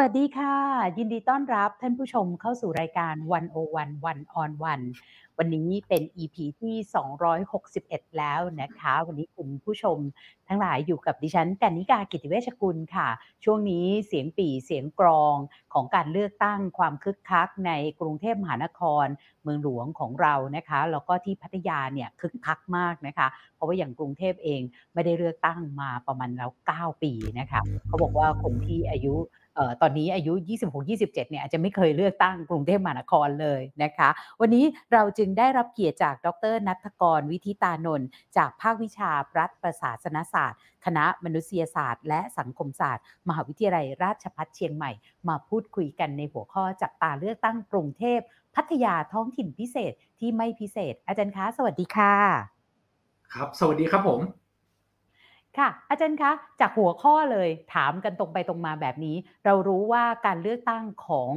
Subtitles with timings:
[0.00, 0.56] วัสดีค่ะ
[0.98, 4.80] ยินดีต้อนรับท่านผู้ชมเข้าสู่รายการวันโอวันวันออนวัน
[5.38, 6.76] วันนี้เป็น EP ที่
[7.46, 9.98] 261 แล้วนะคะ วันนี้คุณผู้ชม
[10.48, 13.08] ทั้งหลายอยู่กับดิฉันกันนิกากิติเวชกุลค่ะ
[13.44, 15.36] ช่วงนี้เสียงปี่เสียงกรอง
[15.74, 19.06] ของการเลือกตั้งความคึกคักในกรุงเทพมหานคร
[19.42, 24.60] เมืองหลวงของเรานะคะแล้วก็ที่พัทยาเนี่ยคึกคักมากนะคะ เพราะว่าอย่างกรุงเทพเอง
[24.94, 29.16] ไม่ได้เลือกตั้งมาประมาณแล้ว 9 ปีนะคะเขาบอกว่าคนที่อายุ
[29.82, 30.32] ตอนนี้อายุ
[30.76, 34.08] 26-27 เนี่ยอาจจะไม่เคยเลือกตั้งกรุงเทพมหานครเลยนะคะ
[34.40, 44.90] วันนี้เราจึงได้รับเกียรติจากดรนัทกรวิทิตานนท์จากภาควิชารัฐประศาสนศาสตร์ คณะมนุษยศาสตร์ และสังคมศาสตร์ มหาวิทยาลัยราชภัฏเชียงใหม่
[45.28, 48.20] มาพูดคุยกันในหัวข้อจับตาเลือกตั้งกรุงเทพ
[48.54, 52.14] พัทยาท้องถิ่นพิเศษที่ไม่พิเศษ อาจารย์คะ สวัสดีค่ะ
[53.34, 54.43] ครับ สวัสดีครับผม
[55.58, 61.30] ค่ะ อาจารย์คะ จากหัวข้อเลยถามกันตรงไปตรงมาแบบนี้ เรารู้ว่าการเลือกตั้งของ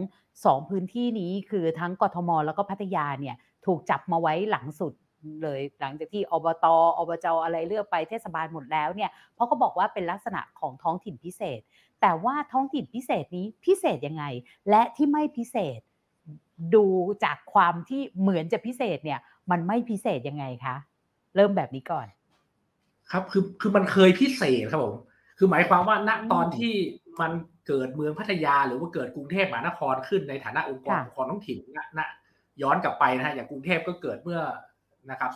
[0.45, 4.93] สองพื้นที่นี้คือทั้งกทม แล้วก็พัทยาเนี่ยถูกจับมาไว้หลังสุด
[5.41, 6.65] เลย หลังจากที่อบต
[6.99, 11.59] อบจอะไรเลือกไปเทศบาลหมดแล้วเนี่ยเพราะเขาบอกว่าเป็นลักษณะของท้องถิ่นพิเศษ
[12.01, 14.23] แต่ว่าท้องถิ่นพิเศษนี้พิเศษยังไง
[14.69, 15.79] และที่ไม่พิเศษ
[16.75, 16.85] ดู
[17.23, 19.19] จากความที่เหมือนจะพิเศษเนี่ย
[19.51, 20.75] มันไม่พิเศษยังไงคะ
[21.35, 22.07] เริ่มแบบนี้ก่อน
[23.11, 24.95] ครับคือคือมันเคยพิเศษครับผม
[25.37, 26.73] คือหมายความว่าณตอนที่
[27.21, 27.31] มัน
[27.67, 31.59] เกิดเมืองพัทยาหรือว่าเกิดกรุงเทพมหานครขึ้นในฐานะองค์กรปกครองท้องถิ่น
[31.97, 32.09] นะ
[32.61, 34.41] ย้อนกลับไปนะฮะอย่างกรุงเทพก็เกิดเมื่อ
[35.11, 35.31] นะครับ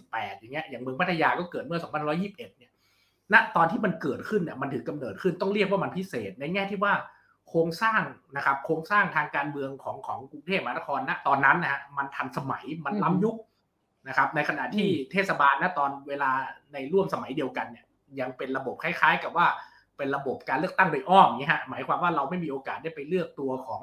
[0.00, 2.72] 2518 อย่างเงี้ยอย่างเมืองพัทยาก็เกิดเมื่อ 2521 เนี่ย
[3.32, 6.94] ณตอนที่มันเกิดขึ้นเนี่ยมันถือกำเนิดขึ้นต้องเรียกว่ามันพิเศษในแง่ที่ว่า
[7.48, 8.02] โครงสร้าง
[8.36, 13.36] นะครับโครงสร้างทางการเมืองของของกรุงเทพมหานครณตอนนั้นนะฮะมันทันสมัยมันล้ำยุค
[14.08, 16.30] นะครับในขณะที่เทศบาลณตอนเวลา
[16.72, 17.84] ในร่วมสมัยเดียวกันเนี่ย
[18.20, 19.46] ยังเป็นระบบคล้าย ๆ กับว่า
[19.96, 23.82] เป็นระบบการเลือกตั้งโดยอ้อมนี้ฮะหมายความว่าเราไม่มีโอกาสได้ไปเลือกตัวของ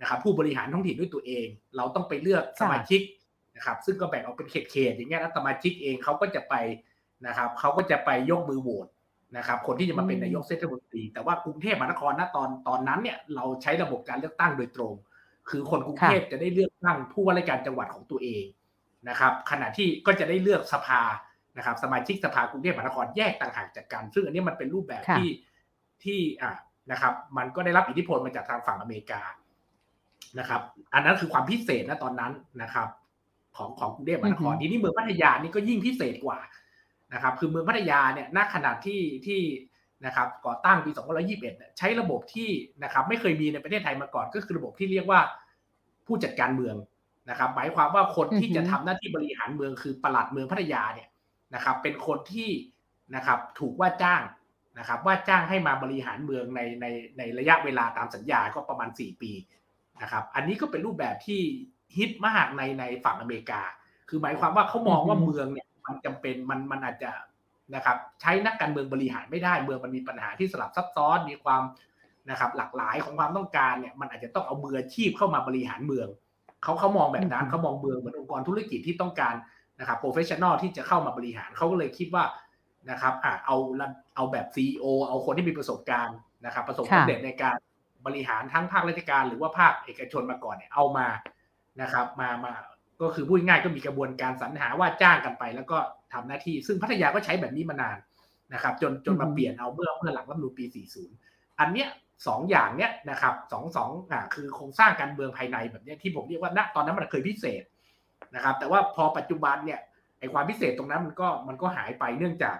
[0.00, 1.46] นะครับผู้บริหารท้องถิ่นด้วยตัวเอง
[1.76, 3.00] เราต้องไปเลือกสมาชิก
[3.56, 6.54] นะครับซึ่งก็แบ่งออกเป็นเขตๆอย่างเงี้ยแล้วสมาชิกเองเขาก็จะไป
[7.26, 8.86] นะครับเขาก็จะไปยกมือโหวต
[9.36, 14.92] นะครับคนที่จะมาเป็นนายกเทศมนตรีแต่ว่ากรุงเทพมหานครณตอนตอนนั้นเนี่ยเราใช้ระบบการเลือกตั้งโดยตรง
[15.50, 18.44] คือคนกรุงเทพจะได้เลือกตั้งผู้ว่าราชการจังหวัดของตัวเอง
[19.08, 21.02] นะครับขณะที่ก็จะได้เลือกสภา
[21.56, 25.30] นะครับสมาชิกสภากรุงเทพมหานครแยกต่างหากจากกันซึ่งอันนี้มันเป็นรูปแบบที่
[26.04, 26.52] ที่อ่า
[26.92, 29.22] นะครับ มันก็ได้รับอิทธิพลมาจากทางฝั่งอเมริกา
[30.38, 30.62] นะครับ
[30.94, 32.88] อันนั้นคือความพิเศษนะตอนนั้นนะครับ
[33.56, 36.38] ของของกรุงเทพมหานครทีนี้เมืองพัทยานี่ก็ยิ่งพิเศษกว่า
[37.14, 39.40] นะครับ คือเมืองพัทยาเนี่ยณขนาดที่ที่
[40.06, 40.90] นะครับ ก่อตั้งปี
[41.34, 42.50] 2521 ใช้ระบบที่
[42.82, 45.20] นะครับ ไม่เคยมีในประเทศไทยมาก่อนก็คือระบบที่เรียกว่า
[46.06, 46.74] ผู้จัดการเมือง
[47.28, 51.08] นะครับหมายความว่าคนที่จะทำหน้าที่บริหารเมืองคือปลัดเมืองพัทยาเนี่ย
[51.54, 52.50] นะครับ เป็นคนที่
[53.16, 54.22] นะครับถูกว่าจ้าง
[54.78, 56.86] นะครับ ว่าจ้างให้มาบริหารเมืองในใน
[57.18, 59.32] ในระยะเวลาตามสัญญาก็ประมาณ 4 ปี
[60.02, 61.40] นะครับ อันนี้ก็เป็นรูปแบบที่
[61.96, 63.62] ฮิตมากในในฝั่งอเมริกา
[64.08, 67.10] คือหมายความว่าเขามองว่าเมืองเนี่ยมันจำเป็นมันมันอาจจะ
[67.74, 71.62] นะครับ ใช้นักการเมืองบริหารไม่ได้เมืองมันมีปัญหาที่สลับซับซ้อนมีความ
[72.30, 76.08] นะครับ หลากหลายของความต้องการเนี่ยมันอาจจะต้องเอามืออาชีพเข้ามาบริหารเมือง
[76.62, 79.34] เขาเขามองแบบนั้นเขามองเมืองเหมือนองค์กรธุรกิจที่ต้องการ
[79.80, 82.24] นะครับ professional ที่จะเข้ามาบริหารเขาก็เลยคิดว่า
[82.90, 83.56] นะครับอ่าเอา
[84.16, 86.16] เอาแบบ CEO เอาคนที่มีประสบการณ์
[86.46, 87.56] นะครับ ประสบความสำเร็จในการ
[88.06, 91.06] บริหารทั้งภาคราชการ หรือว่าภาคเอกชนมาก่อนเนี่ยเอามา
[91.82, 92.52] นะครับ มามา
[93.00, 95.78] ก็คือพูดง่ายก็มีกระบวนการสรรหาว่าจ้างกันไป แล้วก็
[96.12, 97.96] ทำหน้าที่ ซึ่งพัทยาก็ใช้แบบนี้มานาน
[98.54, 100.64] นะครับ จนจนมาเปลี่ยนเอาเมื่อเมื่อหลังรัฐมนูลปี
[101.12, 101.88] 40 อันเนี้ย
[102.26, 107.62] สองอย่างเนี้ยนะครับสองสองอ่าคือโครงสร้างการเมืองภายในแบบนี้ที่ผมเรียกว่าณตอนนั้นมันเคยพิเศษ
[108.34, 109.80] นะครับ แต่ว่าพอปัจจุบันเนี่ย
[110.18, 112.56] ไอความพิเศษตรงนั้นมันก็มันก็หายไปเนื่องจาก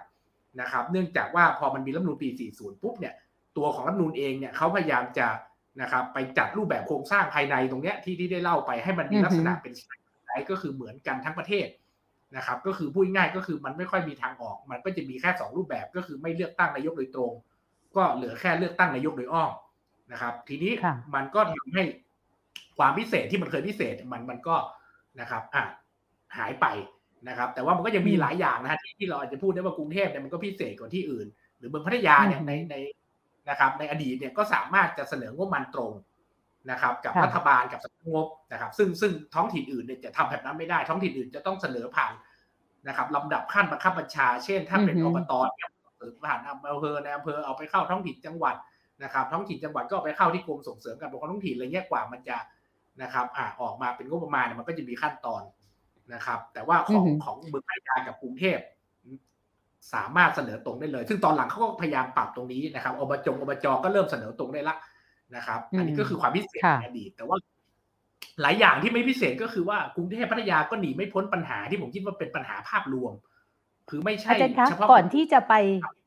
[0.61, 3.13] นะครับ เนื่องจากว่าพอมันมีรัฐมนูลปี 40 ปุ๊บเนี่ย
[3.57, 5.27] ตัวของรัฐมนูลเองเนี่ยเขาพยายามจะ
[5.81, 9.73] นะครับไปจัดรูปแบบโครงสร้างภายในตรงเนี้ยที่ที่ได้เล่าไปให้มันมีลักษณะเป็น
[10.25, 11.67] ไนก็คือเหมือนกันทั้งประเทศ
[12.37, 17.31] นะครับ ก็คือพูดง่ายก็คือมันไม่ค่อยมีทางออก มันก็จะมีแค่ 2 รูปแบบก็คือไม่เลือกตั้งนายกโดยตรง
[17.95, 19.51] ก็เหลือแค่เลือกตั้งนายกโดยอ้อม
[20.11, 20.73] นะครับ ทีนี้
[21.15, 21.83] มันก็ทำให้
[22.77, 24.55] ความพิเศษที่มันเคยพิเศษมันมันก็
[25.19, 25.63] นะครับอะ
[26.37, 26.65] หายไป
[27.27, 31.27] นะครับ แต่ว่ามันก็ยังมีหลายอย่างนะฮะที่ที่เราอาจจะพูดได้ว่ากรุงเทพเนี่ยมันก็พิเศษกว่าที่อื่น
[31.57, 32.75] หรือเมืองพัทยาเนี่ยในใน
[33.49, 35.91] นะครับ ในอดีตเนี่ยก็สามารถจะเสนองบมันตรง
[36.71, 42.13] นะครับ กับรัฐบาลกับสำนักงบนะครับ ซึ่งซึ่งท้องถิ่นอื่นเนี่ยจะทำแบบนั้นไม่ได้ท้องถิ่นอื่นจะต้องเสนอผ่าน
[42.87, 45.69] นะครับลำดับขั้นบังคับบัญชา เช่น ถ้าเป็นอบตเนี่ย
[46.27, 46.39] ผ่าน
[46.71, 48.55] อำเภอในอำเภอเอาไปเข้าท้องถิ่นจังหวัด
[49.03, 52.37] นะครับ ท้องถิ่นจังหวัดก็ไปเข้าที่กรมส่งเสริมการปกครองท้องถิ่นอะไรเงี้ยกว่ามันจะ
[53.01, 55.43] นะครับอ่าออกมาเป็นงบประมาณมันก็จะมีขั้นตอน
[56.13, 58.59] นะครับ แต่ว่าของของเมืองพัทยากับกรุงเทพ
[59.93, 64.75] สามารถเสนอตรงได้เลย ซึ่งตอนหลังเขาก็พยายามปรับตรงนี้นะครับอบจงอบจก็เริ่มเสนอตรงได้ละ
[65.35, 67.37] นะครับ อันนี้ก็คือความพิเศษค่ะในอดีตแต่ว่า
[68.41, 73.13] หลายอย่างที่ไม่พิเศษก็คือว่ากรุงเทพพัทยาก็หนีไม่พ้นปัญหาที่ผมคิดว่าเป็นปัญหาภาพรวม
[73.89, 75.53] คือไม่ใช่อาจารย์คะเฉพาะก่อนที่จะไป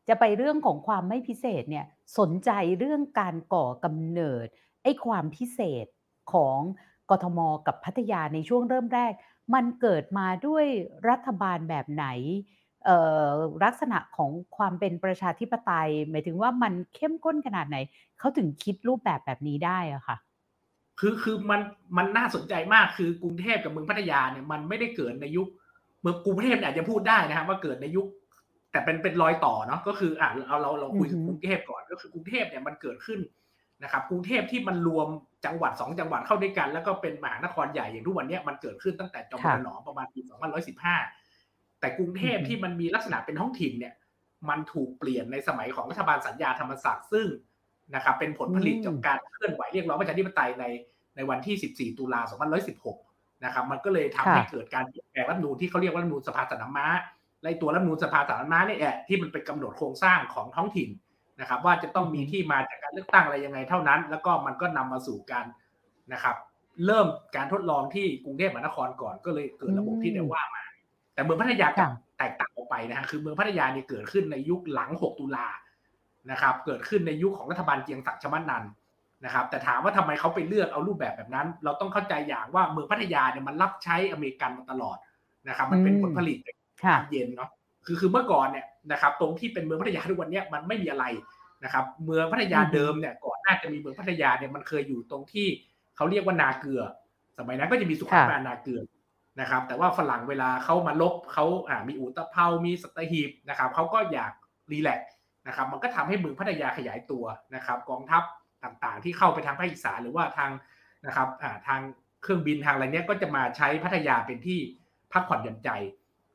[0.09, 1.87] จะไปเรื่องของความไม่พิเศษเนี่ย
[2.19, 4.47] สนใจเรื่องการก่อกำเนิด
[4.83, 5.87] ไอ้ความพิเศษ
[6.33, 6.59] ของ
[7.11, 9.13] กทมกับพัทยาในช่วงเริ่มแรก
[9.55, 10.65] มันเกิดมาด้วย
[11.09, 12.07] รัฐบาลแบบไหน
[12.85, 13.29] เอ่อ
[13.65, 17.77] ลักษณะของความเป็นประชาธิปไตย หมายถึงว่ามันเข้มข้นขนาดไหน
[18.19, 20.17] เขาถึงคิดรูปแบบแบบนี้ได้อะค่ะ
[21.01, 21.61] คือคือมัน
[21.97, 25.49] มันน่าสนใจมากคือกรุงเทพกับเมืองพัทยาเนี่ยมันไม่ได้เกิดในยุค
[26.05, 28.07] เมืองกรุงเทพเนี่ยอาจจะพูดได้นะครับว่าเกิดในยุค
[28.73, 33.21] แต่เป็นเป็นรอยต่อเนาะก็คืออะเอาเราเราคุยกับอือฮึกรุงเทพก่อนก็คือกรุงเทพเนี่ยมันเกิดขึ้น
[33.83, 35.09] นะครับกรุงเทพที่มันรวม
[35.47, 40.21] จังหวัดสองจังหวัดเข้าด้วยกัน แล้วก็เป็นมหานครใหญ่อย่างทุกวันเนี้ยมันเกิดขึ้นตั้งแต่จอมพลหนอมประมาณปี
[41.01, 43.95] 2115 แต่กรุงเทพที่มันมีลักษณะเป็นท้องถิ่นเนี่ย
[44.49, 47.27] มันถูกเปลี่ยนในสมัยของรัฐบาลสัญญาธรรมศักดิ์ซึ่ง
[47.95, 50.65] นะครับเป็นผลผลิตจากการเคลื่อนไหวเรียกร้องประชาธิปไตยใน
[51.17, 52.21] ในวันที่ 14 ตุลา
[52.67, 53.04] 2116
[53.45, 56.87] นะครับ มันก็เลยทำให้ค่ะเกิดการเปลี่ยนแปลงรัฐธรรมนูญที่เขาเรียกว่ารัฐธรรมนูญสภาสันนม้า
[57.41, 60.89] และไอ้ตัวรัฐธรรมนูญสภาสันนม้าเนี่ยแหละที่มันเป็นกำหนดโครงสร้างของท้องถิ่น
[61.41, 65.47] นะครับ ว่าจะต้องมีที่มาจากการเลือกตั้งอะไรยังไงเท่านั้น แล้วก็มันก็นำมาสู่การ
[66.13, 66.37] นะครับ
[66.87, 67.07] เริ่ม
[67.37, 70.63] การทดลองที่กรุงเทพมหานครก่อนก็เลยเกิดระบบที่ได้ว่ามา
[71.15, 75.47] แต่เมืองพัทยากลับค่ะแตกต่างออกไปนะฮะคือเมืองพัทยาเนี่ยเกิดขึ้นในยุคหลัง 6 ตุลา
[76.31, 78.71] นะครับ เกิดขึ้นในยุคของรัฐบาลเกียงศักดิ์ชมันนันท์
[79.25, 84.97] นะครับ แต่ถามว่าทำไมเขาไปเลือกเอารูปแบบแบบนั้น เราต้องเข้าใจอย่างว่าเมืองพัทยาเนี่ยมันรับใช้อเมริกันมาตลอด
[85.49, 87.51] นะครับ มันเป็นอืมผลผลิตจากค่ะความเย็นเนาะ
[87.87, 91.05] คือคือเมื่อก่อนเนี่ยนะครับ ตรงที่เป็นเมืองพัทยาทุกวันเนี้ยมันไม่มีอะไร
[91.65, 95.47] นะครับ เมืองพัทยาอือฮึเดิมเนี่ยก่อนหน้าจะมีเมืองพัทยาเนี่ยมันเคยอยู่ตรงที่
[95.97, 96.83] เขาเรียกว่านาเกลือ
[97.39, 98.81] สมัยนั้นก็จะมีสุขาภิบาลนาเกลือ
[99.41, 104.33] นะครับ แต่ว่าฝรั่งเวลาเขามาลบเขาอ่ามีอุตภเปามีสัตหีบนะครับเขาก็อยาก
[104.73, 105.15] รีแลกซ์
[105.47, 107.25] นะครับ มันก็ทำให้เมืองพัทยาขยายตัว
[107.55, 108.23] นะครับ กองทัพ
[108.65, 110.51] ต่างๆ ที่เข้าไปทางภาคอีสานหรือว่าทาง
[111.07, 111.81] นะครับอ่าทาง
[112.23, 114.59] เครื่องบินทางอะไรเนี้ยก็จะมาใช้พัทยาเป็นที่
[115.13, 115.71] พักผ่อนหย่อนใจ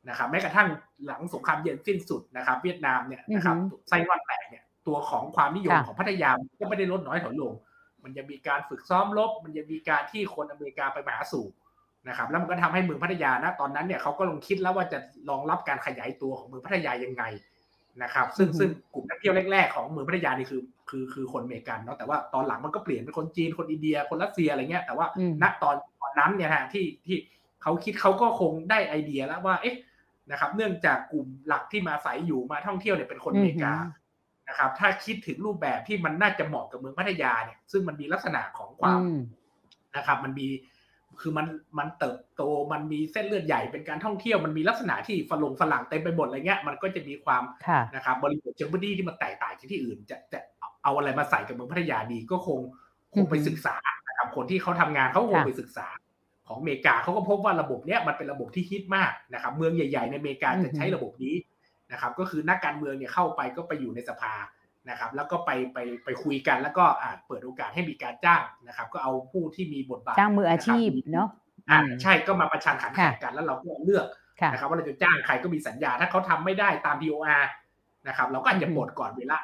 [0.09, 0.67] นะครับแม้กระทั่ง
[1.05, 6.29] หลังสงครามเย็นสิ้นสุดนะครับ เวียดนามเนี่ยนะครับอือฮึไส้ร่อนแตกเนี่ยตัวของความนิยมค่ะของพัทยา
[6.59, 7.53] ก็ไม่ได้ลดน้อยถอยลง
[8.03, 11.45] มันยังมีการฝึกซ้อมรบมันยังมีการที่คนอเมริกาไปมาหาสู่
[12.07, 14.99] นะครับ แล้วมันก็ทำให้เมืองพัทยานะตอนนั้นเนี่ยเขาก็ลองคิดแล้วว่าจะ
[15.29, 17.23] รองรับการขยายตัวของเมืองพัทยายังไง
[18.03, 27.17] นะครับ ซึ่งอือฮึซึ่งกลุ่มนักเที่ยวแรกๆของเมืองพัทยานี่คือคือคือคนอเมริกันเนาะแต่ว่าตอนหลังมันก็เปลี่ยนเป็นคนจีนคนอินเดียคนรัสเซียอะไรเงี้ยแต่ว่าอืมณตอนตอนนั้นเนี่ยฮะที่ที่
[27.61, 29.75] เขาคิดเขาก็คงได้ไอเดียแล้วว่าเอ๊ะ
[30.31, 33.97] นะครับเนื่องจากกลุ่มหลักที่มาอาศัยอยู่มาท่องเที่ยวเนี่ยเป็นคนอเมริกาอือฮึ
[34.49, 39.19] นะครับถ้าคิดถึงรูปแบบที่มันน่าจะเหมาะกับเมืองพัทยาเนี่ยซึ่งมันมีลักษณะของความอืม
[39.97, 40.47] นะครับ มันมี
[41.21, 41.47] คือมัน
[41.79, 50.39] มันเติบโตมันมีเส้นเลือดใหญ่เป็นการท่องเที่ยวมันมีลักษณะที่ฝรั่งฝรั่งเต็มไปหมดอะไรเงี้ยมันก็จะมีความค่ะนะครับบริบทเชิงพื้นที่ที่มันแตกต่างจากที่อื่น จะจะ
[50.83, 52.59] เอาอะไรมาใส่กับเมืองพัทยาดีก็คง
[53.15, 53.75] คงไปอือฮึศึกษา
[54.07, 55.87] นะครับคนที่เขาทำงานเขาคงค่ะไปศึกษา
[56.47, 61.35] ของอเมริกาเขาก็พบว่าระบบเนี้ยมันเป็นระบบที่ฮิตมากนะครับ เมืองใหญ่ ๆ ในอเมริกาจะใช้ระบบนี้
[61.91, 64.33] นะครับ ก็คือนักการเมืองเนี่ยเข้าไปก็ไปอยู่ในสภา
[64.89, 71.29] นะครับแล้วก็ไปไปไปคุยกันแล้วก็อ่าเปิดโอกาสให้มีการจ้างนะครับ ก็เอาผู้ที่มีบทบาทจ้างมืออาชีพนะครับเนาะ
[71.69, 74.05] อ่าอืมใช่ก็มาประชันขันแข่งค่ะกันแล้วเราก็เลือก
[74.41, 77.43] ค่ะนะครับว่าเราจะจ้างใครก็มีสัญญา ถ้าเขาทำไม่ได้ตาม DOR
[78.07, 79.37] นะครับ เราก็อาจจะอือฮึปลดก่อนเวลา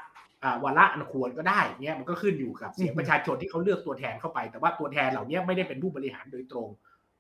[0.44, 6.68] อ่าวาระอันควรก็ได้เงี้ยมันก็ขึ้นอยู่กับเสียงอือฮึประชาชนที่เขาเลือกตัวแทนเข้าไป แต่ว่าตัวแทนเหล่านี้ไม่ได้เป็นผู้บริหารโดยตรง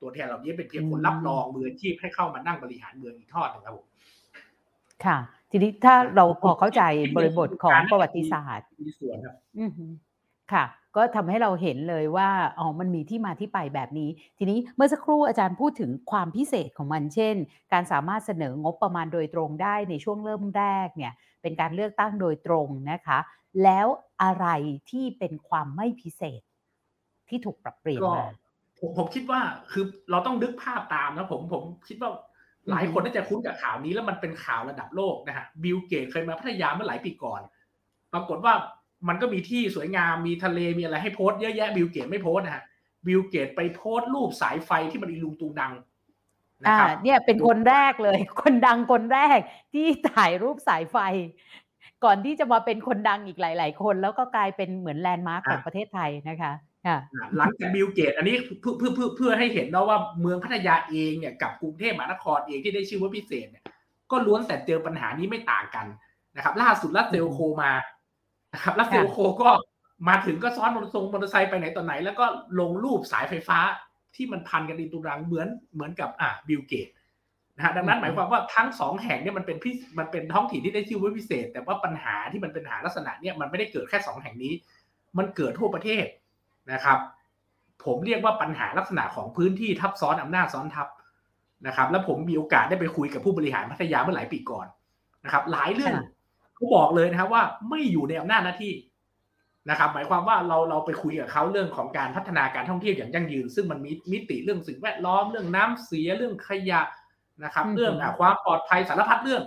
[0.01, 3.87] ตัวแทนเหล่านี้เป็นเพียงคนรับรองมืออาชีพให้เข้ามานั่งบริหารเมืองอีกทอดหนึงครับผม
[5.05, 5.17] ค่ะ
[5.55, 6.81] ทีนี้ถ้าเราพอเข้าใจ
[7.15, 9.85] บริบทของประวัติศาสตร์มีส่วนครับอือฮึ
[10.51, 17.35] ค่ะ ก็ทำให้เราเห็นเลยว่าอ๋อมันมีที่มาที่ไปแบบนี้ ทีนี้เมื่อสักครู่อาจารย์พูดถึงความพิเศษของมันเช่น
[17.73, 23.19] การสามารถเสนองบประมาณโดยตรงได้ในช่วงเริ่มแรกเนี่ย เป็นการเลือกตั้งโดยตรงนะคะ
[23.63, 23.87] แล้ว
[24.23, 24.47] อะไร
[24.89, 26.41] ที่เป็นความไม่พิเศษ
[27.29, 28.25] ที่ถูกปรับเปลี่ยนก็มา
[28.79, 32.11] ผมผมคิดว่าคือเราต้องนึกภาพตามนะผมผมคิดว่า
[32.69, 37.41] หลายอือฮึคนน่าจะคุ้นกับข่าวนี้แล้วมันเป็นข่าวระดับโลกนะฮะบิลเกตส์เคยมาพัทยาเมื่อหลายปีก่อน
[38.13, 38.53] ปรากฏว่า
[39.07, 42.63] มันก็มีที่สวยงามมีทะเลมีอะไรให้โพสต์เยอะแยะบิลเกตส์ไม่โพสต์นะฮะ
[43.07, 45.73] บิลเกตส์ไปโพสต์รูปสายไฟที่มันอีลุงตุงนัง
[46.63, 49.39] นะอ่าครับเนี่ยเป็นคนแรกเลย คนดังคนแรก
[49.73, 50.97] ที่ถ่ายรูปสายไฟ
[52.03, 56.53] ก่อนที่จะมาเป็นคนดังอีกหลาย ๆ คน แล้วก็กลายเป็นเหมือน landmark ของประเทศไทยนะคะค่ะ
[57.37, 63.63] หลังจากบิลเกตส์อันนี้เพื่อเพื่อเพื่อเพื่อให้เห็นนะว่าเมืองพัทยาเองเนี่ยกับกรุงเทพมหานครเองที่ได้ชื่อว่าพิเศษเนี่ย
[64.11, 65.85] ก็ล้วนแต่เจอปัญหานี้ไม่ต่างกัน
[66.35, 67.71] นะครับ ล่าสุดรัสเซลโครว์มา
[68.53, 69.49] นะครับรัสเซลโครว์ก็
[70.09, 72.25] มาถึงก็ซ้อนมอเตอร์ไซค์มอเตอร์ไซค์ไปไหนต่อไหน แล้วก็
[72.59, 73.59] ลงรูปสายไฟฟ้า
[74.15, 76.89] ที่มันพันกันอีนุงตุงนังเหมือนเหมือนกับอ่าบิลเกตส์
[77.55, 84.53] นะฮะดังนั้นอืมหมายความว่าทั้งสองแห่งเนี่ยมันเป็นพิมันเป็นท้องถิ่นที่ได้ชื่อว่าพิเศษ แต่ว่าปัญหาที่มันเป็นปัญหาลักษณะเนี่ยมันไม่ได้เกิดแค่สองแห่งนี้
[85.17, 86.05] มันเกิดทั่วประเทศ
[86.71, 86.97] นะครับ
[87.85, 90.87] ผมเรียกว่าปัญหาลักษณะของพื้นที่ทับซ้อนอำนาจซ้อนทับ
[91.67, 94.67] นะครับ แล้วผมมีโอกาสได้ไปคุยกับผู้บริหารพัทยาเมื่อหลายปีก่อน
[95.25, 95.93] นะครับ หลายเรื่อง
[96.55, 98.73] เขาบอกเลยนะครับว่าไม่อยู่ในอำนาจหน้าที่
[99.69, 106.81] นะครับ หมายความว่าเราเราไปคุยกับเขาเรื่องของการพัฒนาการท่องเที่ยวอย่างยั่งยืน ซึ่งมันมีมิติเรื่องสิ่งแวดล้อมเรื่องน้ำเสียเรื่องขยะ
[107.43, 109.43] นะครับ เรื่องความปลอดภัยสารพัดเรื่อง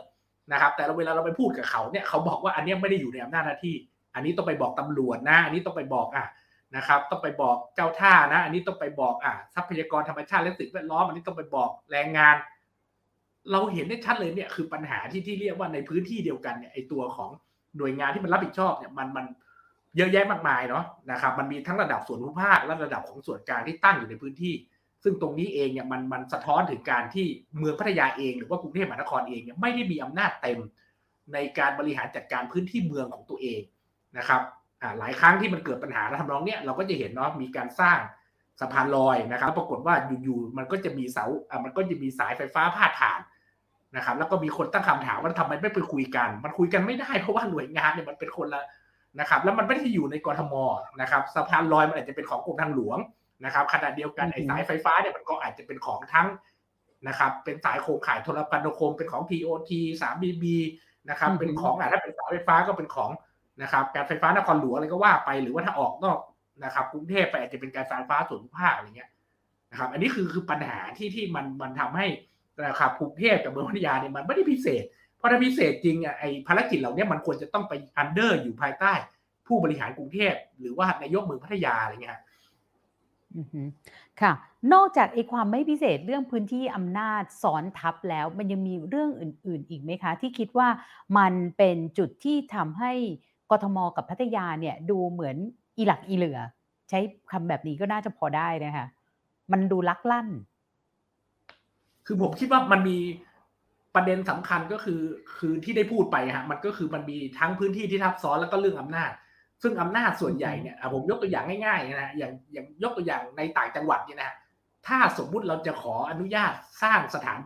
[0.52, 3.74] นะครับ แต่เวลาเราไปพูดกับเขาเนี่ยเขาบอกว่าอันนี้ไม่ได้อยู่ในอำนาจหน้าที่
[4.14, 6.26] อันนี้ต้องไปบอกตำรวจนะอันนี้ต้องไปบอกอะ
[6.76, 12.36] นะครับต้องไปบอกเจ้าท่านะ อันนี้ต้องไปบอกอะทรัพยากรธรรมชาติและสิ่งแวดล้อมอันนี้ต้องไปบอกแรงงาน
[13.50, 17.30] เราเห็นได้ชัดเลยเนี่ยคือปัญหาที่ที่เรียกว่าในพื้นที่เดียวกันเนี่ยไอตัวของ
[17.78, 19.26] หน่วยงานที่มันรับผิดชอบเนี่ยมันมัน
[19.96, 24.54] เยอะแยะมากมายเนาะนะครับมันมีทั้งระดับส่วนภูมิภาคและระดับของส่วนกลางที่ตั้งอยู่ในพื้นที่
[25.04, 27.26] ซึ่งตรงนี้เองเนี่ยมันมันสะท้อนถึงการที่
[27.58, 30.58] เมืองพัทยาเองหรือว่ากรุงเทพมหานครเองเนี่ยไม่ได้มีอำนาจเต็ม
[31.32, 33.60] ในการบริหารจัดการพื้นที่เมืองของตัวเอง
[34.18, 34.42] นะครับ
[34.98, 37.98] หลายครั้งที่มันเกิดปัญหาและทำนองเนี้ยเราก็จะเห็นเนาะมีการสร้าง
[38.60, 43.20] สะพานลอยนะครับปรากฏว่าอยู่ๆมันก็จะมีเสาอ่ามันก็จะมีสายไฟฟ้าพาดผ่าน
[43.96, 48.62] นะครับ แล้วก็มีคนตั้งคำถามว่าทำไมไม่ไปคุยกัน มันคุยกันไม่ได้เพราะว่าหน่วยงานเนี่ยมันเป็นคนละ
[49.20, 50.54] นะครับ แล้วมันไม่ได้อยู่ในกรทม
[51.00, 52.98] นะครับสะพานลอยมันอาจจะเป็นของกรมทางหลวง
[53.44, 56.28] นะครับขณะเดียวกันไอ้สายไฟฟ้าเนี่ยมันก็อาจจะเป็นของทั้ง
[57.08, 59.70] นะครับ เป็นสายโครงข่ายโทรคมนาคมเป็นของ TOT
[60.00, 60.44] 3BB
[61.10, 63.10] นะครับ เป็นของอะถ้าเป็นสายไฟฟ้าก็เป็นของ
[63.62, 66.18] นะครับการไฟฟ้านครหลวงอะไรก็ว่าไปหรือว่าถ้าออกนอก
[66.64, 69.10] นะครับกรุงเทพไปอาจจะเป็นการไฟฟ้าส่วนภูมิภาคอะไรเงี้ย
[69.70, 72.06] นะครับอันนี้คือคือปัญหาที่ที่มันมันทำให้
[72.66, 74.84] นะครับกรุงเทพกับเมืองพัทยาเนี่ยมันไม่ได้พิเศษ
[75.16, 78.92] เพราะถ้าพิเศษจริงอะไอ้ภารกิจเหล่านี้มันควรจะต้องไป under อยู่ภายใต้
[79.46, 82.18] ผู้บริหารกรุงเทพหรือว่านายกเมืองพัทยาอะไรเงี้ย
[84.20, 84.32] ค่ะ
[84.72, 90.68] นอกจากไอ้ความไม่พิเศษเรื่องพื้นที่อำนาจซ้อนทับแล้ว มันยังมีเรื่องอื่น ๆ อีกไหมคะ ที่คิดว่า
[91.18, 92.92] มันเป็นจุดที่ทำให้
[93.50, 95.36] กทมกับพัทยาเนี่ยดูเหมือน
[95.78, 96.38] อีหลักอีเหลือ
[96.88, 96.98] ใช้
[97.30, 98.86] คำแบบนี้ก็น่าจะพอได้นะคะ
[99.52, 100.28] มันดูลักลั่น
[102.06, 102.98] คือผมคิดว่ามันมี
[103.94, 105.00] ประเด็นสำคัญก็คือ
[105.38, 109.12] คือที่ได้พูดไปฮะมันก็คือมันมีทั้งพื้นที่ที่ทับซ้อนแล้วก็เรื่องอำนาจ
[109.62, 114.32] ซึ่งอำนาจส่วนใหญ่เนี่ยผมยกตัวอย่างง่ายๆนะอย่างอย่างยกตัวอย่างในต่างจังหวัดเนี่ยนะ
[114.86, 116.52] ถ้าสมมุติเราจะขออนุญาต
[116.82, 117.38] สร้างสถาน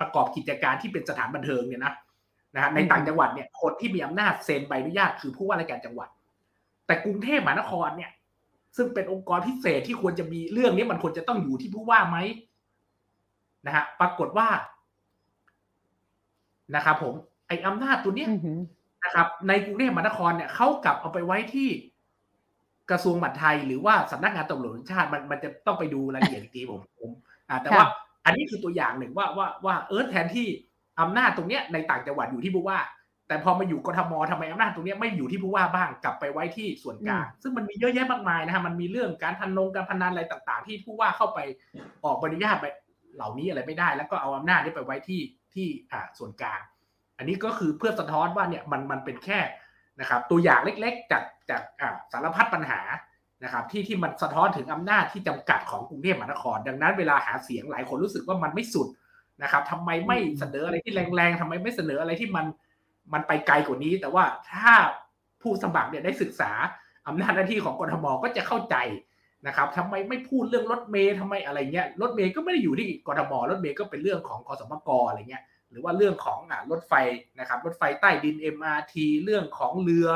[0.00, 1.94] ประกอบกิจการที่เป็นสถานบันเทิงเนี่ยนะ
[2.54, 6.08] นะฮะในต่างจังหวัดเนี่ยคนที่มีอำนาจเซ็นใบอนุญาตคือผู้ว่าราชการจังหวัด
[6.86, 8.10] แต่กรุงเทพมหานครเนี่ย
[8.76, 12.18] ซึ่งเป็นองค์กรพิเศษที่ควรจะมีเรื่องนี้มันควรจะต้องอยู่ที่ผู้ว่าไหม
[13.66, 14.48] นะฮะปรากฏว่า
[16.76, 17.14] นะครับผม
[17.46, 18.28] ไอ้อำนาจตัวเนี้ย
[19.04, 21.68] นะครับ ในกรุงเทพมหานครเนี่ยเขากลับเอาไปไว้ที่
[22.90, 27.10] กระทรวงมหาดไทย หรือว่าสำนักงานตำรวจแห่งชาติมันมันจะต้องไปดูรายละเอียดอีกทีผมผม
[27.62, 27.86] แต่ว่า
[28.24, 30.48] อันนี้คือตัวอย่างหนึ่งว่าว่าว่าเออแทนที่
[31.00, 32.78] อำนาจตรงเนี้ยในต่างจังหวัดอยู่ที่ผู้ว่า
[33.28, 41.38] แต่พอมาอยู่กทมทำไมอำนาจตรงนี้ไม่อยู่ที่ผู้ว่าบ้างกลับไปไว้ที่ส่วนกลางซึ่งมันมีเยอะแยะมากมายนะฮะมันมีเรื่องการพันนงการพนันอะไรต่าง ๆ ที่ผู้ว่าเข้าไป
[42.04, 42.66] ออกใบอนุญาตไป
[43.16, 45.20] เหล่านี้อะไรไม่ได้ แล้วก็เอาอำนาจนี้ไปไว้ที่
[45.54, 46.60] ที่อ่าส่วนกลาง
[47.18, 49.40] อันนี้ก็คือเพื่อสะท้อนว่าเนี่ยมันมันเป็นแค่
[50.00, 51.62] นะครับ ตัวอย่างเล็กๆ จากจาก
[52.12, 52.80] สารพัดปัญหา
[53.44, 58.88] นะครับที่ที่มันสะท้อนถึงอำนาจที่จำกัดของกรุงเทพมหานคร ดังนั้นเวลาหาเสียงหลายคนรู้สึกว่ามันไม่สุด
[59.42, 62.46] นะครับทำไมไม่เสนออะไรที่แรงๆทำไมไม่เสนออะไรที่มัน
[63.12, 64.74] มันไปไกลกว่านี้ แต่ว่าถ้า
[65.42, 66.50] ผู้สมัครเนี่ยได้ศึกษา
[67.08, 68.76] อำนาจหน้าที่ของกรทมก็จะเข้าใจ
[69.46, 76.92] นะครับทำไมไม่พูดเรื่องรถเมย์ทำไมอะไรเงี้ยรถเมย์ก็ไม่ได้อยู่ที่กรทมรถเมย์ก็เป็นเรื่องของกสมกอะไรเงี้ยหรือว่าเรื่องของอ่ารถไฟ
[77.38, 78.94] นะครับรถไฟใต้ดิน MRT
[79.24, 80.08] เรื่องของเรือ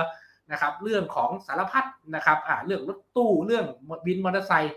[0.53, 3.65] นะครับ เรื่องของสารพัดนะครับอ่าเรื่องรถตู้เรื่อง
[4.07, 4.75] บินมอเตอร์ไซค์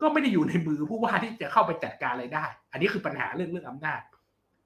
[0.00, 4.00] ก็ไม่ได้อยู่ในมือผู้ว่าที่จะเข้าไปจัดการอะไรได้ อันนี้คือปัญหาเรื่องเรื่องอำนาจ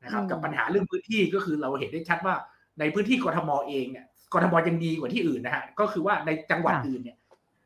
[0.02, 2.35] นะครับ กับปัญหาเรื่องพื้นที่ก็คือเราเห็นได้ชัดว่า
[2.80, 7.18] ในพื้นที่กทมเองเนี่ยกทมยังดีกว่าที่อื่นนะฮะก็คือว่าในจังหวัดอื่นเนี่ย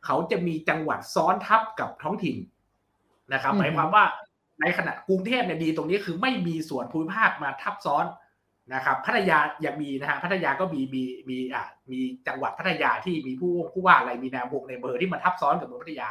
[0.05, 2.37] เขาจะมีจังหวัดซ้อนทับกับท้องถิ่น
[3.33, 4.05] นะครับหมายความว่า
[4.61, 8.05] ในขณะกรุงเทพเนี่ยดีตรงนี้คือไม่มีส่วนภูมิภาคมาทับซ้อน
[8.75, 16.09] นะครับพัทยายังมีนะฮะพัทยาก็มีมีมีอ่ามีจังหวัดพัทยาที่มีผู้ผู้ว่าอะไรมีแนวบกในเบอร์ที่มาทับซ้อนกับเมืองพัทยา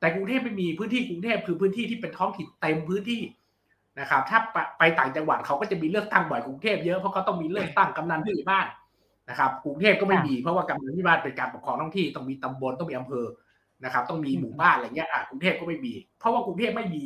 [0.00, 3.20] แต่กรุงเทพไม่มีพื้นที่กรุงเทพคือพื้นที่ที่เป็นท้องถิ่นเต็มพื้นที่
[4.00, 4.38] นะครับ ถ้า
[4.78, 8.66] ไปต่างจังหวัดเขาก็จะมีเลือกตั้งบ่อยกรุงเทพเยอะเพราะเขาต้องมีเลือกตั้งกำนันผู้ใหญ่บ้าน
[9.30, 13.26] นะครับกรุงเทพก็ไม่มีเพราะว่ากำนันผู้ใหญ่บ้านเป็นการปกครองท้องที่ต้องมีตำบลต้องมีอำเภอ
[13.84, 17.04] นะครับ ต้องมีหมู่บ้านอะไรเงี้ยอ่ากรุงเทพก็ไม่มี เพราะว่ากรุงเทพไม่มี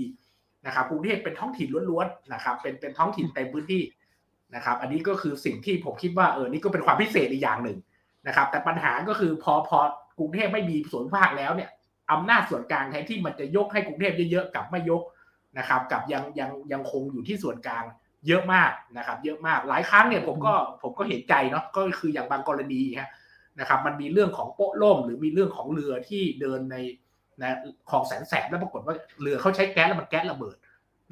[0.66, 3.82] นะครับกรุงเทพเป็นท้องถิ่นล้วนๆนะครับ เป็นเป็นท้องถิ่นเต็มพื้นที่
[4.54, 7.78] นะครับ อันนี้ก็คือสิ่งที่ผมคิดว่าเออนี่ก็เป็นความพิเศษอีกอย่างหนึ่ง
[8.26, 9.78] นะครับ แต่ปัญหาก็คือพอพอ
[10.18, 11.70] กรุงเทพไม่มีส่วนภาคแล้วเนี่ย
[12.12, 15.02] อำนาจส่วนกลางแทนที่มันจะยกให้กรุงเทพเยอะๆกับไม่ยก
[15.58, 17.84] นะครับ กับยังยังยังคงอยู่ที่ส่วนกลาง
[18.26, 23.10] เยอะมากนะครับ เยอะมากหลายครั้งเนี่ยผมก็ผมก็เห็นใจเนาะก็คืออย่างบางกรณีฮะ
[23.60, 26.76] นะครับ มันมีเรื่องของโป๊ะล่มหรือมีเรื่องของเรือที่เดินใน
[27.40, 27.58] นะ
[27.90, 30.56] คลองแสนแสบแล้วปรากฏว่าเรือเขาใช้แก๊สแล้วมันแก๊สระเบิด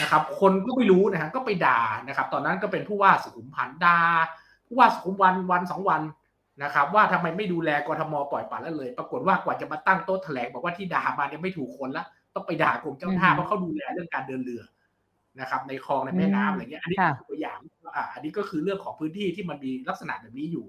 [0.01, 3.99] นะครับ คนก็ไม่รู้นะฮะก็ไปด่านะครับ ตอนนั้นก็เป็นผู้ว่าสุขุมพันธ์ด่า
[4.67, 6.03] ผู้ว่าสุขุมวันวันสองวัน
[6.63, 12.05] นะครับว่าทำไมไม่ดูแลกรทมปล่อยปละละเลย ปรากฏว่ากว่าจะมาตั้งโต๊ะแถลงบอกว่าที่ด่ามาเนี่ยไม่ถูกคนละ
[12.35, 14.63] ต้องไปด่ากรมเจ้าท่าเพราะเขาดูแลเรื่องการเดินเรือ
[15.41, 17.59] นะครับ ในคลองในแม่น้ำอะไรเงี้ย อันนี้คือตัวอย่าง
[17.97, 20.67] อ่าอันนี้ก็คือเรื่องของพื้นที่ที่มันมีลักษณะแบบนี้อยู่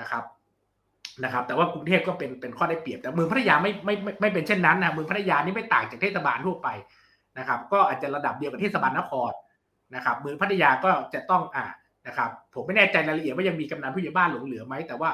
[0.00, 0.24] นะครับ
[1.24, 6.68] นะครับ แต่ว่ากรุงเทพก็เป็นเป็นข้อได้เปรียบแต่เมืองพัทยาไม่ไม่ไม่ไม่เป็นเช่นนั้นนะเมืองพัทยานี่ไม่ต่างจากเทศบาลทั่วไป
[7.38, 9.32] นะครับ ก็อาจจะระดับเดียวกับเทศบาลนคร
[9.94, 11.64] นะครับ เมืองพัทยาก็จะต้องอ่า
[12.06, 15.10] นะครับผมไม่แน่ใจรายละเอียดว่ายังมีกำนันผู้ใหญ่บ้านหลงเหลือไหมแต่ว่า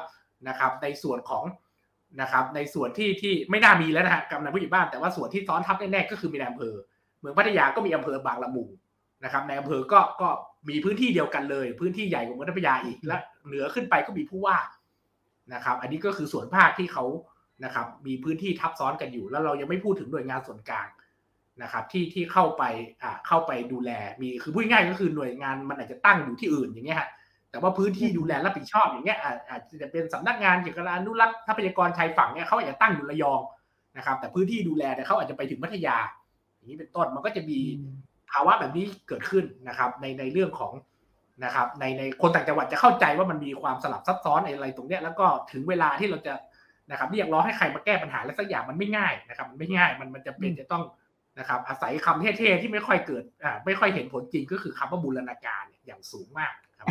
[0.48, 1.44] นะครับในส่วนของ
[2.20, 6.74] นะครับในส่วนที่ที่ไม่น่ามีแล้วนะฮะกำนันผู้ใหญ่บ้านแต่ว่าส่วนที่ซ้อนทับแน่ๆก็คือมีนอำเภอ
[7.20, 8.68] เมืองพัทยาก็มีอำเภอบางละมุง
[9.24, 10.28] นะครับในอำเภอก็ก็
[10.68, 14.58] มีพื้นที่เดียวกันเลย พื้นที่ใหญ่กว่าเมืองพัทยาอีกและเหนือขึ้นไปก็มีผู้ว่า
[15.54, 17.04] นะครับ อันนี้ก็คือส่วนภาคที่เขา
[17.64, 20.88] นะครับมีพื้นที่ทับซ้อนกันอยู่ แล้วเรายังไม่พูดถึงหน่วยงานส่วนกลาง
[21.62, 22.62] นะครับที่ที่เข้าไป
[23.02, 23.90] อ่าเข้าไปดูแล
[24.22, 27.08] มีคือพูดง่ายก็คือหน่วยงานมันอาจจะตั้งอยู่ที่อื่นอย่างเงี้ยฮะ
[27.50, 29.18] แต่ว่าพื้นที่ดูแลรับผิดชอบอย่างเงี้ย
[29.50, 33.40] อาจจะเป็นสำนักงานเกี่ยวกับอนุรักษ์ทรัพยากรชายฝั่งเนี่ยเขาอาจจะตั้งอยู่ระยอง
[33.96, 35.96] นะครับ แต่พื้นที่ดูแลเนี่ยเขาอาจจะไปถึงพัทยา
[36.56, 37.58] อย่างนี้เป็นต้นมันก็จะมี
[38.32, 40.72] ภาวะแบบนี้เกิดขึ้นนะครับ ในในเรื่องของ
[41.44, 46.34] นะครับ ในในคนต่างจังหวัดจะเข้าใจว่ามันมีความสลับซับซ้อนอะไรตรงเนี้ยแล้วก็ถึงเวลาที่เราจะ
[46.90, 50.82] นะครับเรียกร้องให้ใครมาแก้ปัญหาอะไรสักอย่างมันไม่ง่ายนะครับ มันไม่ง่ายมันมันจะเป็นจะต้อง
[51.38, 56.86] นะครับอาศัยคำเท่ๆที่ไม่ค่อยเกิดอ่าไม่ค่อยเห็นผลจริงก็คือคำว่าบูรณาการอย่างสูงมากครับ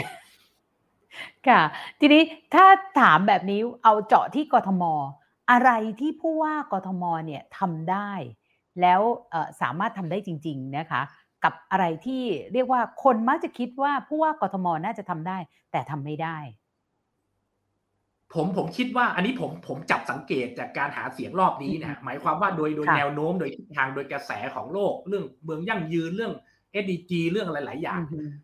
[1.48, 1.62] ค่ะ
[2.00, 2.21] ทีนี้
[2.53, 2.65] ถ้า
[3.00, 4.83] ถามแบบนี้เอาเจาะที่กทม
[5.51, 5.69] อะไร
[6.00, 8.12] ที่ผู้ว่ากทมเนี่ยทำได้
[8.81, 9.01] แล้ว
[9.62, 11.01] สามารถทำได้จริง ๆนะคะ
[11.43, 15.37] กับอะไรที่เรียกว่าคนมักจะคิดว่าผู้ว่ากทมน่าจะทำได้
[15.72, 16.37] แต่ทำไม่ได้
[18.33, 26.33] ผมผมคิดว่าอันนี้ผมผมจับสังเกตจากการหาเสียงรอบนี้นะหมายความว่าโดยโดยแนวโน้มโดยทิศทางโดยกระแสของโลก เรื่องเมืองยั่งยืนเรื่อง
[26.83, 28.01] SDG เรื่องอะไรหลายอย่าง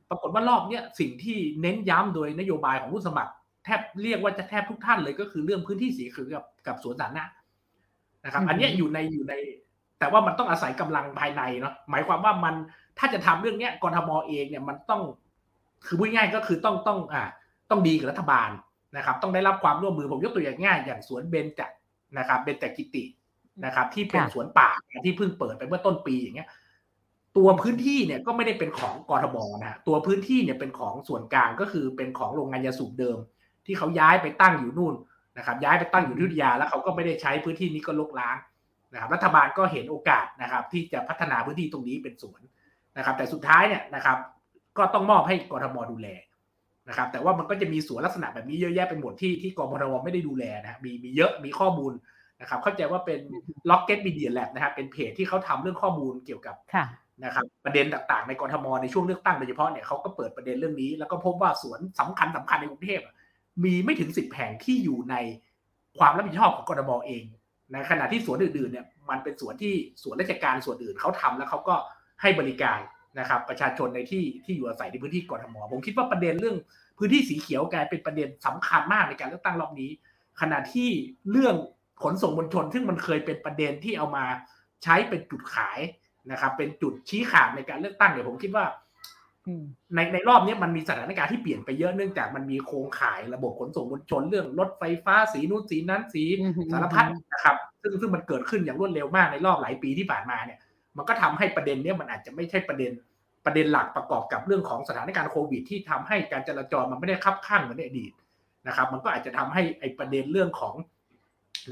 [0.09, 3.31] ปรากฏว่ารอบเนี้ยสิ่งที่เน้นย้ำโดยนโยบายของผู้สมัคร
[3.65, 7.23] แทบเรียกว่าจะแทบทุกท่านเลยก็คือเรื่องพื้นที่สีเขียวกับกับสวนสาธารณะ
[8.23, 9.33] นะครับ อันนี้อยู่ในอยู่ใน
[9.99, 12.55] แต่ว่ามันต้องอาศัยกำลังภายในเนาะหมายความว่ามัน
[12.99, 15.01] ถ้าจะทำเรื่องเนี้ยกรทมเองเนี่ยมันต้อง
[15.85, 17.23] คือพูดง่ายก็คือต้องต้องอ่า
[17.69, 18.49] ต้องดีกับรัฐบาล
[18.97, 21.61] นะครับต้องได้รับความร่วมมือผมยกตัวอย่างง่ายอย่างสวนเบญจ
[22.17, 23.03] นะครับเบญจกิติ
[23.65, 24.69] นะครับ ที่เป็นสวนป่า
[25.05, 26.49] ที่เพิ่งเปิดไปเมื่อต้นปีอย่างเงี้ย
[27.37, 33.17] ตัวพื้นที่เนี่ยก็ไม่ได้เป็นของกรทมนะตัวพื้นที่เนี่ยเป็นของส่วนกลางก็คือเป็นของโรงงานยาสูบเดิม
[33.65, 34.95] ที่เขาย้ายไปตั้งอยู่นู่น
[35.37, 38.37] นะครับย้ายไปตั้งอยู่ที่อุทยาแล้วเขาก็ไม่ได้ใช้พื้นที่นี้ก็ลกล้าง
[38.93, 42.41] นะครับรัฐบาลก็เห็นโอกาสนะครับ ที่จะพัฒนาพื้นที่ตรงนี้เป็นสวน
[42.97, 44.17] นะครับ แต่สุดท้ายเนี่ยนะครับ
[44.77, 46.07] ก็ต้องมอบให้กรทมดูแล
[46.87, 51.93] นะครับแต่ว่ามันก็จะมีสวนลักษณะแบบนี้เยอะแยะเป็นหมดที่ที่กรทมไม่ได้ดูแลนะมีมีเยอะมีข้อมูล
[52.41, 53.19] นะครับเข้าใจว่าเป็น
[53.69, 56.55] Rocket Media Lab นะครับเป็นเพจที่เขาทำเรื่องข้อมูลเกี่ยวกับ
[57.25, 63.01] นะครับประเด็นต่างๆ ในกรทมในช่วงเลือกตั้งโดยเฉพาะเนี่ยเขาก็เปิดประเด็นเรื่องนี้ แล้วก็พบว่าสวนสำคัญสำคัญในกรุงเทพ
[63.63, 65.15] มีไม่ถึงสิบแห่งที่อยู่ใน
[65.99, 67.23] ความรับผิดชอบของกรทมเอง
[67.73, 69.73] ในขณะที่สวนอื่นๆเนี่ยมันเป็นสวนที่
[70.03, 71.75] สวนราชการส่วนอื่นเขาทำแล้วเขาก็
[72.21, 72.79] ให้บริการ
[73.19, 76.57] นะครับประชาชนในที่ที่อยู่อาศัยในพื้นที่กรทมผมคิดว่าประเด็นเรื่อง
[76.97, 79.89] พื้นที่สีเขียวกลายเป็นประเด็นสำคัญมากในการเลือกตั้งรอบนี้
[80.41, 80.89] ขณะที่
[81.31, 81.55] เรื่อง
[82.03, 84.25] ขนส่งมวลชน ซึ่งมันเคยเป็นประเด็นที่เอามา
[84.83, 85.79] ใช้เป็นจุดขาย
[86.31, 88.65] นะครับ เป็นจุดชี้ขาดในการเลือกตั้งเนี่ยผมคิดว่า
[89.95, 96.23] ในในรอบนี้มันมีสถานการณ์ที่เปลี่ยนไปเยอะเนื่องจากมันมีโครงข่ายระบบขนส่งมวลชนเรื่องรถไฟฟ้าสีนู้นสีนั้นสี
[96.71, 100.59] สารพัดนะครับ ซึ่งซึ่งมันเกิดขึ้นอย่างรวดเร็วมากในรอบหลายปีที่ผ่านมาเนี่ย
[100.97, 102.91] มันก็ทำให้ประเด็นเนี้ยมันอาจจะไม่ใช่ประเด็น
[103.47, 108.11] ประเด็นหลักประกอบกับเรื่องของสถานการณ์โควิด ที่ทำให้การจราจรมันไม่ได้คับข้างเหมือนในอดีต
[108.67, 110.75] นะครับมันก็อาจจะทำให้ไอ้ประเด็นเรื่องของ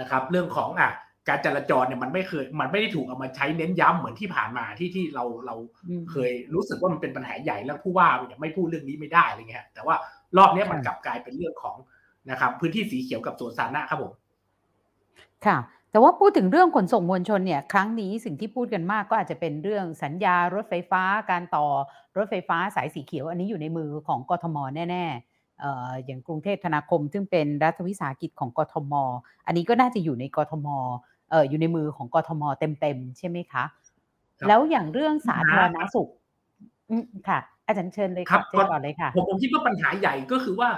[0.02, 0.92] นะครับเรื่องของอะ
[1.28, 5.56] การจราจรเนี่ยมันไม่เคยมันไม่ได้ถูกเอามาใช้เน้นย้ำเหมือนที่ผ่านมาที่ที่เราเรา
[6.12, 9.96] เคยรู้สึกว่ามันเป็นปัญหาใหญ่แล้วผู้ว่าอย่างไม่พูดเรื่องนี้ไม่ได้อะไรเงี้ยแต่ว่า
[10.38, 11.76] รอบนี้มันกลับกลายเป็นเรื่องของ
[12.32, 14.14] นะครับ พื้นที่สีเขียวกับสวนสาธารณะครับผม
[15.46, 15.58] ค่ะ
[15.96, 21.66] แต่ว่าพูดถึงเรื่องขนส่งมวลชนเนี่ยครั้งนี้สิ่งที่พูดกันมากก็อาจจะเป็นเรื่องสัญญารถไฟฟ้าการต่อ
[22.18, 24.58] รถไฟฟ้าสายสีเขียว อันนี้อยู่ในมือของกทม
[24.90, 28.94] แน่ๆอย่างกรุงเทพธนาคม ซึ่งเป็นรัฐวิสาหกิจของกทม
[29.46, 30.68] อันนี้ก็น่าจะอยู่ในกทม
[31.32, 33.64] เอออยู่ในมือของกทมเต็มๆใช่ไหมคะ
[34.48, 36.10] แล้วอย่างเรื่องสาธารณสุข
[37.28, 40.70] ค่ะ อาจารย์เชิญเลยครับเชิญก่อนเลยค่ะผมผมคิดว่าปัญหาใหญ่ก็คือว่า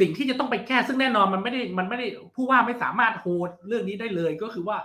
[0.00, 4.78] สิ่งที่จะต้องไปแก้ซึ่งแน่นอนมันไม่ได้มันไม่ได้ผู้ว่าไม่สามารถโฮดเรื่องนี้ได้เลยก็คือว่า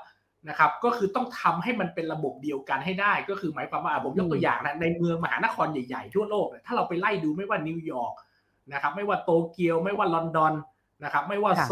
[0.50, 8.14] นะครับก็คือต้องทำให้มันเป็นระบบเดียวกันให้ได้ ก็คือหมายความว่าผมยกตัวอย่างนะในเมืองมหานครใหญ่ๆ ทั่วโลกถ้าเราไปไล่ดูไม่ว่านิวยอร์ก
[8.74, 10.54] นะครับไม่ว่าโตเกียว ไม่ว่าลอนดอน
[11.04, 11.72] นะครับไม่ว่าโซล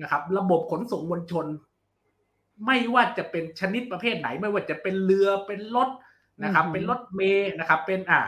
[0.00, 1.46] นะครับระบบขนส่งมวลชน
[2.66, 5.88] ไม่ว่าจะเป็นชนิดประเภทไหน ไม่ว่าจะเป็นเรือเป็นรถ
[6.42, 8.20] นะครับเป็นรถเมล์นะครับเป็นอ่า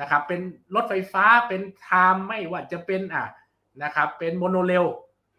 [0.00, 0.40] นะครับเป็น
[0.74, 3.24] รถไฟฟ้าเป็น tram ไม่ว่าจะเป็นอ่า
[3.82, 4.84] นะครับเป็นโมโนเรล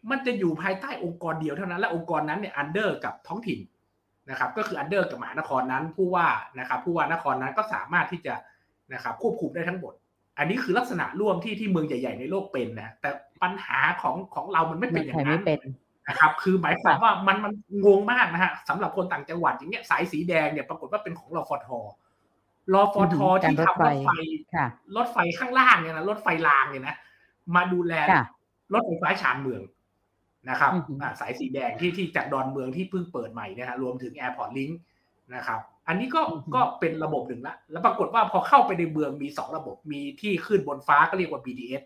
[0.10, 3.60] มันจะอยู่ภายใต้องค์กรเดียวเท่านั้น และองค์กรนั้นเนี่ย under กับท้องถิ่น
[4.30, 6.28] นะครับก็คือ under กับมหานครนั้นผู้ว่า
[6.60, 8.34] นะครับผู้ว่านครนั้นก็สามารถที่จะ
[8.94, 9.94] นะครับควบคุมได้ทั้งหมด
[10.38, 13.10] อันนี้คือลักษณะร่วมที่ที่เมืองใหญ่ ๆ ในโลกเป็นนะแต่
[13.42, 15.42] ปัญหาของของเรามันไม่เป็นอย่างนั้น
[16.08, 17.54] นะครับคือหมายความว่ามันมัน
[17.86, 21.70] งงมากนะฮะสำหรับคนต่างจังหวัดอย่างเงี้ยสายสีแดงเนี่ยปรากฏว่าเป็นของรอฟท
[22.74, 24.10] รอฟทที่ทำรถไฟ
[24.96, 26.96] รถไฟข้างล่างเนี่ยนะรถไฟรางเนี่ยนะ
[27.56, 27.94] มาดูแล
[28.74, 29.62] รถไฟฟ้าชานเมือง
[30.50, 30.72] นะครับ
[31.20, 34.74] สายสีแดงที่ที่จากดอนเมืองที่เพิ่งเปิดใหม่นะฮะรวมถึง Airport Link
[35.36, 36.22] นะครับอันนี้ก็
[36.56, 41.84] ก็เป็นระบบหนึ่งละแล้วปรากฏว่าพอเข้าไปในเมืองมีสองระบบมีที่ขึ้นบนฟ้าก็เรียกว่า BTS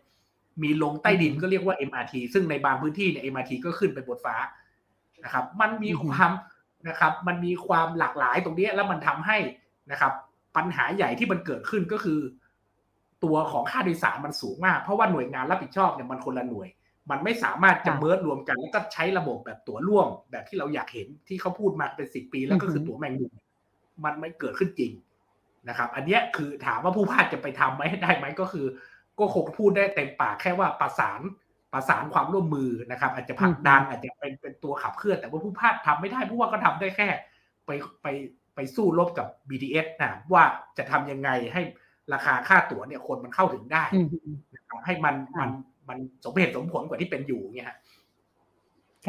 [0.64, 4.36] มีลงใต้ดินก็เรียกว่า MRT ซึ่งในบางพื้นที่เนี่ย MRT ก็ขึ้นไปบนฟ้า
[5.24, 6.32] นะครับ มันมีความ
[6.88, 9.38] นะครับ มันมีความหลากหลายตรงนี้แล้วมันทำให้
[9.92, 10.14] นะครับ
[10.56, 12.20] ปัญหาใหญ่ที่มันเกิดขึ้นก็คือ
[13.24, 16.68] ตัวของค่าโดยสารมันสูงมาก เพราะว่าหน่วยงานรับผิดชอบเนี่ยมันคนละหน่วย
[17.12, 23.32] มันไม่สามารถจะเมิร์ดรวมกัน แล้วก็ใช้ระบบแบบตั๋วร่วม แบบที่เราอยากเห็นที่เขาพูดมาเป็นสิบปีแล้วก็คือตั๋วแมงมุม
[24.06, 24.92] มันไม่เกิดขึ้นจริง
[25.70, 28.66] นะครับ อันนี้คือถามว่าผู้พาดจะไปทำไหมได้ไหมก็คือ
[29.20, 31.22] ก็คงพูดได้เต็มปากแค่ว่าประสาน
[31.74, 37.08] ประสานความร่วมมือนะครับ อาจจะผลักดันอาจจะเป็นเป็นตัวขับเคลื่อน แต่ว่าผู้พาดทำไม่ได้ผู้ว่าก็ทำได้แค่
[37.66, 37.72] ไป
[38.04, 38.08] ไป
[38.56, 40.44] ไปสู้รบกับ BTS นะว่า
[40.78, 41.62] จะทำยังไงให้
[42.14, 43.84] ราคาค่าตั๋วเนี่ยคนมันเข้าถึงได้
[44.56, 45.50] นะครับให้มันมัน
[45.90, 47.68] มันสมเหตุสมผลกว่าที่เป็นอยู่เนี่ย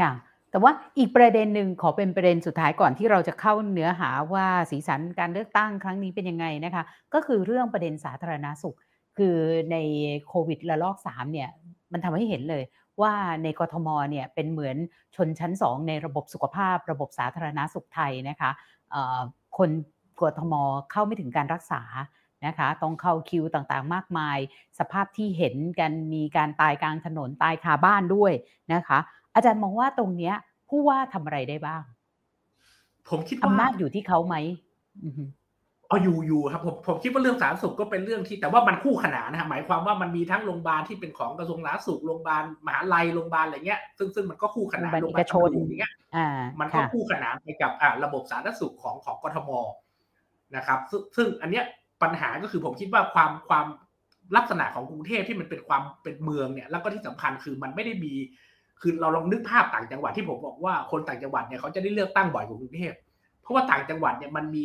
[0.00, 0.12] ค่ะ
[0.50, 8.76] แต่ว่าอีกประเด็นหนึ่งขอเป็นประเด็นสุดท้ายก่อนที่เราจะเข้าเนื้อหาว่าสีสันการเลือกตั้งครั้งนี้เป็นยังไงนะคะ ก็คือเรื่องประเด็นสาธารณาสุข
[9.18, 9.36] คือ
[9.72, 9.76] ใน
[10.28, 11.50] โควิดระลอกสามเนี่ย
[11.92, 12.64] มันทำให้เห็นเลย
[13.02, 14.76] ว่าในกรทมเนี่ยเป็นเหมือน
[15.16, 18.50] ชนชั้นสองในระบบสุขภาพ ระบบสาธารณาสุขไทยนะคะ
[19.58, 19.70] คน
[20.20, 20.54] กรทม
[20.90, 21.82] เข้าไม่ถึงการรักษา
[22.46, 24.38] นะคะต้องเข้าคิวต่างๆ มากมาย
[24.78, 28.32] สภาพที่เห็นกันมีการตายกลางถนนตายคาบ้านด้วย
[28.72, 28.98] นะคะ
[29.34, 30.34] อาจารย์มองว่าตรงเนี้ย
[30.68, 31.82] ผู้ว่าทำอะไรได้บ้าง
[33.08, 34.36] ผมคิดว่าอำนาจอยู่ที่เขาไหม
[35.88, 45.92] เอาอยู่อยู่ครับผมผมคิดว่าเรื่องสาธารณสุขก็เป็นเรื่องที่แต่ว่ามันคู่ขนานนะหมายความว่ามันมีทั้งโรงพยาบาลที่เป็นของกระทรวงสาธารณสุขโรงพยาบาลมหาลัยโรงพยาบาลอะไรเงี้ยซึ่งซึ่งมันก็คู่ขนานโรงพยาบาลชนอย่างเงี้ย
[46.60, 49.50] มันก็คู่ขนานไปกับอ่าระบบสาธารณสุขของของกทม
[50.56, 50.78] นะครับ
[51.16, 51.64] ซึ่งอันเนี้ย
[52.04, 53.66] ปัญหาก็คือผมคิดว่าความความ
[54.36, 58.14] ลักษณะของกรุงเทพที่มันเป็นความเป็นเมืองเนี่ย แล้วก็ที่สำคัญคือมันไม่ได้มี
[58.80, 62.94] คือเราลองนึกภาพต่างจังหวัดที่ผมบอกว่าคนต่างจังหวัดเนี่ยเขาจะได้เลือกตั้งบ่อยกว่ากรุงเทพ
[63.42, 64.64] เพราะว่าต่างจังหวัดเนี่ยมันมี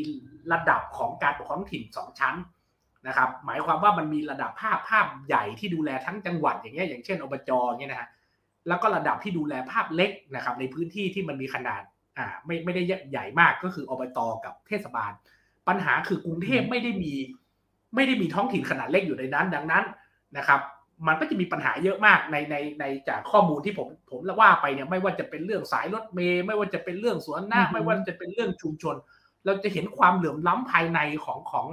[0.54, 2.36] ระดับของการปกครองถิ่นสองชั้น
[3.08, 8.10] นะครับ หมายความว่ามันมีระดับภาพภาพใหญ่ที่ดูแลทั้งจังหวัดอย่างเงี้ยอย่างเช่นอบจเนี่ยนะฮะ
[8.68, 11.82] แล้วก็ระดับที่ดูแลภาพเล็กนะครับ ในพื้นที่ที่มันมีขนาด
[12.18, 15.12] อ่าไม่ไม่ได้ใหญ่มากก็คืออบตกับเทศบาล
[15.70, 17.14] ปัญหาคือกรุงเทพไม่ได้มี
[17.96, 19.84] ไม่ได้มีท้องถิ่นขนาดเล็กอยู่ในนั้น ดังนั้น
[20.38, 20.60] นะครับ
[21.08, 28.96] มันก็จะมีปัญหาเยอะมากในในในจากข้อมูลที่ผมผมละว่าไปเนี่ยไม่ว่าจะเป็นเรื่องสายรถเมย์ไม่ว่าจะเป็นเรื่องสวนหน้าไม่ว่าจะเป็นเรื่องชุมชน
[29.46, 31.68] เราจะเห็นความเหลื่อมล้ำภายในของของ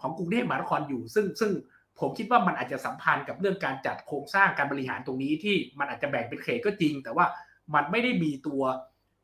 [0.00, 1.50] ของกรุงเทพมหานครอยู่ ซึ่งซึ่ง
[1.98, 7.26] ผมคิดว่ามันอาจจะสัมพันธ์กับเรื่องการจัดโครงสร้างการบริหารตรงนี้ที่มันอาจจะแบ่งเป็นเขตก็จริง แต่ว่า
[7.74, 8.62] มันไม่ได้มีตัว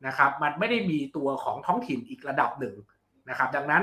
[0.06, 2.74] นะครับ มันไม่ได้มีตัวของท้องถิ่นอีกระดับหนึ่ง
[3.30, 3.82] นะครับ ดังนั้น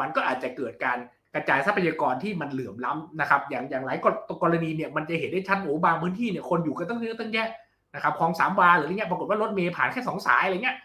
[0.00, 0.98] มันก็อาจจะเกิดการ
[1.34, 3.98] กระจายทรัพยากรที่มันเหลื่อมล้ำนะครับ อย่างอย่างหลาย
[4.42, 7.48] กรณีเนี่ยมันจะเห็นได้ชัดโอ้บางพื้นที่เนี่ยคนอยู่กันตั้งเยอะตั้งแยะ
[7.94, 10.76] นะครับคลองสามวาหรืออะไรเงี้ยปรากฏว่ารถเมย์ผ่านแค่สองสายอะไรเงี้ย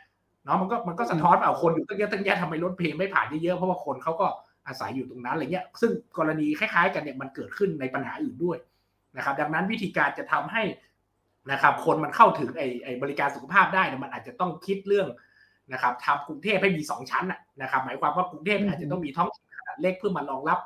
[0.45, 4.27] เนาะมันก็มันก็สะท้อนเอาคนอยู่ตั้งเยอะตั้งแยะทำไมรถเมย์ไม่ผ่านเยอะๆเพราะว่าคนเขาก็
[4.67, 8.57] อาศัยอยู่ตรงนั้นอะไรเงี้ยซึ่งกรณีคล้ายๆ กันเนี่ยมันเกิดขึ้นในปัญหาอื่นด้วย
[9.17, 10.63] นะครับ ดังนั้นวิธีการจะทำให้
[11.51, 15.07] นะครับ คนมันเข้าถึงไอ้ไอ้บริการสุขภาพได้เนี่ยมันอาจจะต้องคิดเรื่อง
[15.73, 17.25] นะครับทำกรุงเทพให้มีสองชั้น
[17.61, 20.59] นะครับ หมายความว่ากรุงเทพอาจจะต้องมีท้องถิ่นขนาดเล็กเพื่อมารองรับ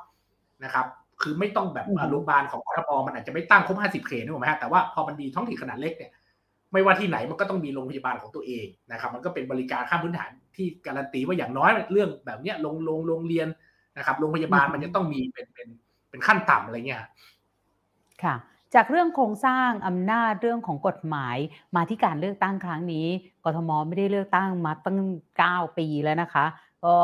[0.64, 0.86] นะครับ
[1.22, 6.10] คือไม่ต้องแบบโรงพยาบาลของกรทมมันอาจจะไม่ตั้งครบห้าสิบเขตนึกออกไหมฮะแต่ว่าพอมันมีท้องถิ่นขนาดเล็กเนี่ย
[6.72, 13.48] ไม่ว่าที่ไหนมันก็ต้องมีโรงพยาบาลของตัวเองนะครับ มันก็เป็นบริการข้ามพื้นฐานที่การันตีว่าอย่างน้อยเรื่องแบบเนี้ยโรงโรงโรงเรียน
[13.96, 15.68] นะครับโรงพยาบาลมันจะต้องมีเป็นเป็น
[16.10, 18.34] เป็นขั้นต่ำอะไรเงี้ยค่ะ
[18.74, 21.36] จากเรื่องโครงสร้างอำนาจเรื่องของกฎหมาย
[21.76, 23.06] มาที่การเลือกตั้งครั้งนี้
[23.44, 24.98] กทมไม่ได้เลือกตั้งมาตั้ง
[25.38, 26.46] 9 ปีแล้วนะคะ
[26.84, 26.96] ก็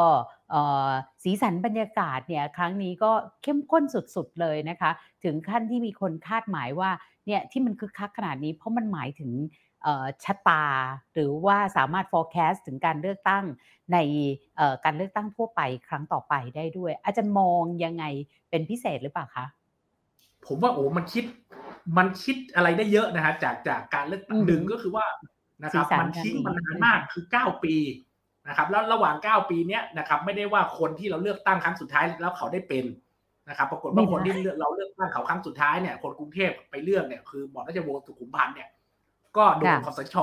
[1.22, 4.90] สีสันบรรยากาศเนี่ยครั้งนี้ก็เข้มข้นสุดๆเลยนะคะ
[5.24, 6.90] ถึงขั้นที่มีคนคาดหมายว่า
[7.26, 9.31] เนี่ยที่มันคึกคักขนาดนี้เพราะมันหมายถึง
[10.24, 10.64] ชะตา
[11.14, 13.44] หรือว่าสามารถ forecast ถึงการเลือกตั้ง
[13.92, 13.96] ใน
[14.85, 18.04] การเลือกตั้งทั่วไปครั้งต่อไปได้ด้วย อาจารย์มองยังไง
[18.50, 19.46] เป็นพิเศษหรือเปล่าคะ
[20.46, 21.24] ผมว่าโอ้มันคิด
[21.98, 25.07] มันคิดอะไรได้เยอะนะฮะจากจากการเลือกตั้งหนึ่งก็คือว่า
[25.62, 27.74] นะครับ มันทิ้งมานานมากคือเก้าปี
[28.48, 32.85] นะครับ แล้วระหว่างเก้าปีเนี้ยนะครับ ไม่ได้ว่าคนที่เราเลือกตั้งครั้งสุดท้ายแล้วเขาได้เป็น
[33.48, 38.68] นะครับ ปรากฏว่าคนที่เราเลือกตั้งเขาครั้งสุดท้ายเนี่ย คนกรุงเทพไปเลือกเนี่ยคือบอกราชวงศ์สุขุมพันธ์เนี่ย
[39.37, 40.16] ก็โดนคอสช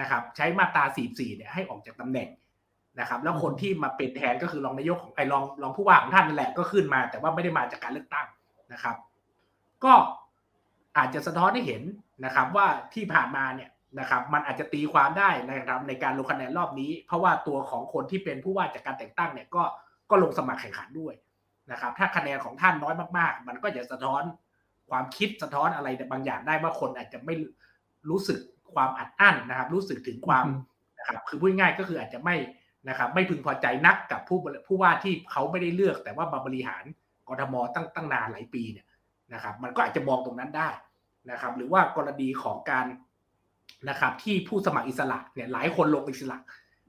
[0.00, 2.28] นะครับ ใช้มาตรา44เนี่ยให้ออกจากตำแหน่ง
[3.00, 8.26] นะครับ แล้วคนที่มาเป็นแทนก็คือรองนายกของไอ้รองรองผู้ว่าของท่านนั่นแหละก็ขึ้นมา แต่ว่าไม่ได้มาจากการเลือกตั้ง
[8.72, 8.96] นะครับ
[9.84, 9.94] ก็
[10.96, 11.82] อาจจะสะท้อนให้เห็น
[12.24, 19.62] นะครับว่าที่ผ่านมาเนี่ยนะครับมันอาจจะตีความได้นะครับในการลงคะแนนรอบนี้ เพราะว่าตัวของคนที่เป็นผู้ว่าจากการแต่งตั้งเนี่ยก็
[20.10, 21.14] ก็ลงสมัครแข่งขันด้วย
[21.72, 24.22] นะครับ ถ้าคะแนนของท่านน้อยมากๆ มันก็จะสะท้อน
[24.90, 27.34] ความคิดสะท้อนอะไรบางอย่างได้ว่าคนอาจจะไม่
[28.10, 28.38] รู้สึก
[28.74, 30.46] ความอัดอั้นนะครับ รู้สึกถึงความ
[30.98, 32.36] นะครับคือพูดง่ายก็คืออาจจะไม่
[32.88, 36.84] นะครับ ไม่พึงพอใจนักกับผู้ผู้ว่าที่เขาไม่ได้เลือก แต่ว่ามาบริหาร
[37.28, 38.86] กรทมตั้งตั้งนานหลายปีเนี่ย
[39.34, 40.68] นะครับ มันก็อาจจะมองตรงนั้นได้
[41.30, 42.86] นะครับ หรือว่ากรณีของการ
[43.88, 46.38] นะครับ ที่ผู้สมัครอิสระเนี่ยหลายคนลงอิสระ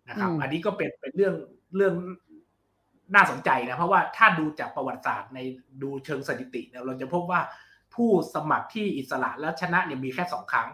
[0.09, 1.35] นะครับ อันนี้ก็เป็นเป็นเรื่อง
[1.75, 1.93] เรื่อง
[3.15, 5.39] น่าสนใจนะเพราะว่าถ้าดูจากประวัติศาสตร์ใน
[5.81, 7.41] ดูเชิงสถิติเนี่ยเราจะพบว่า
[7.95, 10.69] ผู้สมัครที่อิสระและชนะเนี่ยมีแค่สองครั้ง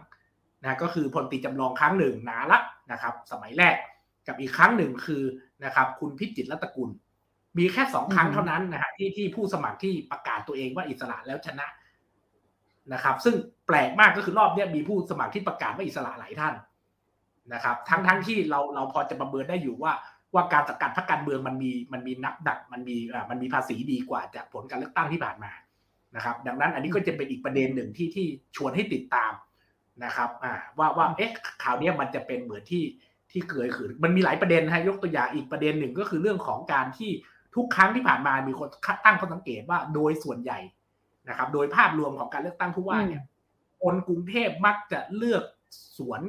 [0.62, 2.60] นะก็คือพลตีจำลองครั้งหนึ่งนาละ
[2.92, 3.76] นะครับ สมัยแรก
[4.26, 5.22] กับอีกครั้งหนึ่งคือ
[5.64, 6.90] นะครับ คุณพิจิตรรัตกุล
[7.58, 11.66] มีแค่สองครั้งเท่านั้นนะฮะที่ที่ผู้สมัครที่ประกาศตัวเองว่าอิสระแล้วชนะ
[12.92, 13.34] นะครับ ซึ่ง
[13.66, 16.54] แปลกมากก็คือรอบนี้มีผู้สมัครที่ประกาศว่าอิสระหลายท่าน
[17.52, 19.92] นะครับ ทั้งทั้งที่เราเราพอจะประเมินได้อยู่ว่า
[20.34, 25.52] ว่าการสกัดพรรคการเมืองมันมีมันมีนักดักมันมีอ่ามันมีภาษีดีกว่าจากผลการเลือกตั้งที่ผ่านมา
[26.16, 29.32] นะครับ ดังนั้นอันนี้ก็จะเป็นอีกประเด็นหนึ่งที่ที่ชวนให้ติดตาม
[30.04, 32.84] นะครับอ่าว่าว่าเอ๊ะข่าวนี้มันจะเป็นเหมือนที่
[33.30, 37.10] ที่เกิดขึ้นมันมีหลายประเด็นนะยกตัวอย่างอีกประเด็นหนึ่งก็คือเรื่องของการที่
[37.56, 38.68] ทุกครั้งที่ผ่านมามีคน
[39.04, 40.58] ตั้งข้อสังเกตว่าโดยส่วนใหญ่
[41.28, 43.22] นะครับ โดยภาพรวมของการเลือกตั้งผู้ว่าเนี่ย
[43.82, 45.42] คนกรุงเทพมักจะเลือก
[45.98, 46.20] สวน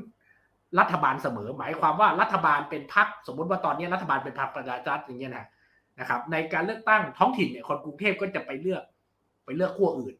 [0.79, 5.45] รัฐบาลเสมอ หมายความว่ารัฐบาลเป็นพรรคสมมติว่าตอนนี้รัฐบาลเป็นพรรคประชารัฐอย่างเงี้ยนะ
[5.99, 8.83] นะครับ ในการเลือกตั้งท้องถิ่นเนี่ยคนกรุงเทพก็จะไปเลือก
[9.45, 10.15] ไปเลือกขั้วอื่น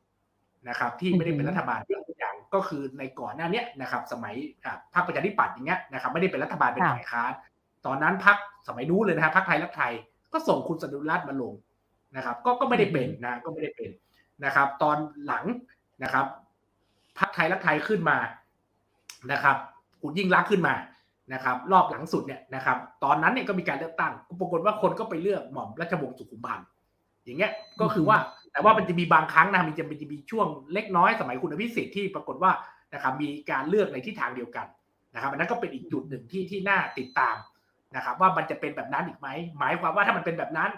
[0.69, 4.35] นะครับ ที่ไม่ได้เป็นรัฐบาลยกตัวอย่างก็คือในก่อนหน้านี้นะครับ สมัย
[4.93, 7.31] พรรคประชาธิปัตย์อย่างเงี้ยนะครับ ไม่ได้เป็นรัฐบาลเป็นฝ่ายค้าน
[7.85, 8.37] ตอนนั้นพรรค
[8.67, 9.93] สมัยนู้นเลยนะฮะพรรคไทยรักไทย
[10.35, 11.53] ก็ส่งคุณสดุรัตน์มาลง
[12.15, 13.89] นะครับ ก็ก็ไม่ได้เป็นนะก็ไม่ได้เป็น
[14.45, 15.45] นะครับ ตอนหลัง
[16.03, 16.25] นะครับ
[17.19, 18.17] พรรคไทยรักไทยขึ้นมา
[19.31, 19.57] นะครับ
[20.01, 20.73] คุณยิ่งรักขึ้นมา
[21.33, 26.67] นะครับ รอบหลังสุดเนี่ยนะครับ ตอนนั้นเนี่ยก็มีการเลือกตั้งปรากฏว่าคนก็ไปเลือกหม่อมราชวงศ์สุขุมพันธ์
[27.23, 28.17] อย่างเงี้ยก็คือว่า
[28.51, 32.51] แต่ว่ามันจะมีบางครั้งนะมันจะมันจะมีช่วงเล็กน้อยสมัยคุณอภิสิทธิ์ที่ปรากฏว่า
[32.93, 34.67] นะครับมีการเลือกในทิศทางเดียวกัน
[35.13, 37.35] นะครับอันนั้นก็เป็นอีกจุดหนึ่งที่ที่น่าติดตาม
[37.95, 39.27] นะครับว่ามันจะเป็นแบบนั้นอีกไหม
[39.59, 40.71] หมายความว่าถ้ามันเป็นแบบนั้น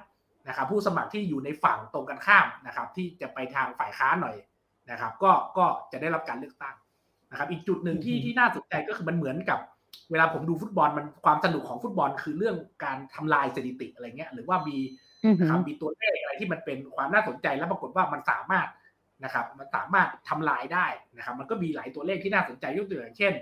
[0.47, 4.35] นะครับผู้สมัครที่อยู่ในฝั่งตรงกันข้ามนะครับที่จะไปทางฝ่ายค้านหน่อย
[4.91, 6.75] นะครับ ก็ก็จะได้รับการเลือกตั้ง
[7.31, 9.59] นะครับอีกจุดหนึ่งที่ที่น่าสนใจก็คือมันเหมือนกับ
[10.11, 14.77] เวลาผมดูฟุตบอลมันความสนุกของฟุตบอลคือเรื่องการทำลายสถิติอะไรเงี้ยหรือว่ามี
[15.39, 18.67] นะครับมีตัวเลขอะไรที่มันเป็นความน่าสนใจแล้วปรากฏว่ามันสามารถ
[19.23, 23.33] นะครับ มันสามารถทำลายได้นะครับ มันก็มีหลายตัวเลขที่น่าสนใจยกตัวอย่างเช่น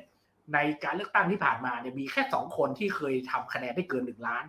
[0.54, 4.44] ในการเลือกตั้งที่ผ่านมาเนี่ยมีแค่สองคนที่เคยทำคะแนนได้เกินหนึ่งล้าน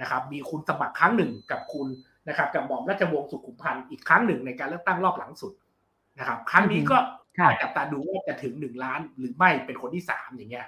[0.00, 1.88] นะครับ มีคุณสมัครครั้งหนึ่งกับคุณ
[2.28, 5.52] นะครับ กับหม่อมราชวงศ์สุขุมพันธ์อีกครั้งหนึ่งในการเลือกตั้งรอบหลังสุด
[6.18, 6.96] นะครับ ครั้งนี้ก็
[7.62, 10.66] จับตาดูว่าจะถึงหนึ่งล้าน หรือไม่เป็นคนที่สามอย่างเงี้ย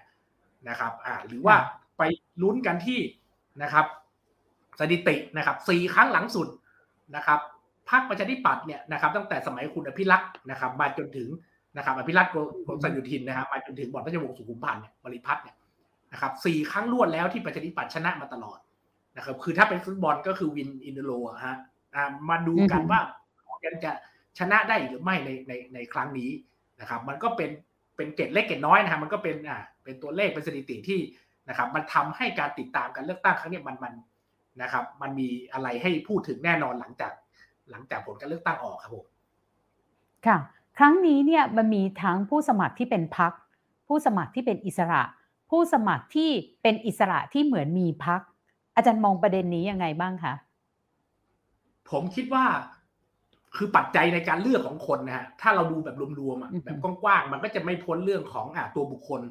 [0.68, 1.56] นะครับ อ่า หรือว่า
[1.98, 2.02] ไป
[2.42, 3.00] ลุ้นกันที่
[3.62, 3.86] นะครับ
[4.78, 6.48] สถิตินะครับสี่ครั้งหลังสุด
[7.16, 7.40] นะครับ
[7.90, 11.28] พรรคประชาธิปัตย์เนี่ยนะครับ ตั้งแต่สมัยคุณอภิรักษ์นะครับ มาจนถึง
[11.76, 12.36] นะครับอภิรักษ์โก
[12.82, 15.56] ศยุทินนะครับมาจนถึงบอดพระเจ้าวงศ์สุขุมพันธ์เนี่ยบริพัตรเนี่ย
[16.12, 18.58] นะครับสี่ครั้งรวดแล้วที่ประชาธิปัตย์ชนะมาตลอด
[19.16, 21.12] นะครับคือถ้าเป็นฟุตบอลก็คือวินอินเดโล
[21.46, 21.56] ฮะ
[22.30, 23.00] มาดูกันว่า
[23.84, 23.92] จะ
[24.38, 26.30] ชนะได้หรือไม่ในในในครั้งนี้
[26.80, 27.50] นะครับ มันก็เป็น
[27.96, 31.00] เป็นเกตเล็กเกตน้อยนะครับมันก็เป็นอ่าเป็นตัวเลขเป็นสถิติที่
[31.48, 33.94] นะครับ มันทำให้การติดตามการเลือกตั้งครั้งนี้มันมัน
[34.62, 37.12] นะครับ มันมีอะไรให้พูดถึงแน่นอนหลังจาก
[37.70, 39.06] หลังจากผลการเลือกตั้งออกครับผม
[40.26, 40.36] ค่ะ
[40.78, 43.32] ครั้งนี้เนี่ยมันมีทั้งผู้สมัครที่เป็นพัก
[43.88, 45.02] ผู้สมัครที่เป็นอิสระ
[45.50, 46.30] ผู้สมัครที่
[46.62, 48.20] เป็นอิสระที่เหมือนมีพัก
[48.76, 50.34] อาจารย์มองประเด็นนี้ยังไงบ้างคะ
[51.90, 52.44] ผมคิดว่า
[53.56, 59.22] คือปัจจัยในการเลือกของคนนะฮะถ้าเราดูแบบรวมๆแบบกว้างๆมันก็จะไม่พ้นเรื่องของอ่าตัวบุคคล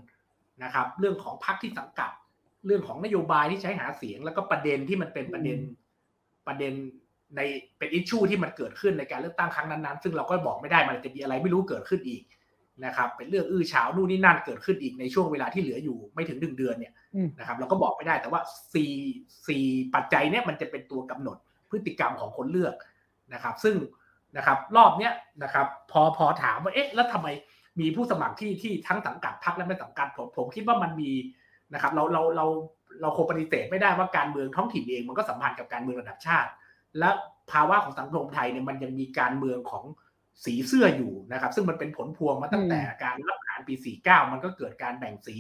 [0.63, 2.12] นะครับ เรื่องของพรรคที่สังกัด
[2.65, 5.58] เรื่องของนโยบายที่ใช้หาเสียง แล้วก็ประเด็นที่มันเป็นประเด็น
[6.47, 6.73] ประเด็น
[7.36, 7.41] ใน
[7.78, 12.24] เป็นอิชชูที่มันเกิดขึ้นในการเลือกตั้งครั้งนั้นๆ ซึ่งเราก็บอกไม่ได้มันจะมีอะไรไม่รู้เกิดขึ้นอีก
[12.86, 16.93] นะครับ เป็นเรื่องอื้อฉาวนู่นนี่นั่นเกิดขึ้นอีกในช่วงเวลาที่เหลืออยู่ไม่ถึงหนึ่งเดือนเนี่ย
[17.39, 18.41] นะครับเราก็บอกไม่ได้แต่ว่า
[18.74, 18.91] สี่
[19.48, 19.63] สี่
[19.95, 21.38] ปัจจัยเนี่ยมันจะเป็นตัวกำหนด
[21.69, 22.74] พฤติกรรมของคนเลือก
[23.34, 23.76] นะครับ ซึ่ง
[24.38, 27.28] นะครับรอบเนี้ยนะครับพอพอถามว่าเอ๊ะแล้วทำไม
[27.80, 31.12] มีผู้สมัครที่ที่ทั้งสังกัดพรรคและไม่สังกัดผมผมคิดว่ามันมี
[31.74, 32.45] นะครับเราเราเรา
[33.02, 36.50] เราคงปฏิเสธไม่ได้ว่าการเมืองท้องถิ่นเองมันก็สัมพันธ์กับการเมืองระดับชาติ
[36.99, 37.10] และ
[37.51, 39.86] ภาวะของสังคมไทยเนี่ยมันยังมีการเมืองของ
[40.45, 45.38] สีเสื้ออยู่นะครับ ซึ่งมันเป็นผลพวงมาตั้งแต่การรับอาหารปี 49 มันก็เกิดการแบ่งสี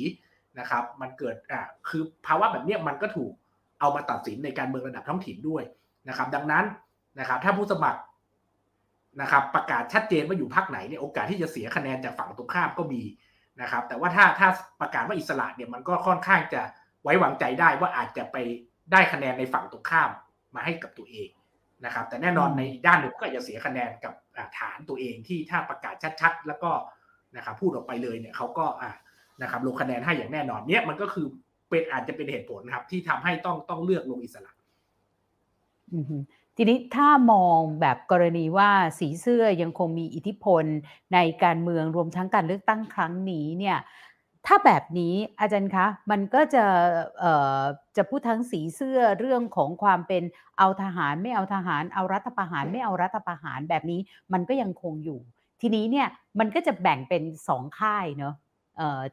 [0.59, 3.31] นะครับ มันเกิดอ่าคือภาวะแบบนี้มันก็ถูก
[3.79, 5.63] เอามาตัดสินในการเมืองระดับท้องถิ่นด้วย
[6.09, 6.65] นะครับ ดังนั้น
[7.19, 8.01] นะครับ ถ้าผู้สมัคร
[9.21, 13.01] นะครับ ประกาศชัดเจนว่าอยู่พรรคไหนเนี่ยโอกาสที่จะเสียคะแนนจากฝั่งตรงข้ามก็มี
[13.61, 14.47] นะครับ แต่ว่าถ้าถ้า
[14.81, 16.61] ประกาศว่าอิสระเนี่ยมันก็ค่อนข้างจะ
[17.03, 18.37] ไว้วางใจได้ว่าอาจจะไป
[18.91, 20.09] ได้คะแนนในฝั่งตรงข้าม
[20.55, 21.29] มาให้กับตัวเอง
[21.85, 24.13] นะครับ แต่แน่นอนในด้านหนึ่งก็จะเสียคะแนนกับ
[24.57, 26.71] ฐานตัวเองที่ถ้าประกาศชัดๆ แล้วก็
[27.35, 28.65] นะครับพูดออกไปเลยเนี่ยเขาก็
[29.41, 31.27] นะครับลงคะแนนให้อย่างแน่นอนเนี่ยมันก็คือ
[31.69, 34.51] เป็นอาจจะเป็นเหตุผลครับ ที่ทำให้ต้องต้องเลือกลงอิสระ
[36.57, 40.63] ทีนี้ถ้ามองแบบกรณีว่าสีเสื้อยังคงมีอิทธิพล
[41.13, 43.77] ในการเมืองรวมทั้งการเลือกตั้งครั้งนี้เนี่ย
[44.47, 46.65] ถ้าแบบนี้อาจารย์คะ มันก็จะ
[47.97, 50.23] จะพูดทั้งสีเสื้อเรื่องของความเป็น
[50.59, 53.99] เอาทหารไม่เอาทหาร เอารัฐประหารไม่เอารัฐประหารแบบนี้
[54.33, 55.19] มันก็ยังคงอยู่
[55.61, 56.07] ทีนี้เนี่ย
[56.39, 58.35] มันก็จะแบ่งเป็นสองค่ายเนาะ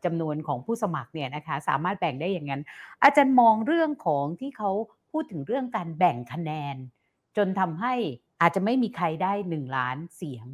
[0.05, 2.63] จำนวนของผู้สมัครเนี่ยนะคะสามารถแบ่งได้อย่างนั้น
[3.03, 4.71] อาจารย์มองเรื่องของที่เขา
[5.11, 6.77] พูดถึงเรื่องการแบ่งคะแนน
[7.37, 7.95] จนทำให้
[8.41, 10.47] อาจจะไม่มีใครได้หนึ่งล้านเสียง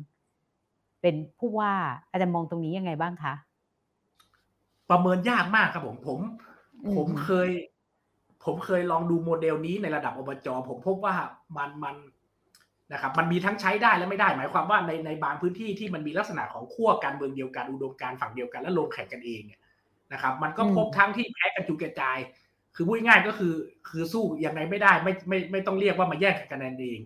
[1.02, 1.74] เป็นผู้ว่า
[2.10, 3.34] อาจารย์มองตรงนี้ยังไงบ้างคะ
[4.90, 6.18] ประเมินยากมากครับผมผม
[6.96, 7.48] ผมเคย
[8.44, 11.14] ผมเคยลองดูโมเดลนี้ในระดับอบจผมพบว่า
[11.56, 11.96] มันมัน
[12.92, 19.60] นะครับ มันมีทั้งใช้ได้และไม่ได้ หมายความว่าในในบางพื้นที่ที่มันมีลักษณะของขั้วการเมืองเดียวกันอุดมการฝั่งเดียวกันและลงแข่งกันเองเนี่ย
[20.12, 22.18] นะครับ มันก็พบทั้งที่แพ้กันจุกระจาย
[22.76, 23.54] คือพูดง่ายก็คือ
[23.88, 27.00] คือสู้ยังไงไม่ได้ไม่ไม่ไม่ต้องเรียกว่ามาแย่งกันเอง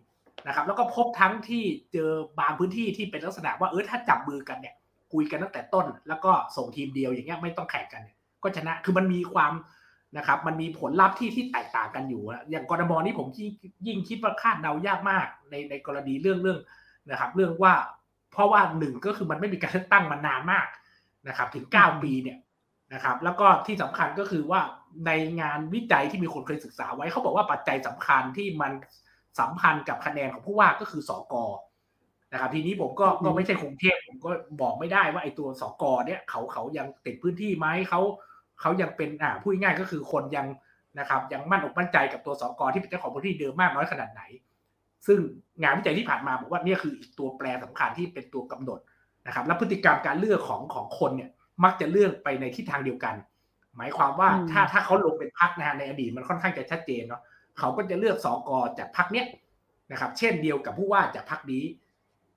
[0.47, 4.75] นะครับ แล้วก็พบทั้งที่เจอบางพื้นที่ที่เป็นลักษณะว่าเออถ้าจับมือกันเนี่ย
[5.13, 8.03] คุยกันตั้งแต่ต้น แล้วก็ส่งทีมเดียวอย่างเงี้ยไม่ต้องแข่งกัน
[8.43, 9.53] ก็ชนะคือมันมีความ
[10.17, 13.27] นะครับ มันมีผลลัพธ์ที่ที่แตกต่างกันอยู่อย่างกรมนี่ผม
[13.87, 16.59] ยิ่งคิดว่าคาดเดายากมากในในกรณีเรื่องเรื่อง
[17.11, 17.75] นะครับ เรื่องว่า
[18.33, 20.67] เพราะว่าหนึ่งก็คือมันไม่มีการเลือกตั้งมานานมาก
[21.29, 22.39] นะครับ ถึงเก้าปีเนี่ย
[22.95, 24.61] นะครับ แล้วก็ที่สำคัญก็คือว่า
[25.07, 28.73] ในงานวิจัยที่มีคนเคยศึกษาไว้เขาบอกว่าปัจจัยสำคัญที่มัน
[29.39, 31.45] สัมพันธ์กับคะแนนของผู้ว่าก็คือสอกอ
[32.33, 38.01] นะครับทีนี้ผมก็ก็ไม่ใช่คงเทพผมก็บอกไม่ได้ว่าไอ้ตัวสกเนี่ยเขาเขายังติดพื้นที่ไหมเขา
[38.61, 40.47] เขายังเป็นอ่าพูดง่ายก็คือคนยัง
[40.99, 44.23] นะครับยังมั่นอกมั่นใจกับตัวสกที่เป็นเจ้าของพื้นที่เดิมมากน้อยขนาดไหน
[45.07, 45.19] ซึ่ง
[45.63, 48.81] งานวิจัยที่ผ่านมาบอกว่านี่คืออีกตัวแปรสำคัญที่เป็นตัวกำหนด
[49.27, 51.31] นะครับ และพฤติกรรมการเลือกของของคนเนี่ย
[51.65, 53.15] มักจะเลือกไปในทิศทางเดียวกัน
[53.77, 57.23] หมายความว่าถ้าถ้าเขาลงเป็นพักนะฮะในอดีตมันค่อนข้างจะชัดเจนเนาะ
[57.59, 59.27] เขาก็จะเลือกสกจากพักเนี้ย
[59.93, 61.65] นะครับ เช่นเดียวกับผู้ว่าจากพักนี้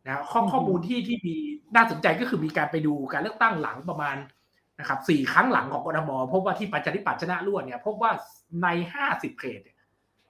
[0.05, 1.35] นะข้อข้อมูลที่ที่มี
[1.75, 4.17] น่าสนใจก็คือมีการไปดูการเลือกตั้งหลังประมาณ
[4.79, 8.11] นะครับสี่ครั้งหลังของกรทมพบว่าที่ปัจจัยปัจชนะล้วนเนี่ยพบว่า
[8.63, 9.61] ในห้าสิบเขต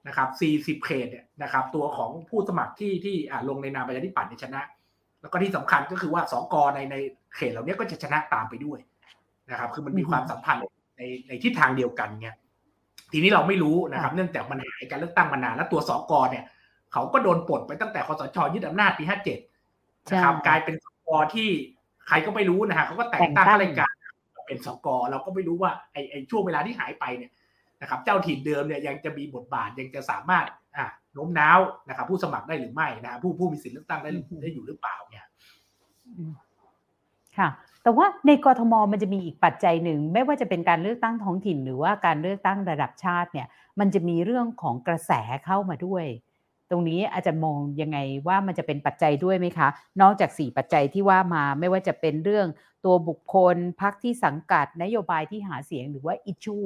[0.07, 3.15] นะครับสี่สิบเขตเนี่ยนะครับ ตัวของผู้สมัครที่ที่
[3.49, 4.61] ลงในนามประชาธิปัตย์ชนะ
[5.21, 6.95] แล้วก็ที่สำคัญก็คือว่าสกในใน
[7.35, 8.79] เขตเหล่านี้ก็จะชนะตามไปด้วย
[9.51, 10.61] นะครับ คือมันมีความสัมพันธ์
[10.97, 12.35] ในในทิศทางเดียวกันเนี่ย
[13.11, 16.43] ทีนี้เราไม่รู้นะครับ เนื่องจากมันหายการเลือกตั้งมานานและตัวสกเนี่ย
[16.93, 19.39] เขาก็โดนปลดไปตั้งแต่คอสชยึดอำนาจปีห้าเจ็ด
[20.11, 21.49] นะครับกลายเป็นสกที่
[22.07, 23.93] ใครก็ไม่รู้นะฮะเขาก็แต่งตั้งรายการ
[24.47, 27.31] เป็นสกเราก็ไม่รู้ว่าไอ้ไอ้ช่วงเวลาที่หายไปเนี่ย
[27.81, 30.45] นะครับ เจ้าถิ่นเดิมเนี่ยยังจะมีบทบาทยังจะสามารถ
[30.77, 35.25] อ่าโน้มน้าวนะครับ ผู้สมัครได้หรือไม่นะผู้ผู้มีสิทธิเลือกตั้งได้ได้อยู่หรือเปล่าเนี่ย
[37.37, 37.49] ค่ะ
[37.83, 43.47] แต่ว่าในกรทมมันจะมีอีกปัจจัยหนึ่ง ไม่ว่าจะเป็นการเลือกตั้งท้องถิ่น หรือว่าการเลือกตั้งระดับชาติเนี่ย
[43.79, 45.11] มันจะมีเรื่องของกระแส
[45.45, 46.05] เข้ามาด้วย
[46.69, 47.97] ตรงนี้อาจจะมองยังไง
[48.27, 49.67] ว่ามันจะเป็นปัจจัยด้วยไหมคะ
[50.01, 52.47] นอกจาก 4 ปัจจัยที่ว่ามาไม่ว่าจะเป็นเรื่อง
[52.85, 56.57] ตัวบุคคลพักที่สังกัดนโยบายที่หาเสียงหรือว่าอิชู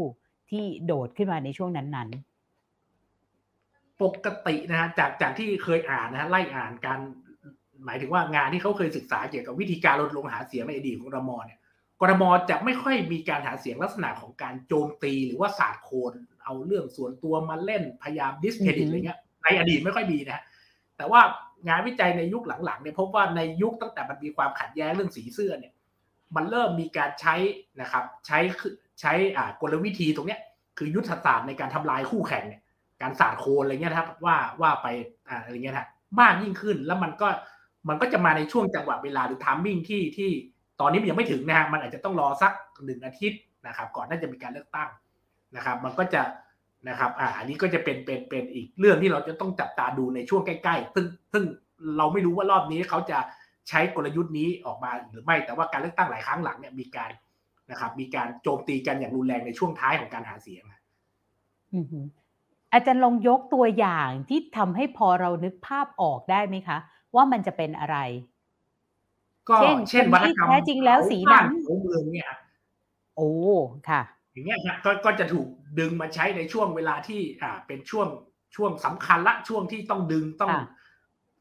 [0.50, 7.00] ที่โดดขึ้นมาในช่วงนั้นๆ ปกตินะฮะจากจากที่เคยอ่านนะฮะไล่อ่านการ
[7.86, 11.60] หมายถึงว่างานที่เขาเคยศึกษาเกี่ยวกับวิธีการลดลงหาเสียงในอดีตของกรมเนี่ย
[12.02, 16.14] กรมจะไม่ค่อยมีการหาเสียงลักษณะของการโจมตีหรือว่าศาสตร์โคน
[16.44, 20.44] เอาเรื่องส่วนตัวมาเล่นพยายามดิสเครดิตอะไรเงี้ย ในอดีตไม่ค่อยมีนะ
[20.98, 21.22] แต่ว่า
[21.68, 25.74] งานวิจัยในยุคหลังๆเนี่ยพบว่าในยุคตั้งแต่มันมีความขัดแย้งเรื่องสีเสื้อเนี่ย
[26.36, 27.36] มันเริ่มมีการใช้
[27.82, 28.40] นะครับ ใช้
[29.02, 30.40] ใช้อ่ากลวิธีตรงเนี้ย
[30.78, 32.62] คือยุทธศาสตร์ในการทำลายคู่แข่งเนี่ย
[33.02, 34.88] การสาดโคนอะไรเงี้ยครับ ว่าว่าไป
[35.28, 35.88] อ่าอะไรเงี้ยฮะ
[36.20, 37.28] มากยิ่งขึ้นแล้วมันก็
[37.90, 40.30] มันก็จะมาในช่วงจังหวะเวลาหรือทามมิ่งที่ที่
[40.80, 42.52] ตอนนี้มันยังไม่ถึงนะฮะมันอาจจะต้องรอสัก
[42.86, 44.90] หนึ่งอาทิตย์นะครับ ก่อนน่าจะมีการเลือกตั้ง
[45.56, 46.22] นะครับ มันก็จะ
[46.88, 51.44] นะครับอ่าอันนี้ก็จะเป็นเป็นเป็นอีกเรื่องที่เราจะต้องจับตาดูในช่วงใกล้ๆ ซึ่งซึ่ง
[51.98, 53.20] เราไม่รู้ว่ารอบนี้เขาจะ
[53.70, 57.12] ใช้กลยุทธ์นี้ออกมาหรือไม่ แต่ว่าการเลือกตั้งหลายครั้งหลังเนี่ยมีการ
[57.72, 60.64] นะครับ มีการโจมตีกันอย่างรุนแรงในช่วงท้ายของการหาเสียง
[62.74, 66.78] อาจารย์ลองยกตัวอย่างที่ทำให้พอเรานึกภาพออกได้ไหมคะ
[67.16, 67.98] ว่ามันจะเป็นอะไร
[69.50, 69.56] ก็
[69.90, 72.30] เช่นวัฒนธรรมแท้จริงแล้วสีนั้นของเมืองเนี่ย
[73.16, 73.32] โอ้
[73.90, 74.02] ค่ะ
[74.40, 75.48] อย่างเงี้ยก็ก็จะถูก
[75.80, 78.08] ดึงมาใช้ในช่วงเวลาที่อ่าเป็นช่วง
[78.56, 80.54] ช่วงสำคัญละช่วงที่ต้องดึงต้อง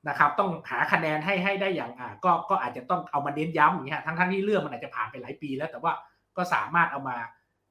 [0.09, 5.92] นะครับ ต้องหาคะแนนให้ให้ได้อย่างอ่าก็ก็อาจจะต้องเอามาเน้นย้ำอย่างเงี้ยทั้งทั้งที่เรื่องมันอาจจะผ่านไปหลายปีแล้ว แต่ว่า
[6.36, 7.16] ก็สามารถเอามา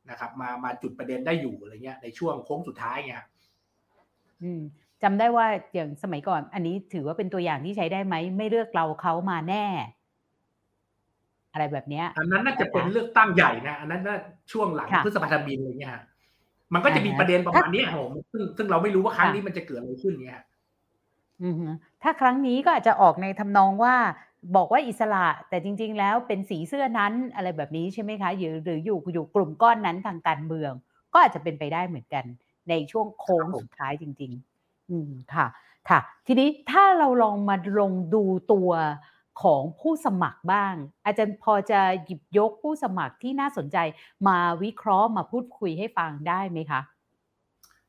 [0.09, 3.25] นะครับ มามาจุดประเด็นได้อยู่อะไรเงี้ยในช่วงโค้งสุดท้ายเงี้ย
[4.43, 4.61] อืม
[5.03, 9.65] จำได้ว่าอย่างสมัยก่อน อันนี้ถือว่าเป็นตัวอย่างที่ใช้ได้ไหมไม่เลือกเราเขามาแน่
[11.57, 14.17] อะไรแบบเนี้ย อันนั้นน่าจะเป็นเลือกตั้งใหญ่นะ อันนั้นน่า
[14.51, 15.93] ช่วงหลังพฤษภาธมินอะไรเงี้ย
[16.73, 20.43] มันก็จะมีประเด็นประมาณนี้ผมซึ่งซึ่งเราไม่รู้ว่าครั้งนี้มันจะเกิดอะไรขึ้นเนี่ย
[21.43, 21.49] อื
[22.03, 23.95] ถ้าครั้งนี้ก็อาจจะออกในทำนองว่า
[24.55, 30.71] บอกว่าอิสระแต่จริง ๆ แล้วเป็นสีเสื้อนั้นอะไรแบบนี้ใช่ไหมคะหรือหรืออยู่อยู่กลุ่มก้อนนั้นทางการเมือง
[31.13, 32.25] ก็อาจจะเป็นไปได้เหมือนกัน
[32.69, 34.31] ในช่วงโค้งสุดท้ายจริง
[34.61, 35.47] ๆ อืมค่ะ
[35.89, 38.69] ค่ะ ทีนี้ถ้าเราลองมาลงดูตัว
[39.41, 40.73] ของผู้สมัครบ้าง
[41.05, 43.77] อาจารย์พอจะหยิบยกผู้สมัครที่น่าสนใจ
[44.27, 46.81] มาวิเคราะห์มาพูดคุยให้ฟังได้ไหมคะ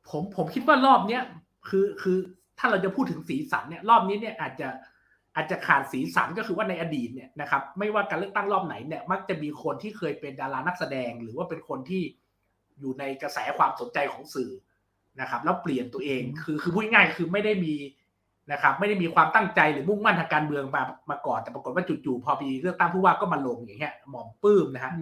[0.09, 1.23] ผมผมคิดว่ารอบเนี้ย
[1.69, 2.17] คือคือ
[2.59, 4.69] ถ้าเราจะพูดถึงสีสันเนี่ยรอบนี้เนี่ยอาจจะ
[5.35, 12.03] อาจจะขาดสีสันก็คือว่าในอดีตเนี่ยนะครับไม่ว่าการเลือกตั้งรอบไหนเนี่ยมักจะมีคนที่เคยเป็นดารานักแสดง หรือว่าเป็นคนที่
[12.79, 14.51] อยู่ในกระแสความสนใจของสื่อ
[15.21, 17.75] นะครับ แล้วเปลี่ยนตัวเองคือคือพูดง่ายคือไม่ได้มี
[18.53, 24.93] นะครับไม่ได้มีความตั้งใจหรือมุ่งมั่นทางการเมืองมามาก่อนแต่ปรากฏว่าจู่ๆพอปีเลือกตั้งผู้ว่าก็มาลงอย่างเงี้ยหม่อมปื้มนะฮะ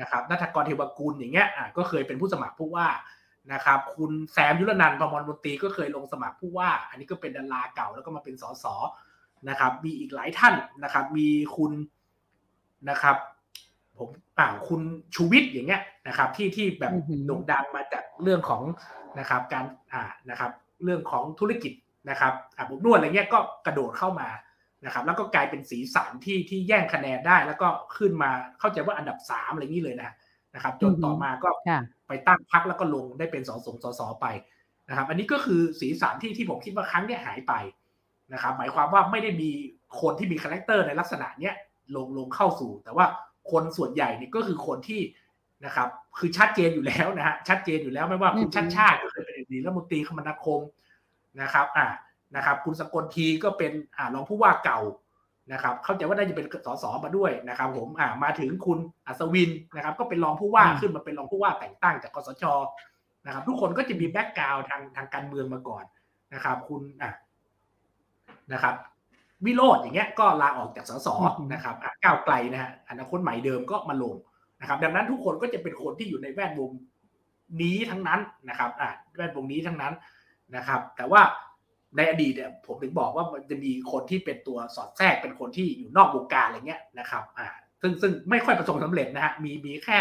[0.00, 2.88] นะครับนัทกรเทวกุลอย่างเงี้ยอะก็เคยเป็นผู้สมัครผู้ว่า
[3.52, 8.66] นะครับคุณแซมยุรนันท์พมรบุตรีก็เคยลงสมัครผู้ว่า อันนี้ก็เป็นดาราเก่าแล้วก็มาเป็นสส
[9.48, 11.72] นะครับมีอีกหลายท่านนะครับ มีคุณ
[12.90, 13.16] นะครับ
[13.98, 14.80] ผมอ่าคุณ
[15.14, 16.92] ชูวิทย์อย่างเงี้ยนะครับ ที่ที่แบบ
[17.26, 18.62] โด่งดังมาจากเรื่องของ
[19.18, 20.50] นะครับ การอ่านะครับ
[20.84, 21.72] เรื่องของธุรกิจ
[22.08, 24.28] นะครับอาบอบนวดอะไรเงี้ยก็กระโดดเข้ามา
[24.84, 28.30] นะครับ แล้วก็กลายเป็นสีสันที่ที่แย่งคะแนนได้ แล้วก็ขึ้นมา
[28.60, 30.10] เข้าใจว่าอันดับสามอะไรนี้เลยนะ
[30.54, 31.50] นะครับ จนต่อมาก็
[32.08, 34.26] ไปตั้งพรรคแล้วก็ลงได้เป็นสสสสไป
[34.88, 37.52] นะครับ อันนี้ก็คือสีสันที่ที่ผมคิดว่าครั้งนี้หายไป
[38.32, 39.50] นะครับ หมายความว่าไม่ได้มี
[40.00, 41.54] คนที่มี character ในลักษณะเนี้ย
[41.96, 43.06] ลงลงเข้าสู่ แต่ว่า
[43.50, 45.00] คนส่วนใหญ่นี่ก็คือคนที่
[45.64, 45.88] นะครับ
[46.18, 50.60] คือชัดเจนอยู่แล้วนะฮะชัดเจนอยู่แล้วไม่ว่าคุณชัชชาติก็เคยเป็นอดีตรัฐมนตรีคมนาคม
[51.42, 51.86] นะครับอ่า
[52.36, 54.80] นะครับ คุณสกลธีก็เป็นอ่ารองผู้ว่าเก่า
[55.52, 62.44] นะครับ เข้าใจว่าน่าจะเป็นสสมาด้วยนะครับ ผมอ่ามาถึงคุณอัศวินนะครับ ก็เป็นรองผู้ว่าขึ้นมาเป็นรองผู้ว่าแต่งตั้งจากกสช
[63.26, 65.84] นะครับ ทุกคนก็จะมีแบ็กกราวทางทางการเมืองมาก่อน
[66.34, 67.10] นะครับ คุณอะ
[68.52, 68.74] นะครับ
[69.44, 71.08] วิโรธอย่างเงี้ยก็ลาออกจากสส
[71.52, 71.74] นะครับ
[72.04, 74.14] ก้าวไกลนะฮะอนาคตใหม่เดิมก็มาลง
[74.60, 76.70] นะครับ ดังนั้นทุกคนก็จะเป็นคนที่อยู่ในแวดวง
[77.62, 79.94] นี้ทั้งนั้นนะครับอ่าแวดวงนี้ทั้งนั้น
[80.56, 81.22] นะครับ แต่ว่า
[81.96, 87.48] ในอดีตเนี่ยผมถึงบอกว่ามันจะมีคนที่เป็นตัวสอดแทรกเป็นคนที่อยู่นอกวงการอะไรเงี้ยนะครับอ่า
[87.82, 89.98] ซึ่งซึ่งไม่ค่อยประสบสำเร็จนะฮะมีมีแค่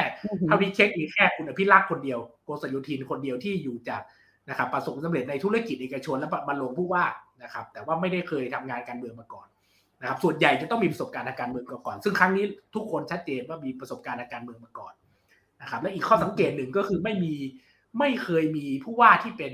[0.47, 4.02] เท่าที่เช็คมีแค่คุณอภิรักษ์คนเดียวโกศยุทินคนเดียวที่อยู่จาก
[4.50, 7.06] นะครับประสบสำเร็จในธุรกิจเอกชนแล้วมาลงผู้ว่า
[7.43, 9.47] นะครับ แต่ว่าไม่ได้เคยทำงานการเมืองมาก่อน
[10.02, 12.45] นะครับ ส่วนใหญ่จะต้องมีประสบการณ์ทางการเมืองก่อน ซึ่งครั้งนี้
[12.76, 14.93] ทุกคนชัดเจนว่ามีประสบการณ์ทางการเมืองมาก่อน
[15.62, 17.34] นะครับ และอีกข้อสังเกตหนึ่งก็คือไม่มี
[18.00, 19.54] ไม่เคยมีผู้ว่าที่เป็น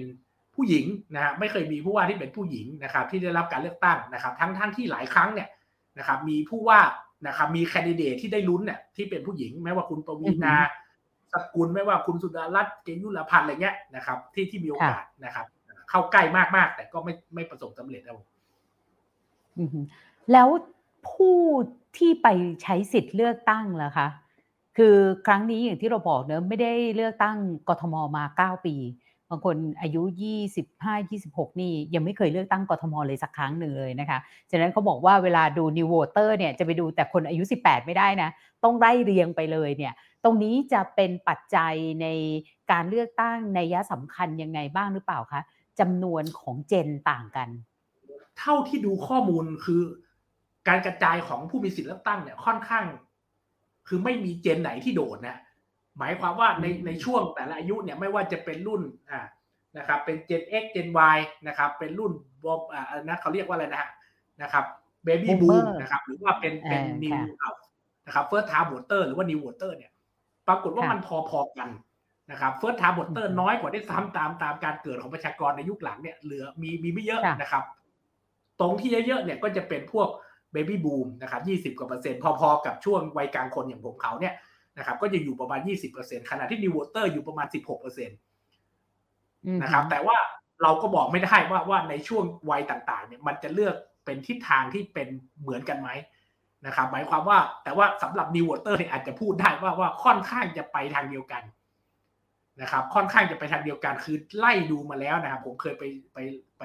[0.55, 0.85] ผู้หญิง
[1.15, 5.49] นะฮะไม่เคยมีผู้ว่าที่เป็นผู้หญิงนะครับที่ได้รับการเลือกตั้งนะครับ ทั้งทั้งที่หลายครั้งเนี่ย
[5.97, 6.79] นะครับมีผู้ว่า
[7.27, 10.55] นะครับมีแคนดิเดตที่ได้ลุ้นเนี่ยที่เป็นผู้หญิงแม้ว่าคุณปวีนา
[11.33, 15.45] สกุลไม่ว่าคุณสุดารัตน์เกยุรพันธ์อะไรเงี้ยนะครับ ที่ที่มีโอกาสนะครับ
[15.89, 16.21] เข้าใกล้
[16.55, 18.17] มากๆ แต่ก็ไม่ไม่ประสบสำเร็จครับ
[20.31, 20.47] แล้ว
[21.09, 21.37] ผู้
[21.97, 22.27] ที่ไป
[22.63, 24.07] ใช้สิทธิ์เลือกตั้งล่ะคะ
[24.77, 24.95] คือ
[25.27, 27.37] ครั้งนี้อย่างที่เราบอกเนอะไม่ได้เลือกตั้ง
[27.69, 30.01] กทมมาเก้าปีบางคนอายุ
[30.57, 34.19] 25 26 นี่ยังไม่เคยเลือกตั้งกทมเลยสักครั้งหนึ่งเลยนะคะ
[34.51, 38.29] ฉะนั้นเขาบอกว่าเวลาดู New Voter เนี่ยจะไปดูแต่คนอายุ 18 ไม่ได้นะ
[38.63, 42.07] ต้องไล่เรียงไปเลยเนี่ย ตรงนี้จะเป็นปัจจัยใน
[42.71, 45.41] การเลือกตั้งในยะสำคัญยังไงบ้างหรือเปล่าคะ
[45.79, 47.49] จำนวนของเจนต่างกัน
[48.39, 49.81] เท่าที่ดูข้อมูลคือ
[50.67, 52.85] การกระจายของผู้มีสิทธิ์เลือกตั้งเนี่ยค่อนข้าง
[53.87, 55.37] คือไม่มี Gen ไหนที่โดดนะ
[55.99, 58.81] หมายความว่าในในช่วงแต่ละอายุเนี่ยไม่ว่าจะเป็นรุ่น
[59.11, 59.21] อ่า
[59.77, 61.17] นะครับเป็น Gen X Gen Y
[61.47, 62.11] นะครับเป็นรุ่น
[62.43, 63.89] บอมอ่านะเขาเรียกว่าอะไรนะฮะ
[64.41, 64.65] นะครับ
[65.05, 67.19] baby boom นะครับหรือว่าเป็นเป็น new
[68.05, 69.91] นะครับ first time voter หรือว่า new voter เนี่ย
[70.47, 71.69] ปรากฏว่ามันพอๆกัน
[72.31, 77.63] นะครับ first time voter น้อยกว่าด้วยซ้ำตามตามการเกิดของประชากรในยุคหลังเนี่ยเหลือมีมีไม่เยอะนะครับ
[78.59, 80.09] ตรงที่เยอะๆเนี่ยก็จะเป็นพวก
[80.51, 84.33] baby boom นะครับยี่สิบกว่าเปอร์เซ็นต์พอๆกับช่วงวัยกลางคนอย่างผมเขาเนี่ย
[84.77, 88.17] นะครับก็จะอยู่ประมาณยี่สิบเปอร์เซ็นต์ขณะที่ new voter อยู่ประมาณสิบหกเปอร์เซ็นต์
[89.61, 90.17] นะครับแต่ว่า
[90.63, 95.07] เราก็บอกไม่ได้ว่าว่าในช่วงวัยต่างๆเนี่ยมันจะเลือกเป็นทิศทางที่เป็น
[95.41, 95.89] เหมือนกันไหม
[96.65, 101.43] นะครับหมายความว่าแต่ว่าสำหรับ new voter เนี่ยอาจจะพูดได้ว่าว่าค่อนข้างจะไปทางเดียวกัน
[102.61, 106.17] นะครับค่อนข้างจะไปทางเดียวกันคือไล่ดูมาแล้วนะครับผมเคยไปไป
[106.59, 106.63] ไป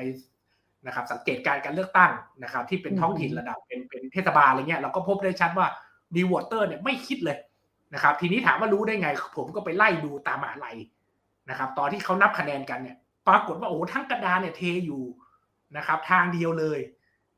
[0.86, 2.10] นะครับสังเกตการการเลือกตั้ง
[2.42, 5.66] นะครับ ที่เป็นท้องถิ่นระดับเป็นเป็นเทศบาลอะไรเงี้ยเราก็พบได้ชัดว่า
[6.16, 7.38] นิวเตอร์เนี่ยไม่คิดเลย
[7.94, 10.76] นะครับ ทีนี้ถามว่ารู้ได้ไง ผมก็ไปไล่ดูตามมหาลัย
[11.50, 12.96] นะครับ ตอนที่เขานับคะแนนกันเนี่ย
[13.28, 15.02] ปรากฏว่าโอ้ทั้งกระดานเนี่ยเทอยู่
[15.76, 16.80] นะครับ ทางเดียวเลย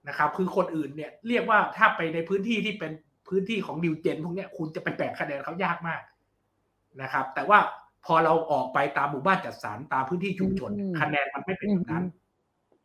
[0.09, 2.93] นะครับ คือคนอื่นเนี่ยเรียกว่าถ้าไปในพื้นที่ที่เป็น
[3.29, 6.03] พื้นที่ของดิวเจนพวกนี้คุณจะไปแบ่งคะแนนเขายากมาก
[7.03, 7.59] นะครับ แต่ว่า
[8.07, 12.05] พอเราออกไปตามหมู่บ้านจัดสรรตามพื้นที่ชุมชน คะแนนมันไม่เป็นแบบนั้น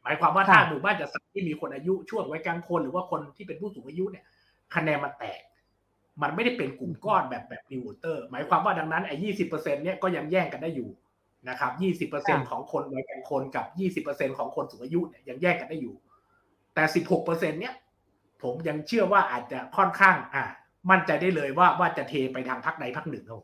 [0.04, 4.26] หมายความว่าถ้าหมู่บ้านจัดสรรที่มีคนอายุช่วงวัยกลางคน หรือว่าคนที่เป็นผู้สูงอายุเนี่ย
[4.76, 5.42] คะแนนมันแตก
[6.22, 10.90] มันไม่ได้เป็นกลุ่มก้อนแบบแบบนิวเตอร์ หมายความว่าดังนั้นไอ้ยี่สิบเปอร์เซ็นเนี่ยก็ยังแย่งกันได้อยู่
[11.50, 15.96] นะครับยี่สิบเปอร์เซ็นของคนวัยกลางคนกับยี่สิบเปอร์เซ็นของคนสูงอายุเนี่ยยังแย่งกันได้อยู่
[16.76, 17.74] แต่สิบหกเปอร์เซ็นเนี่ย
[18.44, 20.44] ผมยังเชื่อว่าอาจจะค่อนข้าง อ่า
[20.92, 23.40] มั่นใจได้เลยว่าว่าจะเทไปทางพักใดพักหนึ่งเขา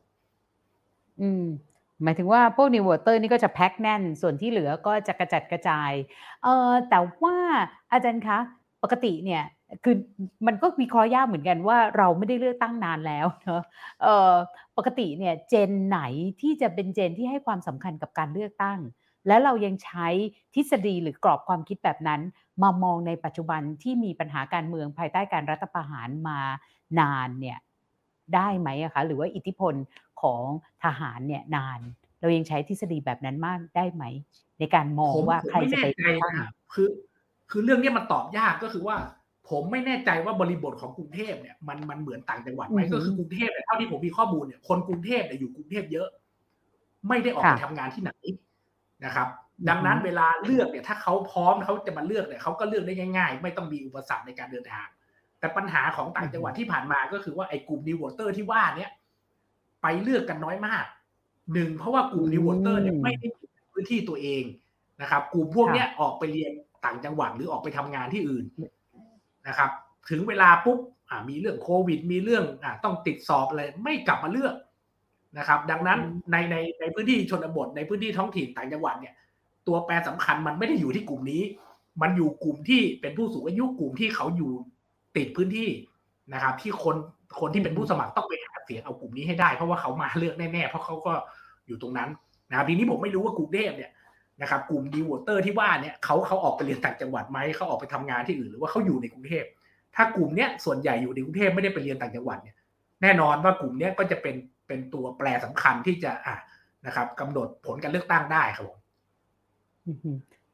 [1.21, 1.45] อืม
[2.03, 5.91] หมายถึงว่าพวกนิวเตอร์นี่ก็จะแพ็คแน่น ส่วนที่เหลือก็จะกระจัดกระจาย
[6.43, 7.36] เออแต่ว่า
[7.91, 8.39] อาจารย์คะ
[8.84, 9.43] ปกติเนี่ย
[9.84, 9.95] คือ
[10.47, 13.63] มันก็วิเคราะห์ยากเหมือนกันว่าเราไม่ได้เลือกตั้งนานแล้วเนอะ
[14.78, 15.99] ปกติเนี่ยเจนไหน
[16.41, 18.80] ที่จะเป็นเจนที่ให้ความสำคัญกับการเลือกตั้ง
[19.28, 20.07] และเรายังใช้
[20.55, 22.21] ทฤษฎีหรือกรอบความคิดแบบนั้น
[22.63, 26.39] มามองในปัจจุบันที่มีปัญหาการเมืองภายใต้การรัฐประหารมา
[26.99, 27.59] นานเนี่ย
[28.36, 29.74] ได้ไหมอะคะหรือว่าอิทธิพล
[30.21, 30.41] ของ
[30.84, 31.80] ทหารเนี่ยนาน
[32.19, 34.03] เรายังใช้ทฤษฎีแบบนั้นมากได้ไหม
[34.59, 36.36] ในการมองว่าใครจะไปตั้ง
[36.74, 36.89] คือ
[37.51, 38.95] คือเรื่องนี้มันตอบยากก็คือว่า
[39.49, 46.07] ผมไม่แน่ใจว่าบริบทของกรุงเทพเนี่ยมันมันเหมือนต่างจังหวัดไหมก็คือกรุงเทพเนี่ยเท่าที่ผมมีข้อมูลเนี่ยคนกรุงเทพเนี่ยอยู่กรุงเทพเยอะ
[47.07, 48.11] ไม่ได้ออกไปทำงานที่ไหน
[49.05, 49.27] นะครับ
[49.69, 54.87] ดังนั้นเวลาเลือกเนี่ยถ้าเขาพร้อมเขาจะมาเลือกเนี่ยเขาก็เลือกได้ง่าย ๆ ไม่ต้องมีอุปสรรคในการเดินทาง
[55.39, 58.91] แต่ปัญหาของต่างจังหวัดที่ผ่านมาก็คือว่าไอ้กลุ่มนิวเตอร์ที่ว่าเนี่ย
[59.81, 60.85] ไปเลือกกันน้อยมาก
[61.53, 63.27] หนึ่งเพราะว่ากลุ่มนิวเตอร์เนี่ยไม่ได้
[63.71, 64.43] พื้นที่ตัวเอง
[65.01, 66.51] นะครับ กลุ่มพวกเนี้ยออกไปเรียน
[66.85, 68.45] ต่างจังหวัดหรือออกไปทำงานที่อื่น
[69.47, 69.69] นะครับ
[70.09, 70.79] ถึงเวลาปุ๊บ
[71.29, 74.55] มีเรื่องโควิด มีเรื่องอต้องติดสอบอะไรไม่กลับมาเลือก
[75.37, 75.99] นะครับ ดังนั้น
[76.31, 79.13] ในในในพื้นที่ชนบทในพื้นที่ท้องถิ่นต่างจังหวัดเนี่ย
[79.67, 81.43] ตัวแปรสำคัญมันไม่ได้อยู่ที่กลุ่มนี้
[82.01, 84.51] มันอยู่กลุ่มที่เป็นผู้สูงอายุกลุ่มที่เขาอยู่
[85.17, 85.69] ติดพื้นที่
[86.33, 86.95] นะครับ ที่คน
[87.39, 91.13] คนที่เป็นผู้สมัครต้องไปหาเสียงเอากลุ่มนี้ให้ได้ เพราะว่าเขามาเลือกแน่ๆเพราะเขาก็
[91.67, 92.09] อยู่ตรงนั้น
[92.49, 93.91] นะครับทีนี้ผมไม่รู้ว่ากรุงเทพเนี่ย
[94.41, 99.45] นะครับกลุ่มดีวอเตอร์ที่ว่าเนี่ยเขาเขาออกไปเรียนต่างจังหวัดไหมเขาออกไปทำงานที่อื่นหรือว่าเขาอยู่ในกรุงเทพ
[99.95, 102.55] ถ้ากลุ่มเนี้ยส่วนใหญ่อยู่ในกรุงเทพไม่ได้ไปเรียนต่างจังหวัดเนี่ย
[103.01, 104.36] แน่นอนว่ากลุ่มเนี้ยก็จะเป็น
[104.67, 106.36] เป็นตัวแปรสำคัญที่จะอ่า
[106.86, 108.79] นะครับกำหนดผลการเลือกตั้งได้ครับผม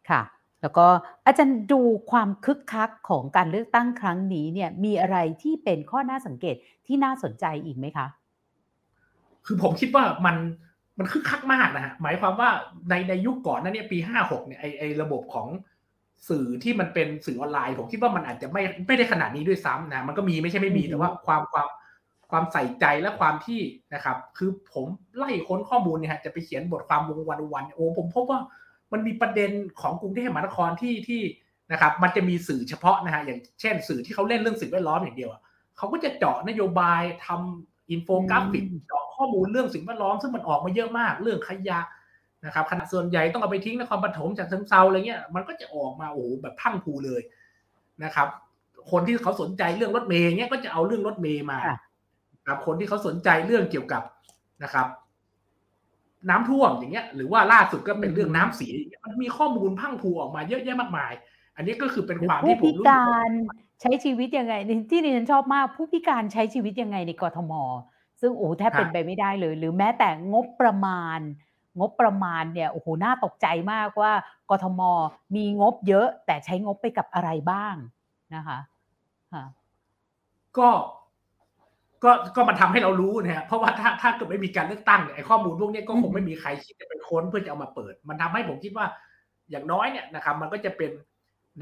[0.09, 0.21] ค่ะ
[0.61, 0.88] แล้วก็
[1.25, 6.55] อาจารย์ดูความคึกคักของการเลือกตั้งครั้งนี้เนี่ยมีอะไรที่เป็นข้อน่าสังเกต
[6.88, 8.07] ที่น่าสนใจอีกไหมคะ
[9.45, 10.36] คือผมคิดว่ามัน
[11.00, 12.50] มันคึกคักมากนะฮะหมายความว่า
[12.89, 15.47] ในในยุคก่อนนั้นเนี่ยปีห้าหกเนี่ยไอไอระบบของ
[16.30, 21.68] สื่อที่มันเป็นสื่อออนไลน์ผมคิดว่ามันอาจจะไม่ไม่ได้ขนาดนี้ด้วยซ้ำนะมันก็มีไม่ใช่ไม่มีแต่ว่าความความ
[22.32, 23.62] ความใส่ใจและความที่
[23.93, 24.86] นะครับ คือผม
[25.18, 28.39] ไล่ค้นข้อมูลเนี่ยฮะจะไปเขียนบทความลงวันวันโอ้ผมพบว่า
[28.91, 31.22] มันมีประเด็นของกรุงเทพมหานครที่ที่
[31.72, 35.30] นะครับ มันจะมีสื่อเฉพาะนะฮะอย่างเช่น สื่อที่เขาเล่นเรื่องสิ่งแวดล้อมอย่างเดียว
[35.78, 41.80] เขาก็จะเจาะนโยบายทำอินโฟกราฟิกเจาะ ข้อมูลเรื่องสิ่งแวดล้อมซึ่งมันออกมาเยอะมากเรื่องขยะ
[42.45, 47.22] นะครับขยะส่วนใหญ่ต้องเอาไปทิ้งนครปฐมจากฉะเชิงเทราอะไรเงี้ยมันก็จะออกมาโอ้แบบพรั่งพรูเลย
[48.03, 48.28] นะครับ
[48.91, 51.57] คนที่เขาสนใจเรื่องรถเมย์เงี้ยก็จะเอาเรื่องรถเมย์มา
[52.47, 54.03] ครับคนที่เขาสนใจเรื่องเกี่ยวกับ
[54.63, 54.88] นะครับ
[56.30, 61.13] น้ำท่วมอย่างเงี้ย หรือว่าล่าสุดก็เป็นเรื่องน้ำเสียมันมีข้อมูลพังผูออกมาเยอะแยะมากมาย
[61.55, 63.32] อันนี้ก็คือเป็นความที่ผมรู้สึกการ
[63.82, 64.53] ใช้ชีวิตยังไง
[64.89, 67.53] ที่ดิฉันชอบมาก ผู้พิการใช้ชีวิตยังไงในกรทม
[68.22, 71.20] ซึ่งโอ้แทบเป็นไปไม่ได้เลย หรือแม้แต่งบประมาณ
[71.80, 74.13] งบประมาณเนี่ยโอ้โหน่าตกใจมากว่า
[74.49, 74.82] กทม
[75.36, 77.76] มีงบเยอะ แต่ใช้งบไปกับอะไรบ้าง
[78.36, 78.59] นะคะ
[80.57, 80.70] ก็
[82.03, 88.86] ก็ก็มันทาให้เรารู้นะฮะเพราะว่าถ้าถ้าเกิดไม่มีการเลือกตั้งเนี่ยไอ้ข้อมูลพวกนี้ก็คงไม่มีใครคิดจะไปค้นเพื่อจะเอามาเปิด มันทำให้ผมคิดว่า
[89.49, 90.91] อย่างน้อยเนี่ยนะครับ มันก็จะเป็น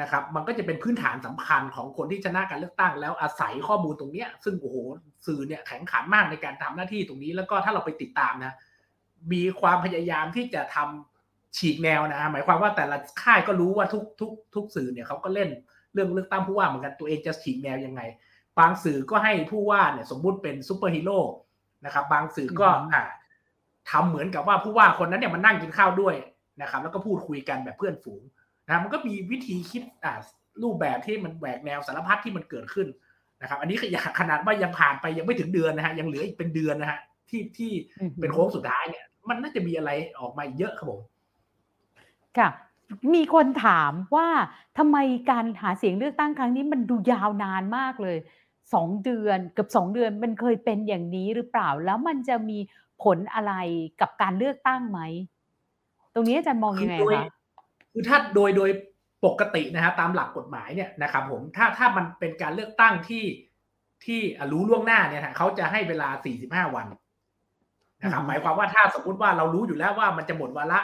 [0.01, 4.77] นะครับ มันก็จะเป็นพื้นฐานสำคัญของคนที่ชนะการเลือกตั้ง แล้วอาศัยข้อมูลตรงเนี้ย ซึ่งโอ้โห
[5.25, 8.53] สื่อเนี่ยแข็งขันมากในการทำหน้าที่ตรงนี้ แล้วก็ถ้าเราไปติดตามนะ
[9.33, 15.49] มีความพยายามที่จะทำฉีกแนวนะหมายความว่าแต่ละค่ายก็รู้ว่าทุกทุกทุกสื่อเนี่ยเขาก็เล่น
[15.97, 18.01] เรื่องเลือกตั้งผู้ว่าเหมือนกันตัวเองจะฉีกแนวยังไง
[18.59, 21.19] บางสื่อก็ให้ผู้ว่าเนี่ยสมมุติเป็นซูเปอร์ฮีโร่
[21.85, 23.03] นะครับ บางสื่อก็อ่า
[23.89, 26.15] ทำเหมือนกับว่าผู้ว่าคนนั้นเนี่ยมานั่งกินข้าวด้วย
[26.61, 28.21] นะครับ แล้วก็พูดคุยกันแบบเพื่อนฝูง
[28.67, 30.13] นะมันก็มีวิธีคิดอ่า
[30.63, 32.87] รูปแบบที่มันแหวกแนวสารพัดที่มันเกิดขึ้น
[33.41, 33.77] นะครับ อันนี้
[34.19, 36.99] ขนาดว่ายังผ่านไปยังไม่ถึงเดือนนะฮะยังเหลืออีกเป็นเดือนนะฮะ
[37.29, 37.71] ที่ที่
[38.19, 41.01] เป็นโค้งสุดท้ายเนี่ย มันน่าจะมีอะไรออกมาเยอะครับผม
[42.37, 42.49] ค่ะ
[43.15, 44.27] มีคนถามว่า
[44.77, 44.97] ทำไม
[45.31, 48.17] การหาเสียงเลือกตั้งครั้งนี้มันดูยาวนานมากเลย
[48.73, 52.59] สองเดือนกับสองเดือนมันเคยเป็นอย่างนี้หรือเปล่า แล้วมันจะมี
[53.03, 53.53] ผลอะไร
[54.01, 54.99] กับการเลือกตั้งไหม
[56.13, 57.23] ตรงนี้อาจารย์มองยังไงคะ
[57.97, 58.71] คือถ้าโดยโดย
[59.25, 63.25] ปกตินะฮะตามหลักกฎหมายเนี่ยนะครับผมถ้าถ้ามันเป็นการเลือกตั้งที่
[64.05, 64.21] ที่
[64.51, 66.09] รู้ล่วงหน้าเนี่ยเขาจะให้เวลา
[66.65, 66.87] 45 วัน
[68.01, 70.79] นะครับหมายความว่าถ้าสมมติว่าเรารู้อยู่แล้วว่ามันจะหมดวาระ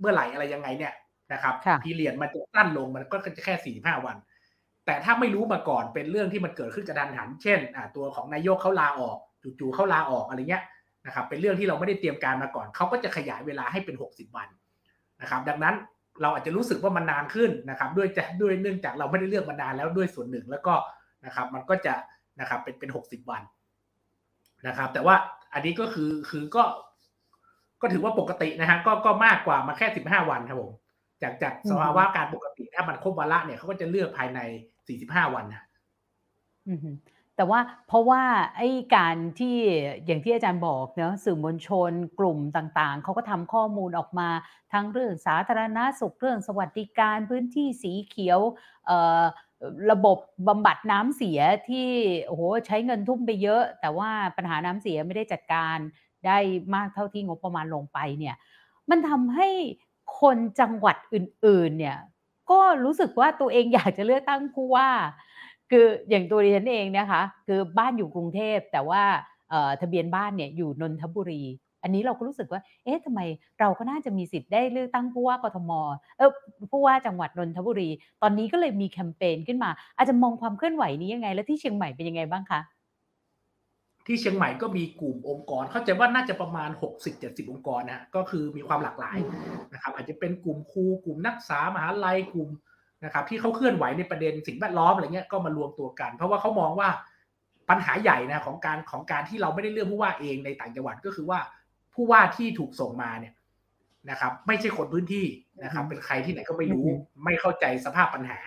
[0.00, 0.92] เมื่อไหร่อะไรยังไงเนี่ย
[1.32, 4.16] นะครับพีเรียดมันจะสั้นลงมันก็จะแค่ 45 วัน
[4.86, 7.58] แต่ถ้าไม่รู้มาก่อนเป็นเรื่องที่มันเกิดขึ้นกระดันหัน เช่น
[7.96, 9.16] ตัวของนายกเขาลาออก
[9.60, 10.64] จู่ๆเขาลาออกอะไรเงี้ย
[11.06, 14.48] นะครับเป็นเรื่องที่เราไม่ได้เตรียมการมาก่อนเขาก็จะขยายเวลาให้เป็น 60 วัน
[15.20, 15.74] นะครับ ดังนั้น
[16.22, 20.74] เราอาจจะรู้สึกว่ามันนานขึ้นนะครับ ด้วยจะด้วยเนื่องจากเราไม่ได้เลือกมานานแล้วด้วยส่วนหนึ่งแล้วก็
[21.26, 21.94] นะครับ มันก็จะ
[22.40, 23.42] นะครับเป็นเป็นหกสิบวัน
[24.66, 25.14] นะครับ แต่ว่า
[25.54, 26.64] อันนี้ก็คือคือก็
[27.80, 30.72] ก็ถือว่าปกตินะฮะก็ก็มากกว่ามาแค่สิบห้าวันครับผม
[31.22, 34.40] จากจากสภาวะการปกติถ้ามันครบวาระเนี่ยเขาก็จะเลือกภายใน
[34.88, 35.62] สี่สิบห้าวันนะ
[37.36, 38.22] แต่ว่าเพราะว่า
[38.56, 39.56] ไอ้การที่
[40.06, 44.28] อย่างที่อาจารย์บอกเนาะสื่อมวลชนกลุ่มต่างๆ เขาก็ทำข้อมูลออกมา
[44.72, 48.40] ทั้งเรื่องสาธารณาสุขเรื่องสวัสดิการพื้นที่สีเขียว
[49.90, 51.88] ระบบบำบัดน้ำเสียที่
[52.26, 55.76] โอ้โหใช้เงินทุ่มไปเยอะ แต่ว่าปัญหาน้ำเสียไม่ได้จัดการ
[56.26, 56.38] ได้
[56.74, 58.36] มากเท่าที่งบประมาณลงไปเนี่ย
[58.90, 59.48] มันทำให้
[60.20, 61.98] คนจังหวัดอื่นๆเนี่ย
[62.50, 64.90] ก็รู้สึกว่าตัวเองอยากจะเลือกตั้งผู้ว่า
[65.74, 69.02] คืออย่างตัวดิฉันเองนะคะ คือบ้านอยู่กรุงเทพแต่ว่า
[69.80, 71.42] ทะเบียนบ้านเนี่ยอยู่นนทบุรี
[71.82, 73.20] อันนี้เราก็รู้สึกว่า เอ๊ะทำไม
[73.60, 75.70] เราก็น่าจะมีสิทธิ์ได้เลือกตั้งผู้ว่ากทม
[76.18, 76.30] เออ
[76.70, 77.88] ผู้ว่าจังหวัดนนทบุรี
[78.22, 82.60] ตอนนี้ก็เลยมีแคมเปญขึ้นมา อาจจะมองความเคลื่อนไหวนี้ยังไง และที่เชียงใหม่เป็นยังไงบ้างคะ
[84.06, 86.70] ที่เชียงใหม่ก็มีกลุ่มองค์กร เข้าใจว่าน่าจะประมาณ
[87.10, 89.18] 60-70 องค์กรนะก็คือมีความหลากหลาย
[89.72, 92.48] นะครับ อาจจะเป็นกลุ่มครูกลุ่มนักศึกษามหาลัยกลุ่ม
[93.04, 96.88] นะครับที่เขาเคลื่อนไหวในประเด็นสิ่งแวดล้อมอะไรเงี้ยก็มารวมตัวกัน เพราะว่าเขามองว่า
[97.70, 101.40] ปัญหาใหญ่นะของการของการที่เราไม่ได้เลือกผู้ว่าเองในต่างจังหวัดก็คือว่า
[101.94, 103.34] ผู้ว่าที่ถูกส่งมาเนี่ย
[104.10, 105.26] นะครับ ไม่ใช่คนพื้นที่
[105.64, 106.86] นะครับ เป็นใครที่ไหนก็ไม่รู้
[107.24, 108.38] ไม่เข้าใจสภาพปัญหา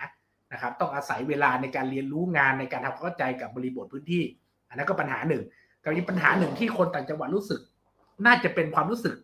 [0.52, 4.22] นะครับ ต้องอาศัยเวลาในการเรียนรู้งานในการทำเข้าใจกับบริบทพื้นที่
[4.68, 5.42] อันนั้นก็ปัญหาหนึ่ง
[5.84, 7.60] กับอีกปัญหาหนึ่งที่คนต่างจังหวัดรู้สึก
[8.26, 9.14] น่าจะเป็นความรู้สึก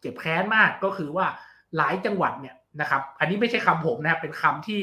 [0.00, 1.26] เจ็บแค้นมากก็คือว่า
[1.76, 4.82] หลายจังหวัดเนี่ย นะครับ อันนี้ไม่ใช่คำผมนะเป็นคำที่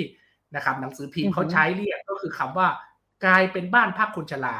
[0.55, 2.67] นะครับหนังสือพิมพ์เขาใช้เรียกก็คือคำว่า
[3.25, 4.57] กลายเป็นบ้านพักคนชรา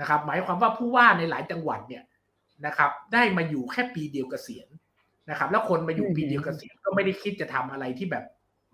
[0.00, 2.04] นะครับ หมายความว่าผู้ว่าในหลายจังหวัดเนี่ย
[2.66, 4.68] นะครับ ได้มาอยู่แค่ปีเดียวกเกษียณ
[5.30, 8.24] นะครับ แล้วคนมาอยู่ปีเดียวกเกษียณก็ไม่ได้คิดจะทำอะไรที่แบบ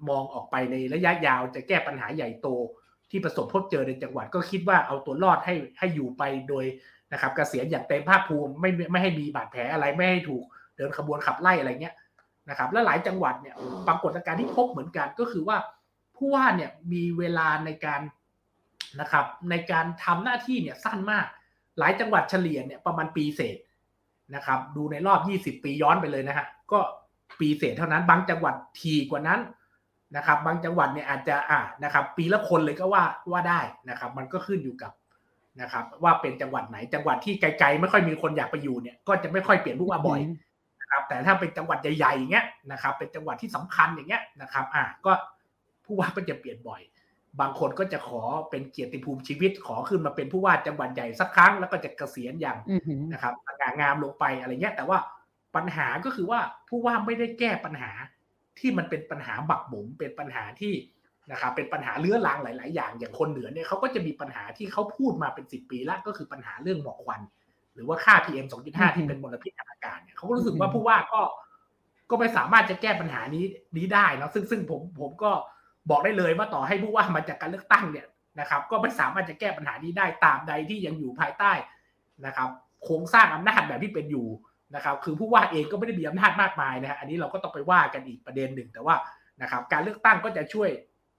[0.09, 2.49] มองออกไปในระยะยาวจะแก้ปัญหาใหญ่โต
[3.11, 6.65] ที่ประสบพบเจอในจังหวัดก็คิดว่าเอาตัวรอดให้ให้อยู่ไปโดย
[7.13, 10.45] นะครับกเกษียณอย่างเต็มภาคภูมิไม่ไม่ให้มีบาดแผลอะไรไม่ให้ถูก
[10.77, 11.95] เดินขบวนขับไล่อะไรเงี้ย
[12.51, 13.57] นะครับและหลายจังหวัดเนี่ย
[13.89, 15.57] ปรากฏการณ์ที่พบเหมือนกันก็คือว่า
[16.17, 18.01] ผู้ว่าเนี่ยมีเวลาในการ
[19.01, 21.27] นะครับในการทำหน้าที่เนี่ยสั้นมาก
[21.79, 23.57] หลายจังหวัดเฉลี่ยเนี่ยประมาณปีเศษ
[24.35, 25.21] นะครับดูในรอบ
[25.57, 26.79] 20 ปีย้อนไปเลยนะฮะก็
[27.41, 29.41] ปีเศษเท่านั้นบางจังหวัดทีกว่านั้น
[30.17, 34.93] นะครับบางจังหวัดเนี่ยอาจจะอ่านะครับปีละคนเลยก็ว่าว่าได้นะครับมันก็ขึ้นอยู่กับ
[35.61, 40.21] นะครับว่าเป็นจังหวัดไหนจังหวัดที่ไกลๆ ไม่ค่อยมีคนอยากไปอยู่เนี่ยก็จะไม่ค่อยเปลี่ยนผู้ว่าบ่อย
[40.91, 45.13] นะครับแต่ถ้าเป็นจังหวัดใหญ่ๆอย่างเงี้ยนะครับเป็นจังหวัดที่สำคัญอย่างเงี้ยนะครับอ่าก็
[45.85, 46.83] ผู้ว่าก็จะเปลี่ยนบ่อย
[47.41, 52.59] บางคนก็จะขอเป็นเกียรติภูมิชีวิตขอขึ้นมาเป็นผู้ว่าจังหวัดใหญ่สักครั้งแล้วก็จะเกษียณอย่าง
[53.13, 54.99] นะครับงางามลงไปอะไรเงี้ยแต่ว่า
[55.57, 57.91] ปัญหาก็คือว่าผู้ว่าไม่ได้แก้ปัญหา
[58.59, 60.75] ที่มันเป็นปัญหาบักหมมเป็นปัญหาที่
[61.31, 67.40] นะครับเป็นปัญหาเลื้อรังหลาย ๆ อย่างอย่างคนเหนือเนี่ยเขาก็จะมีปัญหาที่เขาพูดมาเป็นสิบปีแล้วก็คือปัญหาเรื่องหมอกควันห
[67.81, 71.23] รือว่าค่า PM 2.5 ที่เป็นมลพิษทางอากาศเนี่ยเขาก็รู้สึกว่าผู้ว่าก็
[72.11, 73.45] ก็ไม่สามารถจะแก้ปัญหานี้
[73.77, 75.33] นี้ได้นะซึ่งซึ่งผมผมก็
[75.91, 78.07] บอกได้เลยว่าต่อให้ผู้ว่ามาจากการเลือกตั้งเนี่ย
[78.41, 81.53] นะครับ ก็ไม่สามารถจะแก้ปัญหานี้ได้ตามใดที่ยังอยู่ภายใต้
[82.27, 82.49] นะครับ
[82.85, 84.27] โครงสร้างอำนาจแบบที่เป็นอยู่
[84.75, 88.95] นะครับ คือผู้ว่าเองก็ไม่ได้มีอำนาจมากมายนะฮะอันนี้เราก็ต้องไปว่ากันอีกประเด็นหนึ่งแต่ว่า
[89.43, 90.71] นะครับ การเลือกตั้งก็จะช่วย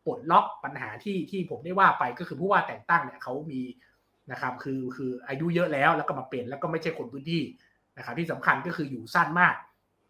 [0.06, 3.62] ปลดล็อกปัญหาที่ที่ผมได้ว่าไปก็คือผู้ว่าแต่งตั้งเนี่ยเขามี
[4.32, 7.42] นะครับคือคืออายุเยอะแล้วแล้วก็มาเป็นแล้วก็ไม่ใช่คนพื้นที่
[7.98, 9.56] นะครับที่สำคัญก็คืออยู่สั้นมาก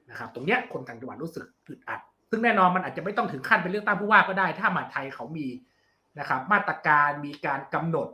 [0.10, 2.00] นะครับตรงเนี้ยคนต่างจังหวัดรู้สึกอึดอัด
[2.30, 5.48] ซึ่งแน่นอนมันอาจจะไม่ต้องถึงขั้นเป็นเลือกตั้งผู้ว่าก็ได้ ถ้ามาไทยเขามี
[6.20, 8.08] นะครับมาตรการมีการกำหนด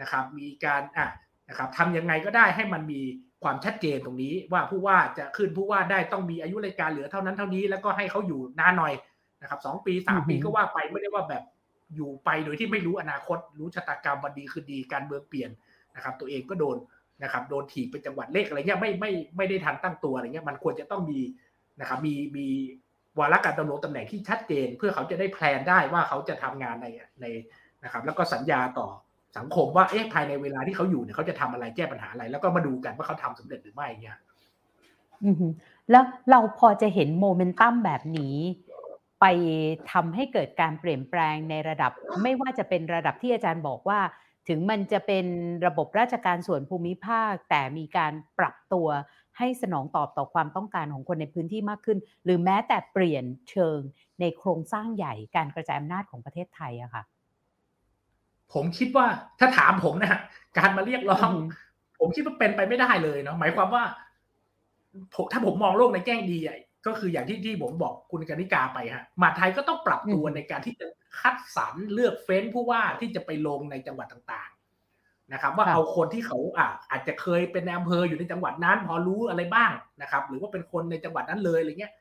[0.00, 1.06] นะครับมีการอะ
[1.48, 3.00] นะครับทำยังไงก็ได้ให้มันมี
[3.42, 8.92] ความชัดเจนตรงนี้ว่าผู้ว่าจะขึ้นผู้ว่าได้ต้องมีอายุรายการเหลือเท่านั้นเท่านี้ แล้วก็ให้เขาอยู่นานหน่อย
[9.42, 11.42] นะครับสองปีสามปีก็ว่าไปไม่ได้ว่าแบบ
[11.94, 15.50] อยู่ไปโดยที่ไม่รู้อนาคต รู้ชะตากรรมวันดีคือดีการเมืองเปลี่ยน
[15.96, 16.76] นะครับ ตัวเองก็โดน
[17.22, 21.20] นะครับ โดนถีบไปจังหวัดเลขอะไรเงี้ยไม่ไม่ไม่ได้ทันตั้งตัวอะไรเงี้ยมันควรจะต้องมี
[21.80, 22.46] นะครับ มีมี
[23.18, 26.86] วาระการดำรงตำแหน่งที่ชัดเจน เพื่อเขาจะได้แพลนได้ว่าเขาจะทำงานใน
[27.20, 27.26] ใน
[27.84, 28.88] นะครับ แล้วก็สัญญาต่อ
[29.36, 34.16] สังคมว่าเอ๊ะภายในเวลาที่เขาอยู่เนี่ยเขาจะทำอะไรแก้ปัญหาอะไร แล้วก็มาดูกันว่าเขาทำสำเร็จหรือไม่เนี่ย
[35.90, 38.36] แล้วเราพอจะเห็นโมเมนตัมแบบนี้
[39.26, 39.36] ไป
[39.92, 44.00] ทำให้เกิดการเปลี่ยนแปลงในระดับ ไม่ว่าจะเป็นระดับที่อาจารย์บอกว่า
[44.48, 45.26] ถึงมันจะเป็น
[45.66, 48.88] ระบบราชการส่วนภูมิภาค แต่มีการปรับตัว
[49.38, 53.78] ให้สนองตอบต่อความต้องการของคนในพื้นที่มากขึ้น หรือแม้แต่เปลี่ยนเชิง
[54.20, 57.02] ในโครงสร้างใหญ่การกระจายอำนาจของประเทศไทยอะค่ะ
[58.52, 59.06] ผมคิดว่า
[59.38, 60.20] ถ้าถามผมนะ
[60.58, 61.30] การมาเรียกร้อง
[61.98, 63.84] ผมคิดว่าเป็นไปไม่ได้เลยเนาะหมายความว่า
[65.32, 70.86] ถ้าผมมองโลกในแง่ดีใหญ่ ก็คืออย่างที่ที่ผมบอกคุณกนิกาไปฮะมาไทยก็ต้องปรับตัวในการที่จะ
[71.20, 79.72] คัดสรรเลือกเฟ้นผู้ว่าที่จะไปลงในจังหวัดต่างๆนะครับ ว่าเอาคนที่เขาอะอาจจะเคยเป็นอำเภออยู่ในจังหวัดนั้น พอรู้อะไรบ้าง
[80.02, 81.92] นะครับ หรือว่าเป็นคนในจังหวัดนั้นเลยอะไรเงี้ย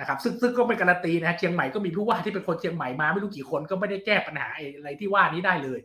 [0.00, 5.78] นะครับ ซึ่งซึ่งก็ไม่การันตีนะเชียงใหม่ก็มีผู้ว่าที่เป็นคนเชียงใหม่มาไม่รู้กี่คนก็ไม่ได้แก้ปัญหาอะไรที่ว่านี้ได้เลย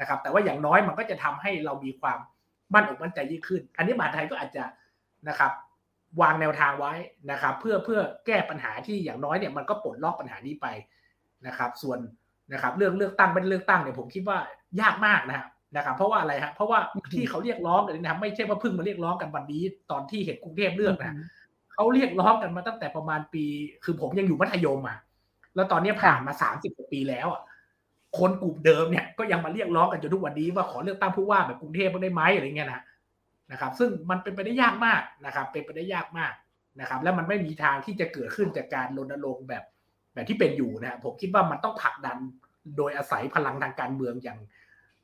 [0.00, 2.18] นะครับ แต่ว่าอย่างน้อยมันก็จะทำให้เรามีความ
[2.74, 4.64] มั่นอกมั่นใจยิ่งขึ้น อันนี้มหาไทยก็อาจจะ
[5.28, 5.52] นะครับ
[6.20, 6.92] วางแนวทางไว้
[7.30, 10.66] นะครับเพื่อเพื่อแก้ปัญหาที่อย่างน้อยเนี่ยมันก็ปลดล็อกปัญหานี้ไป
[11.46, 11.98] นะครับ ส่วน
[12.52, 14.38] นะครับเรื่องเลือกตั้งเป็นเลือกตั้งเนี่ยผมคิดว่า
[14.80, 16.78] ยากมากนะครับนะครับเพราะว่าอะไรครับเพราะว่า
[17.12, 21.14] ที่เขาเรียกร้องกันนะครับไม่ใช่ว่าเพิ่งมาเรียกร้องกันวันนี้ตอนที่เห็นกรุงเทพเลือกนะ
[21.74, 23.44] เขาเรียกร้องกันมาตั้งแต่ประมาณปี
[23.84, 24.98] คือผมยังอยู่มัธยมอะ
[25.54, 27.42] แล้วตอนนี้ผ่านมาสามสิบกว่าปีแล้วอะ
[28.18, 32.80] คนกลุ่มเดิมเนี่ยก็ยังมาเรียกร้องกันจนทุกวันนี้ว่าขอเลือกตั้งผู้ว่าแบบกรุงเทพได้ไหมอะไรเงี้ยนะ
[33.52, 36.32] นะครับ ซึ่งมันเป็นไปได้ยากมากนะครับ เป็นไปได้ยากมาก
[36.80, 39.64] นะครับ แล้วมันไม่มีทางที่จะเกิดขึ้นจากการรณรงค์แบบ
[40.14, 42.18] แบบที่เป็นอยู่นะผมคิดว่ามันต้องผลักดัน
[42.76, 44.38] โดยอาศัยพลังทางการเมืองอย่าง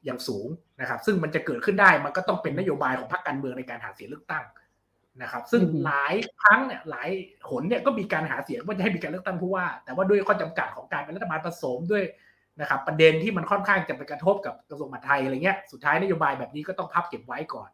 [0.05, 0.49] อย่างสูง
[0.81, 4.45] นะครับ ซึ่งมันจะเกิดขึ้นได้มันก็ต้องเป็นนโยบายของพรรคการเมืองในการหาเสียงเลือกตั้ง
[5.23, 7.09] นะครับ ซึ่งหลายครั้งเนี่ยหลาย
[7.51, 12.05] หนเนี่ยก็มีการหาเสียงว่าจะให้มีการเลือกตั้งผู้ว่า แต่ว่าด้วยข้อจำกัดของการเป็นรัฐบาลผสมด้วย
[12.61, 17.69] นะครับ ประเด็นที่มันค่อนข้างจะไปกระทบกับกระทรวงมหาดไทยอะไรเงี้ยสุดท้ายนโยบายแบบนี้ก็ต้องพับเก็บไว้ก่อน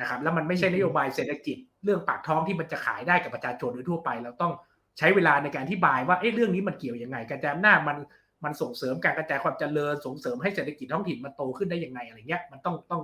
[0.00, 4.52] นะครับ แล้วมันไม่ใช่นโยบายเศรษฐกิจ เรื่องปากท้องที่มันจะขายได้กับประชาชนโดยทั่วไป เราต้อง
[4.98, 7.98] ใช้เวลาในการที่บายว่าเอ๊ะเรื่องนี้มันเกี่ยวยังไงการจายอำนาจมัน
[8.44, 13.02] มันส่งเสริมการกระจายความเจริญส่งเสริมให้เศรษฐกิจท้องถิ่นมันโตขึ้นได้ยังไงอะไรเงี้ยมันต้องต้อง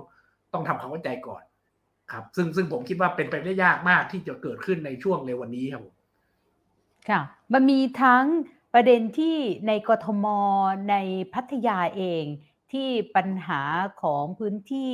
[0.53, 1.43] ต้องทำความเข้าใจก่อน
[2.11, 5.95] ครับ ซึ่งซึ่งผมคิดว่าเป็นไปได้ยากมากที่จะเกิดขึ้นในช่วงเร็ววันนี้ครับผม
[7.09, 7.21] ค่ะ
[7.53, 8.25] มันมีทั้ง
[8.73, 9.35] ประเด็นที่
[9.67, 10.25] ในกทม
[10.89, 10.95] ใน
[11.33, 12.23] พัทยาเอง
[12.73, 13.61] ที่ปัญหา
[14.01, 14.93] ของพื้นที่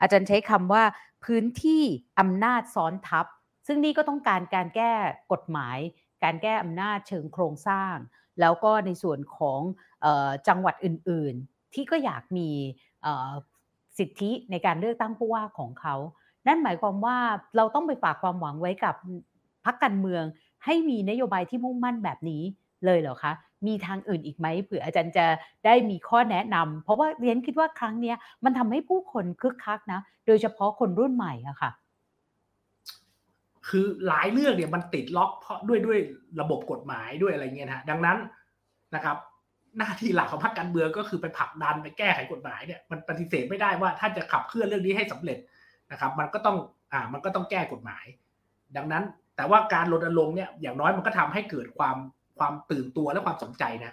[0.00, 0.84] อาจารย์ใช้คำว่า
[1.24, 1.82] พื้นที่
[2.20, 3.26] อำนาจซ้อนทับ
[3.66, 4.92] ซึ่งนี่ก็ต้องการการแก้
[5.32, 5.78] กฎหมาย
[6.24, 7.94] การแก้อำนาจเชิงโครงสร้าง
[8.40, 9.60] แล้วก็ในส่วนของ
[10.48, 12.48] จังหวัดอื่นๆ ที่ก็อยากมี
[13.98, 15.96] สิทธิในการเลือกตั้งผู้ว่าของเขา
[16.46, 17.18] นั่นหมายความว่า
[17.56, 18.94] เราต้องไปฝากความหวังไว้กับ
[19.64, 20.24] พรรคการเมือง
[20.64, 22.42] ให้มีนโยบายที่มุ่งมั่นแบบนี้
[22.84, 23.32] เลยเหรอคะ
[23.66, 25.26] มีทางอื่นอีกไหมเผื่ออาจารย์จะ
[25.64, 31.70] ได้มีข้อแนะนำเพราะว่าเรียนคิดว่าครั้งนี้มันทำให้ผู้คนคึกคักนะ โดยเฉพาะคนรุ่นใหม่อะค่ะ
[33.68, 35.98] คือหลายเรื่องเนี่ยมันติดล็อกเพราะด้วยด้วย
[36.40, 38.18] ระบบกฎหมายด้วยอะไรเงี้ยนะดังนั้น
[38.94, 39.16] นะครับ
[39.78, 45.38] หน้าที่หลักของพรรคการเมืองก็คือไปผลักดันไปแก้ไขกฎหมายเนี่ยมันปฏิเสธไม่ได้ว่าถ้าจะขับเคลื่อนเรื่องนี้ให้สำเร็จ
[45.92, 46.56] นะครับ มันก็ต้อง
[46.92, 48.04] อ่ามันก็ต้องแก้กฎหมาย
[48.76, 49.04] ดังนั้น
[49.36, 51.96] แต่ว่าการรณรงค์เนี่ยอย่างน้อยมันก็ทำให้เกิดความ
[52.38, 53.92] ความตื่นตัวและความสนใจนะ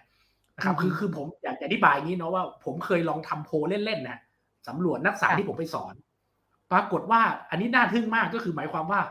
[0.55, 4.19] นะครับคือคือผมอยากจะอธิบายงี้เนาะว่า ผมเคยลองทำโพเล่นๆนะ
[4.67, 5.93] สำรวจนักศึกษาที่ผมไปสอน
[6.71, 9.01] ปรากฏว่าอันนี้น่าทึ่งมากก็คือหมายความว่า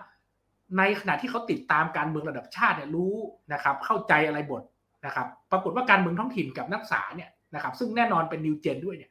[0.78, 3.14] ในขณะที่เขาติดตามการเมืองระดับชาติเนี่ยรู้
[3.52, 4.62] นะครับ เข้าใจอะไรบท
[5.06, 9.10] นะครับ ปรากฏว่าการเมืองท้องถิ่นกับนักศึกษาเนี่ยนะครับ ซึ่งแน่นอนเป็นนิวเจนด้วยเนี่ย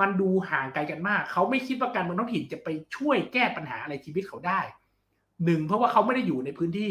[0.00, 4.60] มันดูห่างไกลกันมาก เขาไม่คิดว่าการเมืองท้องถิ่นจะไปช่วยแก้ปัญหาอะไรชีวิตเขาได้
[5.44, 6.90] หนึ่งเพราะว่าเขาไม่ได้อยู่ในพื้นที่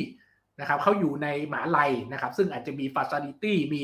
[0.60, 3.84] นะครับเขาอยู่ในมหาลัยนะครับ ซึ่งอาจจะมี facility มี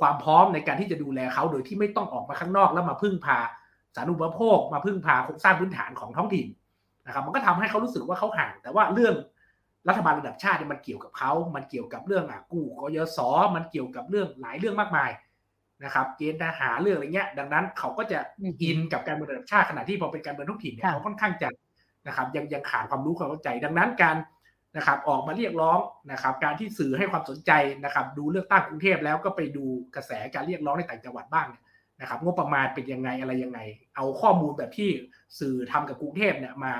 [0.00, 3.38] ความพร้อมในการที่จะดูแลเขาโดยที่ไม่ต้องออกมาข้างนอกแล้วมาพึ่งพา
[3.96, 6.46] สาธารณูปโภค มาพึ่งพาโครงสร้างพื้นฐานของท้องถิ่น
[7.06, 9.14] นะครับ มันก็ทำให้เขารู้สึกว่าเขาห่าง แต่ว่าเรื่อง
[9.88, 13.18] รัฐบาลระดับชาติมันเกี่ยวกับเขา มันเกี่ยวกับเรื่องอะกู้กยศ
[13.56, 15.10] มันเกี่ยวกับเรื่องหลายเรื่องมากมาย
[15.84, 18.18] นะครับเกณฑ์ทหารเรื่องอะไรเงี้ย ดังนั้นเขาก็จะ
[18.62, 21.48] อินกับการเมืองระดับชาติขณะที่พอเป็นการเมืองท้องถิ่นเนี่ยเขาค่อนข้างจะ
[22.06, 24.16] นะครับยังยังขาดความรู้ความเข้าใจ ดังนั้นการ
[24.76, 25.78] นะครับออกมาเรียกร้อง
[26.12, 27.52] นะครับการที่สื่อให้ความสนใจ
[27.84, 29.64] นะครับดูเลือกตั้งกรุงเทพแล้วก็ไปดู
[29.94, 31.62] กระแสการเรียกร้องในต่างจังหวัดบ้างเนี่ย
[32.00, 33.60] นะครับงบประมาณเป็นยังไงอะไรยังไง
[33.96, 34.90] เอาข้อมูลแบบที่
[35.38, 36.74] สื่อทำกับกรุงเทพเนี่ยมา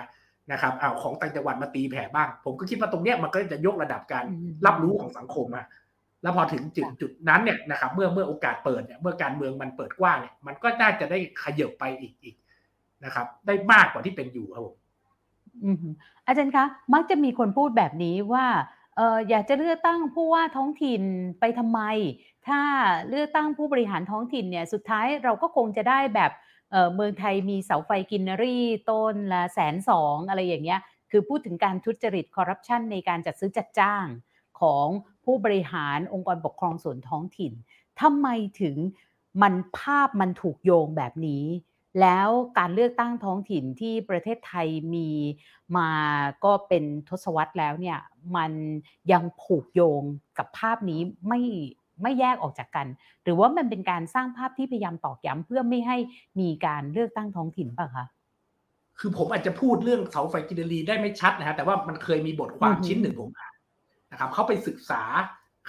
[0.53, 4.25] นะครับเอาของต่างจังหวัดมาตีแผ่บ้าง ผมก็คิดว่าตรงเนี้ยมันก็จะยกระดับการ
[4.67, 5.67] รับรู้ของสังคมอะ
[6.23, 12.37] แล้วพอถึงจุดจุดนั้นเนี่ยนะครับเมื่อเมื่อโอกาสเปิดเนี่ยเมื่อการเมืองมันเปิดกว้างเนี่ยมันก็น่าจะได้ขยับไปอีกอีก
[13.05, 14.77] นะครับ ได้มากกว่าที่เป็นอยู่ครับผม
[16.27, 18.47] อาจารย์คะ มักจะมีคนพูดแบบนี้ว่า
[18.97, 21.03] เอออยากจะเลือกตั้งผู้ว่าท้องถิ่น
[21.41, 21.81] ไปทำไม
[22.47, 22.61] ถ้า
[23.09, 26.33] เลือกตั้งผู้บริหารท้องถิ่นเนี่ยสุดท้ายเราก็คงจะได้แบบ
[26.71, 30.81] เเมืองไทยมีเสาไฟกินนรี่ต้นละแสนสองอะไรอย่างเงี้ย
[31.11, 34.07] คือพูดถึงการทุจริตคอร์รัปชันในการจัดซื้อจัดจ้าง
[34.61, 34.87] ของ
[35.25, 37.53] ผู้บริหารองค์กรปกครองส่วนท้องถิ่น
[38.01, 38.29] ทำไม
[38.61, 38.77] ถึง
[39.43, 41.45] มันภาพมันถูกโยงแบบนี้
[42.01, 42.29] แล้ว
[42.59, 45.09] การเลือกตั้งท้องถิ่นที่ประเทศไทยมี
[45.77, 45.91] มา
[46.45, 47.99] ก็เป็นทศวรรษแล้วเนี่ย
[48.37, 48.53] มัน
[49.13, 50.03] ยังผูกโยง
[50.39, 51.41] กับภาพนี้ไม่
[52.03, 52.87] ไม่แยกออกจากกัน
[53.23, 55.97] หรือว่ามันเป็นการสร้างภาพที่พยายามตอกย้ำเพื่อไม่ให้
[56.41, 58.07] มีการเลือกตั้งท้องถิ่นป่ะคะ
[58.99, 63.55] คือผมอาจจะพูดเรื่องเสาไฟกินรีได้ไม่ชัดนะฮะแต่ว่ามันเคยมีบทความชิ้นหนึ่งผมอ่าน
[64.11, 65.03] นะครับเขาไปศึกษา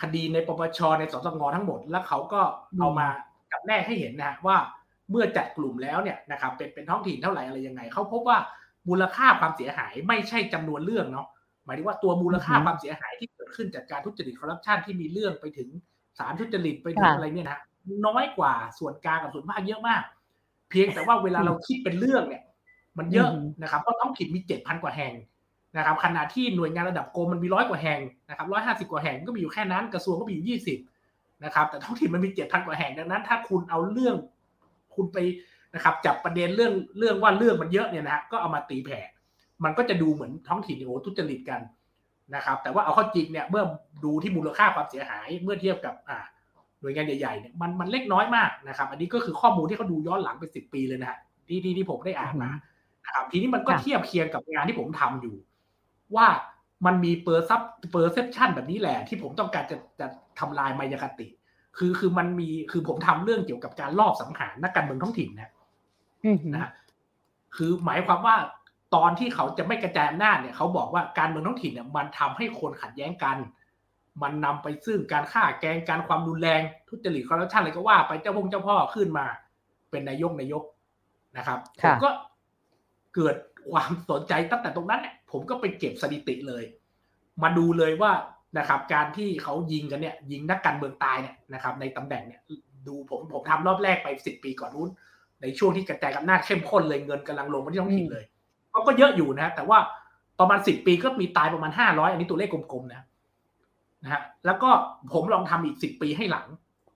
[0.02, 2.42] คดีในปปชในสตงทั้งหมด แล้วเขาก็
[2.80, 3.08] เอามา
[3.52, 4.58] กับแนกให้เห็นนะว่า
[5.12, 8.38] เมื่อจัดกลุ่มแล้วเนี่ยนะครับเป็นเป็นท้องถิ่นเท่าไหร่อะไรยังไงเขาพบว่า
[8.90, 11.28] มูลค่าความเสียหายไม่ใช่จำนวนเรื่องเนาะ
[11.66, 15.70] หมายถึงว่าตัวมูลค่าความเสียหายที่เกิดขึ้นจากการทุจริตคอร์รัปชันที่มีเรื่องไปถึง
[16.18, 17.60] สารทุจริตไปถึงอะไรเนี่ยนะ
[18.06, 20.02] น้อยกว่าส่วนกลางกับส่วนมากเยอะมาก
[20.70, 22.44] เพียงแต่ว่าเวลาเราคิดเป็นเรื่องเนี่ย
[22.98, 23.30] มันเยอะ
[23.62, 25.14] นะครับเพราะท้องถิ่นมีเจ็ดพันกว่าแห่ง
[25.78, 28.00] นะครับขณะที่หน่วยงานระดับกรมมันมีร้อยกว่าแห่ง
[28.30, 30.78] นะครับร้อยห้าสิบกว่าแห่งก็มีอยู่แค่นั้นกระทรวงก็มีอยู่ยี่สิบ
[31.44, 34.16] นะครับแต่ท้องถิ่นมันมีเจ็ดพันกว่าแห่งดังนั้น ถ้าคุณเอาเรื่อง
[34.98, 35.18] คุณไป
[35.76, 39.00] นะครับจับประเด็นเรื่องเรื่องว่าเรื่องมันเยอะเนี่ยนะฮะก็เอามาตีแผ่
[39.64, 41.62] มันก็จะดูเหมือนท้องถิ่นโอ้ทุจริตกัน
[42.36, 43.64] นะครับ แต่ว่าเอาข้อจริงเนี่ยเมื่อ
[44.06, 46.18] ดูที่มูลค่าความเสียหายเมื่อเทียบกับอ่า
[46.82, 51.18] หน่วยงานใหญ่ๆเนี่ยมันมันเล็กน้อยมากนะครับ อันนี้ก็คือข้อมูลที่เขาดูย้อนหลังไปสิบปีเลยนะฮะ
[51.48, 52.50] ที่ที่ที่ผมได้อ่านมา
[53.06, 55.36] นะครับทีนี้มันก็เทียบเคียงกับงานที่ผมทำอยู่
[56.16, 56.28] ว่า
[56.86, 57.62] มันมี percep
[57.92, 60.08] perception แบบนี้แหละ ที่ผมต้องการจะจะ
[60.40, 61.28] ทำลายมายาคติ
[61.78, 65.52] คือคือมันมีคือผมทำเรื่องเกี่ยวกับการลอบสังหารนักการเมืองท้องถิ่นนะ
[66.54, 66.72] นะ
[67.56, 68.36] คือหมายความว่า
[68.96, 73.38] ตอนที่เขาจะไม่กระจายอำนาจเนี่ยเขาบอกว่าการเมืองท้องถิ่นเนี่ยมันทำให้คนขัดแย้งกัน
[74.22, 79.26] มันนำไปซึ่งการฆ่าแกงการความรุนแรงทุจริตคอร์รัปชันอะไรก็ว่าไปเจ้าพงเจ้าพ่อขึ้นมา
[79.90, 80.64] เป็นนายกนายก
[81.38, 82.10] นะครับผมก็
[83.16, 83.36] เกิด
[83.72, 86.64] ความสนใจตั้งแต่ตรงนั้นเนี่ยผมก็ไปเก็บสถิติเลย
[87.44, 88.12] มาดูเลยว่า
[88.58, 92.42] นะครับการที่เขายิงกันเนี่ยยิงนักการเมืองตายเนี่ยนะครับในตำแหน่งเนี่ย
[92.88, 94.90] ดูผมผมทำรอบแรกไปสิบปีก่อนนู้น
[95.42, 98.26] ในช่วงที่กระจายอำนาจเข้มข้นเลยเงินกำลังลงมาที่ท้องถิ่นเลย
[98.74, 99.78] ก็ก็เยอะอยู่นะ แต่ว่า
[100.40, 103.02] ประมาณสิบปีก็มีตายประมาณห้าร้อยอันนี้ตัวเลขกลมๆนะ
[104.04, 104.70] นะฮะแล้วก็
[105.14, 106.48] ผมลองทำอีกสิบปีให้หลัง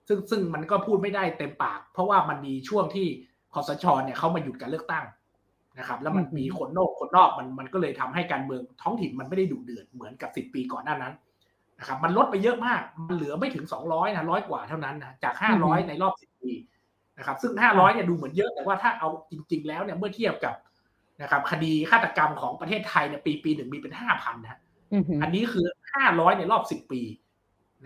[0.08, 3.06] ซึ่งซึ่งมันก็พูดไม่ได้เต็มปาก เพราะว่ามันมีช่วงที่
[3.54, 5.04] คอสชเนี่ยเขามาหยุดการเลือกตั้ง
[5.78, 11.14] นะครับ แล้วมันมีคนนอกคนนอกมันมันก็เลยทำให้การเมืองท้องถิ่นมันไม่ได้ดุเดือดเหมือนกับสิบปีก่อนหน้านั้น
[11.82, 16.52] นะครับมันลดไปเยอะมาก มันเหลือไม่ถึงสองร้อยนะร้อยกว่าเท่านั้นนะจากห้าร้อยในรอบสิบปี
[17.18, 20.54] นะครับ ซึ่งห้าร้อยเนี่ยดูเหมือนเยอะแต่ว่าถ้าเอาจริง ๆ แล้วเนี่ยเมื่อเทียบกับ
[21.22, 24.58] นะครับคดีฆาตกรรมของประเทศไทยเนี่ยปีปีหนึ่งมีเป็นห้าพันนะ
[25.22, 27.00] อันนี้คือห้าร้อยในรอบสิบปี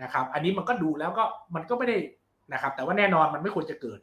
[0.01, 1.23] นะครับ อันนี้มันก็ดูแล้วก็
[1.55, 1.97] มันก็ไม่ได้
[2.53, 3.99] นะครับ แต่ว่าแน่นอนมันไม่ควรจะเกิด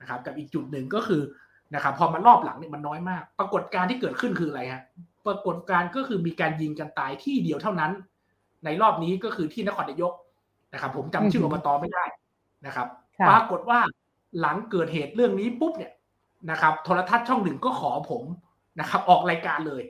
[0.00, 1.22] นะครับ กับอีกจุดหนึ่งก็คือ
[1.74, 4.82] นะครับ พอมันรอบหลังเนี่ยมันน้อยมาก ปรากฏการที่เกิดขึ้นคืออะไรฮะ
[5.26, 7.92] ปรากฏการก็คือมีการยิงกันตายที่เดียวเท่านั้น
[8.64, 10.12] ในรอบนี้ก็คือที่นครนายก
[10.72, 12.04] นะครับ ผมจำชื่ออบตไม่ได้
[12.66, 12.86] นะครับ
[13.28, 13.80] ปรากฏว่า
[14.40, 15.92] หลังเกิดเหตุเรื่องนี้ปุ๊บเนี่ย
[16.50, 18.24] นะครับ โทรทัศน์ช่องหนึ่งก็ขอผม
[18.80, 19.82] นะครับ ออกรายการเลย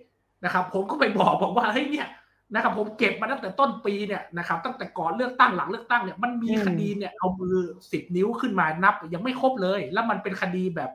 [0.44, 2.08] นะครับ ผมก็ไปบอกบอกว่าเฮ้ยเนี่ย
[2.54, 7.56] นะครับ ผมเก็บมาตั้งแต่ต้นปีเนี่ยนะครับ ตั้งแต่ก่อนเลือกตั้งหลังเลือกตั้งเนี่ยมันมีคดีเนี่ยเอามือ
[7.92, 10.90] สิบนิ้วขึ้นมานับ ยังไม่ครบเลย แล้วมันเป็นคดีแบบ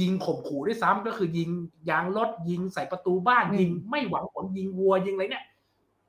[0.00, 1.50] ยิงข่มขู่ด้วยซ้ำก็คือยิง
[1.90, 5.44] ยางรถยิงใส่ประตูบ้านยิงไม่หวังผลยิงวัวยิงอะไรเนี่ย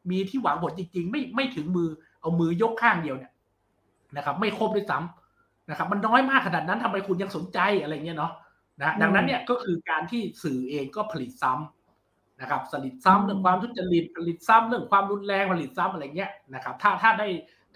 [0.09, 1.89] มีที่หวังผลจริง ๆ ไม่ไม่ถึงมือ
[2.21, 3.31] เอามือยกข้างเดียวเนี่ย
[4.17, 8.33] นะครับ ไม่ครบด้วยซ้ำนะครับ มันน้อยมากขนาดนั้นทำไมคุณยังสนใจอะไรเงี้ยเนาะ
[8.81, 17.27] นะดังนั้นเนี่ยก็คือการที่สื่อเองก็ผลิตซ้ำนะครับผลิตซ้ำเรื่องความทุจริตผลิตซ้ำเรื่องความรุนแรงผลิตซ้ำอะไรเงี้ยนะครับ ถ้าถ้าได้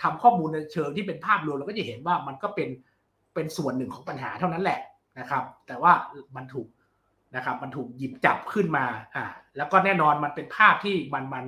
[0.01, 2.69] ทำข้อมูลในเชิงที่เป็นภาพรวมเราก็จะเห็นว่ามันก็เป็น
[3.33, 4.79] เป็นส่วนหนึ่งของปัญหาเท่านั้นแหละ
[5.19, 5.93] นะครับ แต่ว่า
[6.35, 6.67] มันถูก
[7.35, 9.25] นะครับ มันถูกหยิบจับขึ้นมาอ่า
[9.57, 11.45] แล้วก็แน่นอนมันเป็นภาพที่มันมัน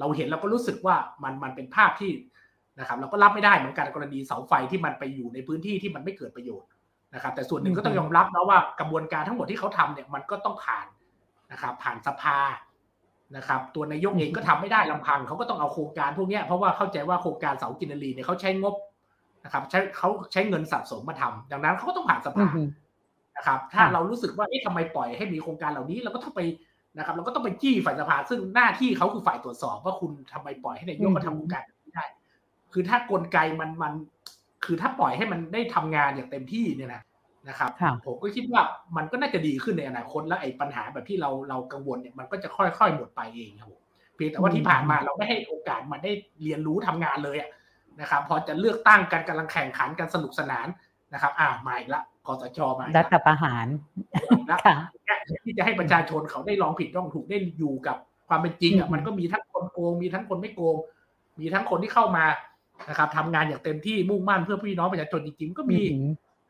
[0.00, 2.10] เราเห็นเราก็รู้สึกว่ามันมันเป็นภาพที่
[2.78, 6.68] นะครับเราก็รับไม่ได้เหมือนกันกรณีเสาไฟที่มันไปอยู่ในพื้นที่ที่มันไม่เกิดประโยชน์
[7.14, 10.86] นะครับ แต่ส่วนหนึ่งก็ต้องยอมรับนะว่ากระบวนการทั้งหมดที่เขาทำเนี่ยมันก็ต้องผ่าน
[11.52, 12.38] นะครับ ผ่านสภา
[13.36, 18.74] นะครับ ตัวนายกเองก็ทำไม่ได้ลำพังเขาก็ต้องเอาโครงการพวกนี้เพราะว่าเข้าใจว่าโครงการเสากินรีเนี่ยเขาใช้งบ
[19.44, 22.46] นะครับ ใช้เขาใช้เงินสะสมมาทำดังนั้นเขาก็ต้องผ่านสภา
[23.36, 26.40] นะครับ ถ้าเรารู้สึกว่าเอ๊ะทำไมปล่อยให้มีโครงการเหล่านี้เราก็ต้องไป
[26.98, 32.04] นะครับเราก็ต้องไปจี้ฝ่ายสภาซึ่งหน้าที่เขาคือฝ่ายตรวจสอบว่าคุณทำไมปล่อยให้นายกมาทำโครงการนี้ได้
[32.72, 33.92] คือถ้ากลไกมันมัน
[34.64, 37.02] คือถ้าปล่อยให้มันได้ทำงานอย่างเต็มที่เนี่ยนะ
[37.48, 37.70] นะครับ
[38.06, 38.62] ผมก็คิดว่า
[38.96, 43.80] มันก็น่าจะดีขึ้นในอนาคตและไอ้ปัญหาแบบที่เราเรากังวลเนี่ยมันก็จะค่อยๆหมดไปเองครับผม
[44.14, 47.36] เพียงแต่ว่าที่ผ่านมาเราไม่ให้โอกาสมันได้เรียนรู้ทำงานเลย
[48.00, 50.66] นะครับ พอจะเลือกตั้งกันกำลังแข่งขันกันสนุกสนาน
[51.14, 53.66] นะครับ อ่ามาอีกละ คอสชมารัฐประหาร
[54.50, 54.58] นะ
[55.44, 57.96] ที่จะให้ประชาชนเขาได้ลองผิดลองถูกได้อยู่กับ
[58.28, 60.76] ความเป็นจริงอะมันก็มีทั้งคนโกง มีทั้งคนไม่โกง
[61.40, 62.24] มีทั้งคนที่เข้ามา
[62.88, 65.80] นะครับทำงานอย่างเต็มที่มุ่งมั่นเพื่อพี่น้องประชาชนจริงๆก็มี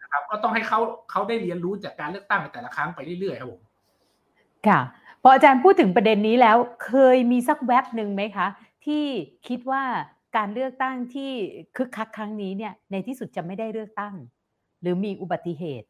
[0.03, 3.61] นะครับ ก็ต้องให้เขาเขาได้เรียนรู้จากการเลือกตั้งในแต่ละครั้งไปเรื่อยๆครับผม
[4.67, 4.81] ค่ะ
[5.23, 6.57] พออาจารย์พูดถึงประเด็นนี้แล้ว
[6.87, 8.47] เคยมีสักแว็บหนึ่งไหมคะ
[8.87, 9.05] ที่
[9.49, 9.85] คิดว่า
[10.37, 11.31] การเลือกตั้งที่
[11.77, 14.15] คึกคักครั้งนี้เนี่ยในที่สุดจะไม่ได้เลือกตั้ง
[14.81, 15.89] หรือมีอุบัติเหตุ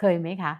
[0.00, 0.52] เคยไหมคะ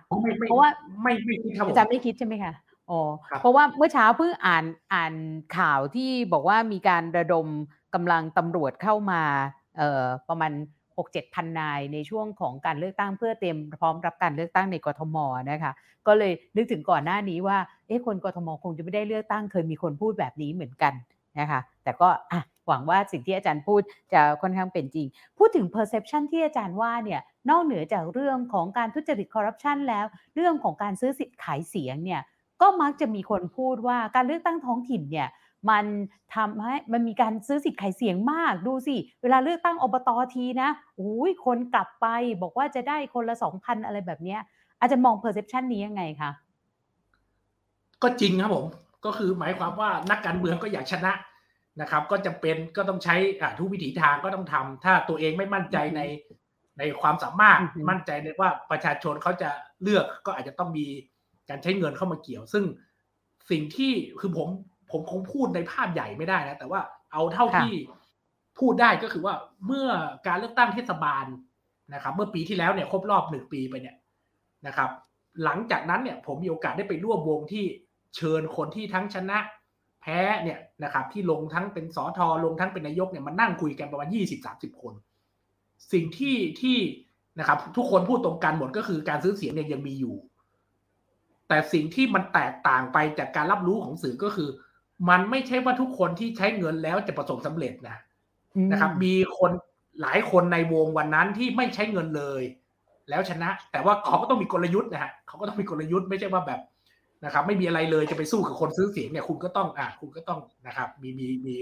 [0.48, 0.68] เพราะว่า
[1.02, 2.52] ไม่ไม่คิดครับอาจารย์ไม่คิดใช่ไหมคะ
[2.90, 3.00] อ๋อ
[3.40, 5.14] เพราะว่าเมื่อเช้าเพิ่งอ่านอ่าน
[5.56, 7.46] ข่าวที่บอกว่ามีการระดม
[7.94, 9.22] กำลังตำรวจเข้ามา
[9.76, 10.52] เอ่อประมาณ
[10.98, 15.16] หกเจ็ดพันนายในช่วงของการเลือกตั้งเพื่อเตรียมพร้อมรับการเลือกตั้งในกรทม
[15.50, 15.72] นะคะ
[16.06, 20.92] ก็เลยนึกถึงก่อนหน้านี้ว่าเอ๊ะคนกรทมคงจะไม่ได้เลือกตั้ง เคยมีคนพูดแบบนี้เหมือนกัน
[21.38, 23.80] นะคะ แต่ก็อะ หวังว่าสิ่งที่อาจารย์พูด
[24.12, 25.06] จะค่อนข้างเป็นจริง
[25.38, 32.20] พูดถึง perception ที่อาจารย์ว่าเนี่ยนอกเหนือจากเรื่องของการทุจริตคอร์รัปชันแล้ว เรื่องของการซื้อสิทธิ์ขายเสียงเนี่ย
[32.62, 35.28] ก็มักจะมีคนพูดว่าการเลือกตั้งท้องถิ่นเนี่ย
[35.70, 35.84] มัน
[36.34, 42.06] ทำให้มันมีการซื้อสิทธิ์ขายเสียงมากดูสิ เวลาเลือกตั้งอบตอทีนะอุ้ยคนกลับไป
[42.42, 44.40] บอกว่าจะได้คนละสองพันอะไรแบบเนี้ย
[44.78, 46.30] อาจจะมองเพอร์เซพชันนี้ยังไงคะ
[48.02, 48.66] ก็จริงครับผม
[49.04, 51.12] ก็คือหมายความว่านักการเมืองก็อยากชนะ
[51.80, 53.16] นะครับก็จะเป็นก็ต้องใช้
[53.58, 56.00] ทุกวิถีทางก็ต้องทำถ้าตัวเองไม่มั่นใจใน
[56.78, 57.58] ในความสามารถ
[57.90, 59.50] มั่นใจในว่าประชาชนเขาจะ
[59.82, 60.86] เลือกก็อาจจะต้องมี
[61.48, 62.64] การใช้เงินเข้ามาเกี่ยว ซึ่ง
[63.50, 64.48] สิ่งที่คือผม
[64.90, 66.80] ผมคงพูดในภาพใหญ่ไม่ได้นะ แต่ว่า
[67.12, 67.74] เอาเท่าที่
[68.58, 69.34] พูดได้ก็คือว่า
[69.66, 69.88] เมื่อ
[70.26, 71.26] การเลือกตั้งเทศบาล
[71.94, 73.96] นะครับ เมื่อปีที่แล้วเนี่ยครบรอบหนึ่งปีไปเนี่ย
[74.66, 74.90] นะครับ
[75.44, 77.64] หลังจากนั้นเนี่ยผมมีโอกาสได้ไปร่วมวงที่
[78.16, 79.38] เชิญคนที่ทั้งชนะ
[80.02, 84.94] แพ้เนี่ยนะครับที่ลงทั้งเป็นสอทอลงทั้งเป็นนายกเนี่ยมานั่งคุยกันประมาณยี่สิบสามสิบคน
[85.92, 86.78] สิ่งที่ที่
[87.38, 90.14] นะครับ ทุกคนพูดตรงกันหมดก็คือการซื้อเสียงเนี่ยยังมีอยู่
[91.48, 94.48] แต่สิ่งที่มันแตกต่างไปจากการรับรู้ของสื่อก็คือ
[95.08, 97.96] มันไม่ใช่ว่าทุกคนที่ใช้เงินแล้วจะประสบสำเร็จนะ
[98.70, 99.50] นะครับ มีคน
[100.02, 102.42] หลายคนในวงวันนั้นที่ไม่ใช้เงินเลย
[103.08, 106.60] แล้วชนะ แต่ว่าเขาก็ต้องมีกลยุทธ์นะฮะเขาก็ต้องมีกลยุทธ์ไม่ใช่ว่าแบบ
[107.24, 111.56] นะครับ ไม่มีอะไรเลยจะไปสู้กับคนซื้อเสียงเนี่ยคุณก็ต้องอ่าคุณก็ต้องนะครับ มีมีมี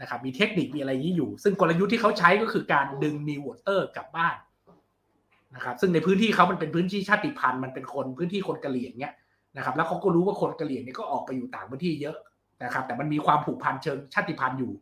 [0.00, 4.36] นะครับ มีเทคนิคมีอะไรนี้อยู่ ซึ่งกลยุทธ์ที่เขาใช้ก็คือการดึงนิววอเตอร์กลับบ้าน
[5.54, 9.12] นะครับ ซึ่งในพื้นที่เขามันเป็นพื้นที่ชาติพันธุ์มันเป็นคนพื้นที่คนกะเหรี่ยงเนี่ย
[9.56, 12.16] นะครับ แล้วเขาก็รู้ว่าคนกะเหรี่ยงเนี่ยก็ออกไปอยู่ต่างพื้นที่เยอะ
[12.64, 14.72] นะครับ แต่มันมีความผูกพันเชิงชาติพันธุ์อยู่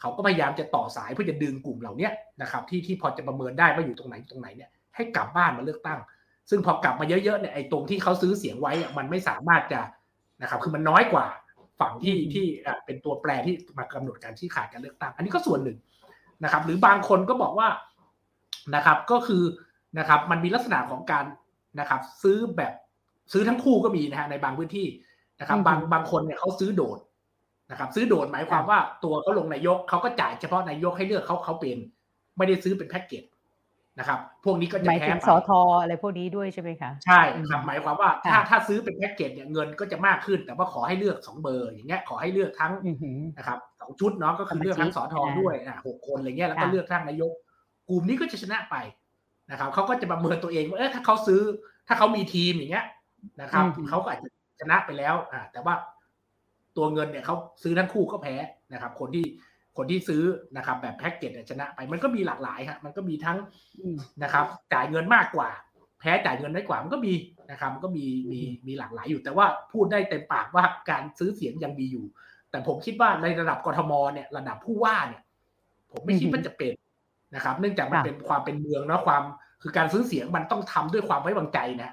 [0.00, 2.08] เขาก็พยายามจะต่อสายเพื่อจะดึงกลุ่มเหล่านี้
[2.42, 5.98] นะครับที่ที่พอจะประเมินได้ว่าอยู่ตรงไหนตรงไหนเนี่ยให้กลับบ้านมาเลือกตั้ง
[6.50, 9.80] ซึ่งพอกลับมาเยอะๆเนี่ยไอ้ตรงที่เขาซื้อเสียงไว้มันไม่สามารถจะ
[10.42, 11.26] นะครับคือมันน้อยกว่า
[11.80, 12.46] ฝั่งที่ที่
[12.84, 15.78] เป็นตัวแปรที่มากำหนดการที่ขาดการเลือกตั้ง อันนี้ก็ส่วนหนึ่ง
[16.44, 17.68] นะครับ หรือบางคนก็บอกว่า
[18.74, 19.42] นะครับก็คือ
[19.98, 21.24] นะครับมันมีลักษณะของการ
[21.80, 22.72] นะครับ ซื้อแบบ
[23.32, 24.86] ซื้อทั้งคู่ก็มีนะฮะในบางพื้นที่
[25.40, 26.98] นะครับ บางบางคนเนี่ยเขาซื้อโดด
[27.70, 31.78] นะครับ ซื้อโดดหมายความว่าตัวเขาลงนายกเขาก็จ่ายเฉพาะนายกให้เลือกเขาเขาเป็น
[32.36, 33.24] ไม่ได้ซื้อเป็นแพ็กเกจ
[33.98, 37.20] นะครับ พวกนี้ก็จะแพ้ไปสอทออะไรพวกนี้ด้วยใช่ไหมคะ ใช่
[37.50, 42.72] ครับหมายความว่าถ้าถ้าซื้อเป็นแพ็กเกจเนี่ยเงินก็จะมากขึ้น แต่ว่าขอให้เลือกสองเบอร์อย่างเงี้ยขอให้เลือกทั้ง
[43.36, 47.32] นะครับสองชุดเนาะก็คือเลือกทั้งสอทอด้วยอะหกคนอะไรเงี้ยแล้วก็เลือกทั้งนายก
[47.88, 48.76] กลุ่มนี้ก็จะชนะไป
[49.50, 51.40] นะครับเขาก็จะประเมินตัวเองว่าเออถ้าเขาซื้อ
[51.88, 52.86] ถ้าเขามีทีมอย่างเงี้ย
[53.40, 54.28] นะครับเขาก็อาจจะ
[54.60, 55.74] ชนะไปแล้วอ่าแต่ว่า
[56.76, 58.36] ตัวเงินเนี่ยเขาซื้อทั้งคู่ก็แพ้
[58.72, 59.24] นะครับ คนที่
[59.78, 60.22] คนที่ซื้อ
[60.56, 63.38] นะครับแบบแพ็กเกจชนะไปมันก็มีหลากหลายครับมันก็มีทั้ง
[64.22, 65.48] นะครับจ่ายเงินมากกว่า
[66.00, 67.12] แพ้จ่ายเงินน้อยกว่ามันก็มี
[67.50, 72.04] นะครับมันก็มีมีมีหลากหลายอยู่ แต่ว่าพูดได้เต็มปากว่าการซื้อเสียงยังมีอยู่
[72.50, 75.22] แต่ผมคิดว่าในระดับกทมเนี่ยระดับผู้ว่าเนี่ย
[75.92, 76.72] ผมไม่คิดว่าจะเป็น
[77.34, 79.22] นะครับ เนื่องจากมันเป็นความเป็นเมืองเนาะความ
[79.62, 81.92] คือการซื้อเสียงมันต้องทำด้วยความไว้วางใจนะ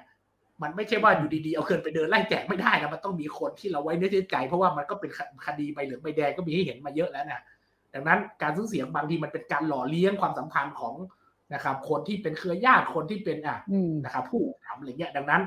[0.62, 5.10] มันไม่ใช่ว่าอยู่ดีๆ เอาเกินไปเดินไล่แจกไม่ได้นะมันต้องมีคนที่เราไว้เนื้อใจ เพราะว่ามันก็เป็น
[5.46, 7.40] คดีใบเหลืองใบแดงก็มีให้เห็นมาเยอะแล้วนะ
[7.96, 10.94] ดังนั้นการซื้อเสียงบางทีมันเป็นการหล่อเลี้ยงความสัมพันธ์ของ
[11.54, 13.58] นะครับ คนที่เป็นเครือญาติคนที่เป็นอะ
[14.04, 15.42] นะครับ ผู้ทำอะไรเงี้ย ดังนั้น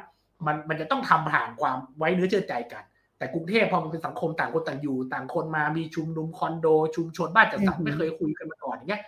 [0.46, 2.84] มันมันจะต้องทำผ่านความไว้เนื้อเชื่อใจกัน
[3.18, 9.02] แต่กรุงเทพพอมันเป็นสังคมต่างคนต่างอยู่ ต่างคนมามีชุมนุมคอนโด ชุมชนบ้านจัดสรรไม่เคยคุยกันมาก่อนอย่างเงี้ย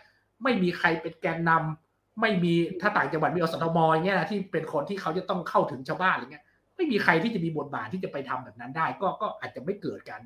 [0.43, 10.21] ไม่มีใครเป็นแกนนำไม่มีถ้าต่างจังหวัดมีอสทมอย่างเงี้ยที่เป็นคนที่เขาจะต้องเข้าถึงชาวบ้านอะไรเงี้ย ไม่มีใครที่จะมีบทบาทที่จะไปทำแบบนั้นได้ ก็ก็อาจจะไม่เกิดกัน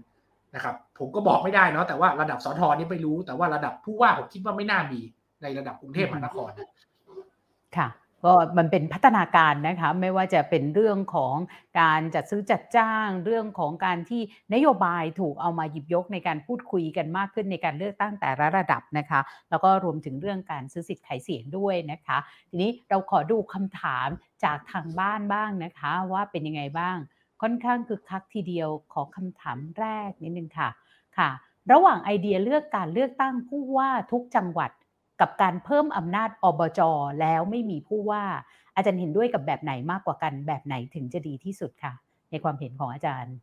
[0.55, 5.01] นะครับผมก็บอกไม่ได้เนาะแต่ว่าระดับสทนี่ไม่รู้แต่ว่าระดับผู้ว่าผมคิดว่าไม่น่ามี
[5.41, 6.51] ในระดับกรุงเทพมหานคร
[7.77, 7.89] ค่ะ
[8.25, 11.35] ก็มันเป็นพัฒนาการนะคะไม่ว่าจะเป็นเรื่องของ
[11.81, 14.21] การจัดซื้อจัดจ้าง เรื่องของการที่
[14.53, 22.17] นโยบายถูกเอามาหยิบยกในการพูดคุยกันมากขึ้นในการเลือกตั้งแต่ละระดับนะคะ แล้วก็รวมถึงเรื่องการซื้อสิทธิ์ขายเสียงด้วยนะคะ
[22.49, 24.07] ทีนี้เราขอดูคำถาม
[24.43, 26.97] จากทางบ้านบ้างนะคะ ว่าเป็นยังไงบ้าง
[27.41, 30.69] ค่อนข้างคึกคักทีเดียวขอคำถามแรกนิดนึงค่ะ
[31.17, 31.29] ค่ะ
[31.71, 34.71] ระหว่างไอเดียเลือกการเลือกตั้งผู้ว่าทุกจังหวัด
[35.21, 36.81] กับการเพิ่มอำนาจอบจ
[37.21, 38.23] แล้วไม่มีผู้ว่า
[38.75, 41.93] อาจารย์เห็นด้วยกับแบบไหนมากกว่ากันแบบไหนถึงจะดีที่สุดค่ะ
[42.31, 43.35] ในความเห็นของอาจารย์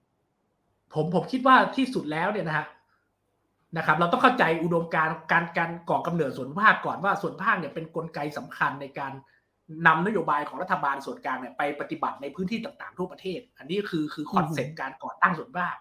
[0.95, 2.67] ผมผมคิดว่าที่สุดแล้วเนี่ยนะฮะ
[3.77, 9.13] นะครับ เราต้องเข้าใจอุดมการการการก่อกำเนิดส่วนภาคก่อนว่าส่วนภาคเนี่ยเป็นนกลไกสำคัญในการ
[9.87, 15.77] นำนโยบายของรัฐบาลส่วนกลางเนี่ยไปปฏิบัติในพื้นที่ต่างๆทั่วประเทศ อันนี้คือคือ concept การก่อตั้งส่วนภูมิภาค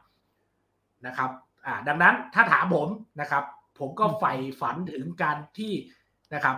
[1.08, 1.30] นะครับ
[1.66, 2.88] อ่า ดังนั้นถ้าถามผม
[3.22, 3.44] นะครับ
[3.80, 5.74] ผมก็ใฝ่ฝันถึงการที่
[6.36, 6.56] นะครับ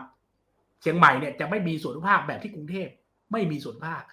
[0.81, 2.88] เชียงใหม่เนี่ยจะไม่มีส่วนภูมิภาคแบบที่กรุงเทพ
[3.31, 4.03] ไม่มีส่วนภูมิภาค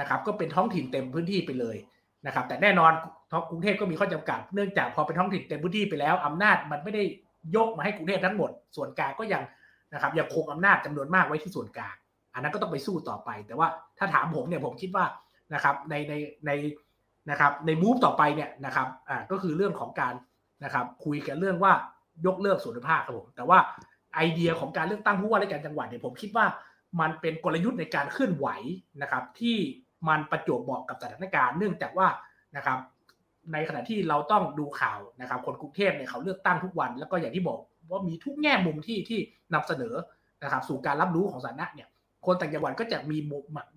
[0.00, 1.76] นะครับ ก็เป็นท้องถิ่นเต็มพื้นที่ไปเลย
[2.26, 2.92] นะครับ แต่แน่นอน
[3.50, 7.02] กรุงเทพก็มีข้อจำกัดเนื่องจากพอเป็นท้องถิ่นเต็มพื้นที่ไปแล้วอำนาจมันไม่ได้
[7.56, 9.42] ยกมาให้กรุงเทพทั้งหมด ส่วนกลางก็ยัง
[9.92, 11.96] นะครับยังคงอำนาจจำนวนมากไว้ที่ส่วนกลาง
[12.34, 13.68] อันนั้นก็ต้องไปสู้ต่อไป แต่ว่า
[13.98, 15.04] ถ้าถามผมเนี่ยผมคิดว่า
[15.54, 16.14] นะครับในใน
[16.46, 16.50] ใน
[17.30, 20.14] นะครับในมูฟต่อไปเนี่ยนะครับอ่าก็คือเรื่องของการ
[20.64, 21.72] นะครับคุยกันเรื่องว่า
[22.26, 23.58] ยกเลิกส่วนภาคครับผมแต่ว่า
[24.14, 26.46] ไอเดียของการเลือกตั้งผู้ว่าราชการจังหวัดเนี่ยผมคิดว่า
[27.00, 28.48] มันเป็นกลยุทธ์ในการเคลื่อนไหว
[29.02, 29.56] นะครับ ที่
[30.08, 32.08] มันประจวบเหมาะกับสถานการณ์เนื่องจากว่า
[32.56, 32.78] นะครับ
[33.52, 37.58] ในขณะที่เราต้องดูข่าวนะครับคนกรุงเทพเนี่ยเขาเลือกตั้งทุกวัน แล้วก็อย่างที่บอก
[37.90, 39.20] ว่ามีทุกแง่มุมที่ที่
[39.54, 39.94] นำเสนอ
[40.42, 41.88] นะครับสู่การรับรู้ของสาธารณะเนี่ย
[42.26, 43.18] คนต่างจังหวัดก็จะมี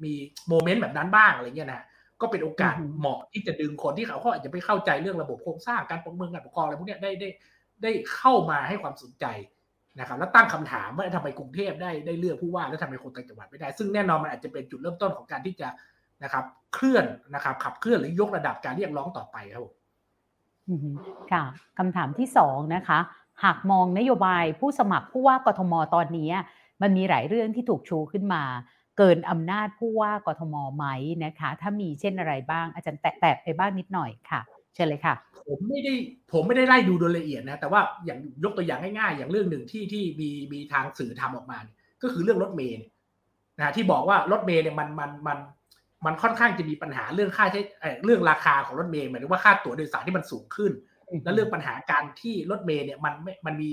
[0.04, 0.14] มี
[0.50, 1.84] โมเมนต์แบบนั้นบ้างอะไรเงี้ยนะ
[2.22, 7.30] ก็เป็นโอกาสเหมาะที่จะดึงคนที่เขาอาจจะไม่เข้าใจเรื่องระบบโครงสร้างการปกครองการปกครองอะไรพวกนี้ได้ได้
[7.84, 9.26] ได้เข้ามาให้ความสนใจ
[10.00, 15.68] นะครับแล้วตั้งคำถามว่าทำไมกรุงเทพได้ได้เลือกผู้ว่าแล้วทำไมคนต่างจังหวัดไม่ได้ ซึ่งแน่นอนมันอาจจะเป็นจุดเริ่มต้นของการที่จะ
[16.24, 19.74] นะครับ เคลื่อนนะครับ ขับเคลื่อนหรือยกระดับการเรียกร้องต่อไปครับผม
[21.32, 21.44] ค่ะ
[21.78, 23.00] คำถามที่สองนะคะ
[23.44, 26.30] หากมองนโยบายผู้สมัครผู้ว่ากทมตอนนี้
[26.82, 28.44] มันมีหลายเรื่องที่ถูกชูขึ้นมา
[28.98, 30.86] เกินอำนาจผู้ว่ากทมไหม
[31.26, 34.42] นะคะ ถ้ามีเช่นอะไรบ้างอาจารย์แตะไปบ้างนิดหน่อยค่ะ
[34.74, 35.16] เชิญเลยค่ะ
[35.48, 35.94] ผมไม่ได้
[36.32, 41.58] ผมไม่ได้ไล่ดูโดยละเอียดนะแต่ว่าอย่างยกตัวอย่างง่ายๆ อย่างเรื่องหนึ่งที่ที่มีมีทางสื่อทำออกมา
[42.04, 42.84] ก็คือเรื่องรถเมล์
[43.60, 45.38] นะที่บอกว่ารถเมล์เนี่ยมันมันมัน
[46.06, 47.62] มันค่อนข้างจะมีปัญหาเรื่องค่าใช้
[48.06, 50.72] เรื่องราคาของรถเมล์หมายถึงว่าค่าตั๋วโดยสารที่มันสูงขึ้น
[51.24, 53.72] และเรื่องปัญหาการที่รถเมล์เนี่ยมันไม่มันมี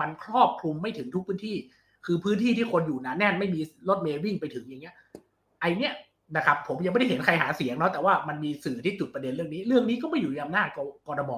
[0.00, 1.56] มันครอบคลุมไม่ถึงทุกพื้นที่
[2.06, 4.94] คือพื้นที่ที่คนอยู่หนาแน่นไม่มีรถเมล์วิ่งไปถึงอย่างเงี้ย
[5.60, 5.92] ไอเนี้ย
[6.36, 10.82] นะครับผมยังไม่ได้เห็นใครหาเสียงเนาะแต่ว่ามันมีสื่อที่จุดประเด็นเรื่องนี้ เรื่องนี้ก็ไม่อยู่ในอำนาจกร
[11.30, 11.34] ม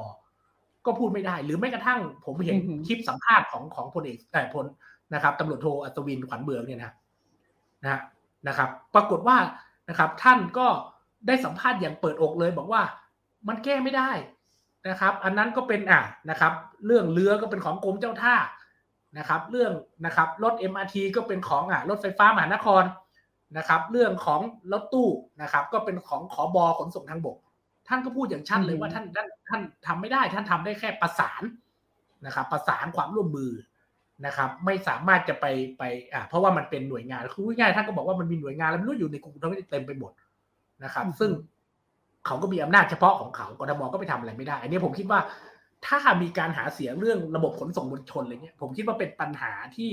[0.86, 2.56] ก็พูดไม่ได้ หรือแม้กระทั่งผมเห็น
[2.86, 4.66] คลิปสัมภาษณ์ของของพลเอกแต่พล
[5.14, 6.92] นะครับตำรวจโทอัศวินขวัญเบืองเนี่ยนะ
[7.82, 8.00] นะ
[8.48, 9.36] นะครับ ปรากฏว่า
[9.88, 10.66] นะครับ ท่านก็
[11.26, 12.82] ได้สัมภาษณ์อย่างเปิดอกเลย บอกว่า
[13.48, 14.10] มันแก้ไม่ได้
[14.90, 16.52] นะครับ อันนั้นก็เป็นอะนะครับ
[16.86, 18.34] เรื่องเรือก็เป็นของกรมเจ้าท่า
[19.16, 19.72] นะครับเรื่อง
[20.06, 22.84] นะครับรถ MRT ก็เป็นของอะรถไฟฟ้ามหานคร
[23.56, 24.40] นะครับเรื่องของ
[24.72, 25.08] รถตู้
[25.42, 27.36] นะครับก็เป็นของขอบอขนส่งทางบก
[27.88, 31.42] ท่านก็พูดอย่างชัดเลยว่าท่านท่านท่านทำไม่ได้ท่านทำได้แค่ประสาน
[32.26, 33.52] นะครับประสานความร่วมมือ
[34.26, 35.46] นะครับไม่สามารถจะไป
[35.78, 35.82] ไป
[36.12, 40.12] อ่าเพราะว่ามันเป็นหน่วยงานคือง่ายท่านก็บอกว่ามันมีหน่วยงานแล้วไม่รู้อยู่ในกรุงเทพเต็มไปหมด
[40.84, 41.30] นะครับ ซึ่ง
[42.26, 45.20] เขาก็มีอำนาจเฉพาะของเขากรทมก็ไปทำอะไรไม่ได้ อันนี้ผมคิดว่า
[45.86, 49.90] ถ้ามีการหาเสียงเรื่องระบบขนส่งมวลชนอะไรเงี้ยผมคิดว่าเป็นปัญหาที่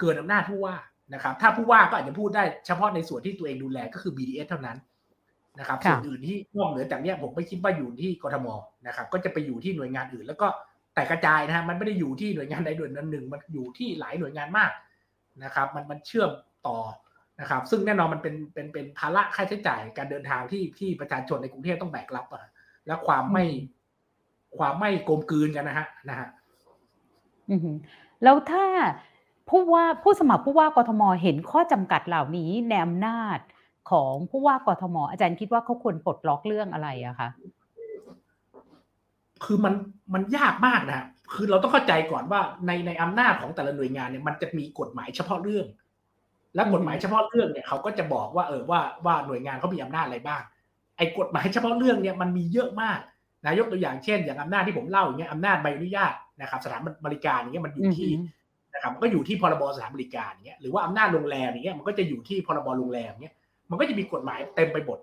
[0.00, 0.76] เกินอำนาจผู้ว่า
[1.14, 4.78] นะครับ ถ้าผู้ว่าก็อาจจะพูดได้เฉพาะในส่วนที่ตัวเองดูแลก็คือ BDS เท่านั้น
[5.58, 8.46] นะครับส่วนอื่นที่นอกเหนือจากนี้ผมไม่คิดว่าอยู่ที่กทม
[8.86, 10.48] นะครับ ก็จะไปอยู่ที่หน่วยงานอื่น แล้วก็
[10.94, 14.70] แต่กระจายนะฮะมันไม่ได้อยู่ที่หน่วยงานใดหน่วยงานหนึ่งมันอยู่ที่หลายหน่วยงานมาก
[15.44, 16.30] นะครับ มันมันเชื่อม
[16.66, 16.78] ต่อ
[17.40, 22.50] นะครับ ซึ่งแน่นอนมันเป็นเป็นเป็นภาระค่าใช้จ่ายการเดินทางที่ที่ประชาชนในกรุงเทพต้องแบกรับอะ
[22.86, 23.44] และความไม่
[24.58, 26.28] ความไม่กลมกลืนกันนะฮะนะฮะ
[28.24, 28.64] แล้วถ้า
[29.48, 33.38] ผู้ว่าผู้สมัครผู้ว่ากทมเห็นข้อจำกัดเหล่านี้ในอำนาจ
[33.90, 37.28] ของผู้ว่ากทมอาจารย์คิดว่าเขาควรปลดล็อกเรื่องอะไรอะคะ
[39.44, 39.74] คือมัน
[40.14, 41.02] มันยากมากนะ
[41.34, 45.66] คือเราต้องเข้าใจก่อนว่าในในอำนาจของแต่ละหน่วยงานเนี่ยมันจะมีกฎหมายเฉพาะเรื่อง
[46.54, 50.42] และกฎหมายเฉพาะเรื่องเนี่ยเขาก็จะบอกว่าเออว่าว่าหน่วยงานเขามีอำนาจอะไรบ้าง
[50.96, 52.98] ไอ้กฎหมายเฉพาะเรื่องเนี่ยมันมีเยอะมาก
[53.44, 58.20] นะยกตัวอย่างเช่น อย่างอำนาจที่ผมเล่าอย่างเงี้ยอำนาจใบอนุญาตนะครับสถานบริการอย่างเงี้ยมันอยู่ที่น
[58.74, 63.34] นะครับก็อยู่ที่พรบสถานบริการเงี้ยหรือว่าอำนาจโรงแรมอย่างเงี้ยมันก็จะอยู่ที่พรบโรงแรมเงี้ย
[63.70, 64.98] มันก็จะมีกฎหมายเต็มไปหมด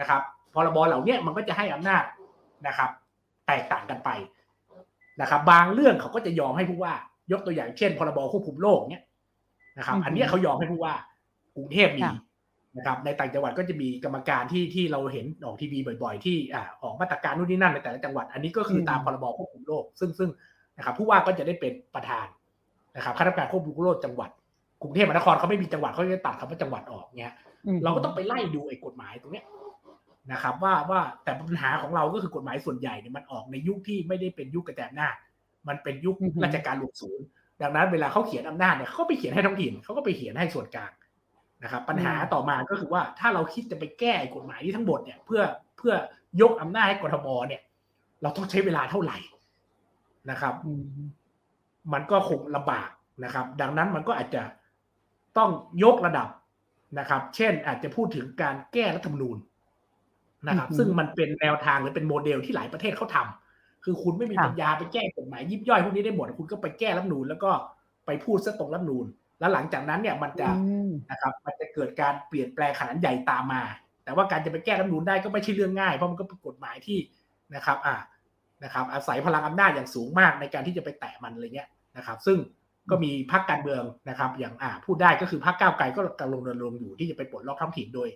[0.00, 0.20] นะครับ
[0.54, 2.04] พรบเหล่านี้มันก็จะให้อำนาจ
[2.66, 2.90] นะครับ
[3.46, 4.10] แตกต่างกันไป
[5.20, 6.94] นะครับ บางเรื่องเขาก็จะยอมให้ผู้ว่า
[7.32, 9.04] ยกตัวอย่างเช่น พรบควบคุมโรคเนี้ย
[9.78, 10.94] นะครับ อันนี้เขายอมให้ผู้ว่า
[11.56, 12.02] กรุงเทพมี
[12.76, 20.30] นะครับในต่างจังหวัดก็จะมีกรรมการที่ที่เราเห็นออกทีวีบ่อยๆ ที่อ่าออกมาตรการนู่นนี่นั่นในแต่ละจังหวัด อันนี้ก็คือตามพรบควบคุมโรคซึ่งซึ่ง
[20.76, 22.26] นะครับผู้ว่าก็จะได้เป็นประธาน
[22.96, 24.30] นะครับข้าราชการควบคุมโรคจังหวัด
[24.82, 27.34] กรุงเทพมหานครเขาไม่มีจังหวัดเขาจะตัดคำว่าจังหวัดออกเนี้ย
[27.84, 29.46] เราก็ต้องไปไล่ดูไอ้กฎหมายตรงเนี้ย
[30.32, 35.14] นะครับว่าว่าแต่ปัญหาของเราก็คือกฎหมายส่วนใหญ่เนี่ยมันออกในยุคที่ไม่ได้เป็นยุคกระแตอำนาจ
[35.68, 37.26] มันเป็นยุคราชการหลวงศูนย์
[37.62, 40.92] ดังนั้นเวลาเขาเขียนอำนาจเนี่ยเขาไปเขียนให้ท้องถิ่นเขาก็ไปเขียนให้ส่วนกลาง
[41.62, 45.42] นะครับปัญหาต่อมาก็คือว่าถ้าเราคิดจะไปแก้กฎหมายที่ทั้งหมดเนี่ยเพื่อ
[45.76, 45.94] เพื่อ
[46.40, 47.62] ยกอำนาจให้กรทมเนี่ย
[48.22, 49.18] เราต้องใช้เวลาเท่าไหร่
[50.30, 50.54] นะครับ
[51.92, 52.88] มันก็คงลำบาก
[53.24, 54.42] นะครับ ดังนั้นมันก็อาจจะ
[55.38, 55.50] ต้อง
[55.84, 56.28] ยกระดับ
[56.98, 59.36] นะครับ เช่นอาจจะพูดถึงการแก้รัฐธรรมนูญ
[60.48, 67.50] นะครับ ซึ่งมันเป็นแนวทางหรือเป็นโมเดลที่หลายประเทศเขาทำคือคุณไม่มีปัญญาไปแก้กฎหมายยิบย่อยพวกนี้ได้หมดคุณก็ไปแก้รัฐธรรมนูญแล้วก็
[68.06, 69.06] ไปพูดซะตรงรัฐธรรมนูญ
[69.44, 70.48] แล้วหลังจากนั้นเนี่ยมันจะ
[71.10, 73.62] นะครับมันจะเกิดการเปลี่ยนแปลงขนาดใหญ่ตามมา
[74.04, 76.98] แต่ว่าการจะไปแก้รัฐธรรมนูญได้ก็ไม่ใช่เรื่องง่ายเพราะมันก็เป็นกฎหมายที่
[77.54, 77.96] นะครับอ่า
[78.64, 82.38] นะครับอาศัยพลังอำนาจอย่างสูงมากในการที่จะไปแตะมันอะไรเงี้ยนะครับ ซึ่ง
[82.90, 88.08] ก็มีพรรคการเมืองนะครับ อย่างอ่าพูดได้ก็คือพรรคก้าวไกลก็กำลังเดินลงอยู่ที่จะไปปลดล็อกท้องถิ่นโดย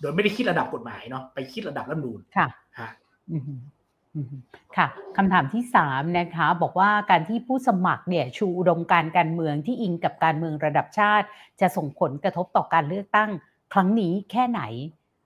[0.00, 2.48] โดยไม่ได้คิดระดับกฎหมายเนาะไปคิดระดับรัฐนูนค่ะ
[2.80, 2.90] ฮะ
[4.76, 11.26] ค่ะคำถามที่สามนะคะบอกว่าการที่ผู้สมัครเนี่ยชูอุดมการการเมืองที่อิงกับการเมืองระดับชาติ
[11.60, 13.30] จะส่งผลกระทบต่อการเลือกตั้ง
[13.72, 14.62] ครั้งนี้แค่ไหน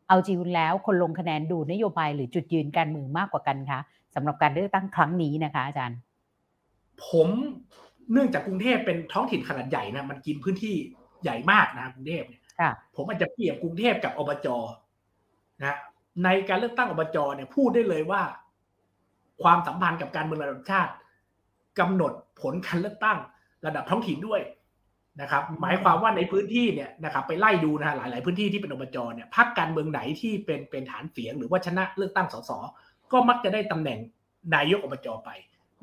[0.08, 3.80] เอาจริงแล้วคนลงคะแนนดูนโยบายหรือจุดยืนการเมืองมากกว่ากันคะ
[4.14, 5.98] สำหรับการเลือกตั้งครั้งนี้นะคะ อาจารย์
[7.06, 7.28] ผม
[8.12, 10.74] เนื่องจากกรุงเทพเป็นท้องถิ่นขนาดใหญ่นะมันกินพื้นที่
[11.22, 12.42] ใหญ่มากนะกรุงเทพเนี่ย
[12.96, 14.48] ผมอาจจะเปรียบกรุงเทพกับอบจ
[15.60, 15.76] นะ
[16.24, 18.22] ในการเลือกตั้งอบจเนี่ยพูดได้เลยว่า
[19.42, 20.92] ความสัมพันธ์กับการเมืองระดับชาติ
[21.78, 23.18] กำหนดผลการเลือกตั้ง
[23.66, 24.40] ระดับท้องถิ่นด้วย
[25.20, 32.50] นะครับ หมายความว่าในพื้นที่เนี่ยนะครับไปไล่ดูนะหลาย ๆ พื้นที่ที่เป็นอบจเนี่ยพรรคการเมืองไหนที่เป็นเป็นฐานเสียง หรือว่าชนะเลือกตั้งสส
[33.12, 33.98] ก็มักจะได้ตำแหน่ง
[34.54, 35.30] นายกอบจไป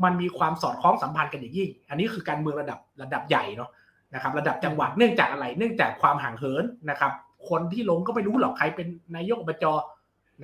[0.04, 3.70] มันมีความสอดคล้องสัมพันธ์กันอย่างยิ่ง อันนี้คือการเมืองระดับระดับใหญ่เนาะ
[4.14, 7.12] นะครับ ระดับจังหวัดเนื่องจากอะไร เนื่องจากความห่างเหินนะครับ
[7.50, 9.66] คนที่ลงก็ไม่รู้หรอกใครเป็นนายกอบจ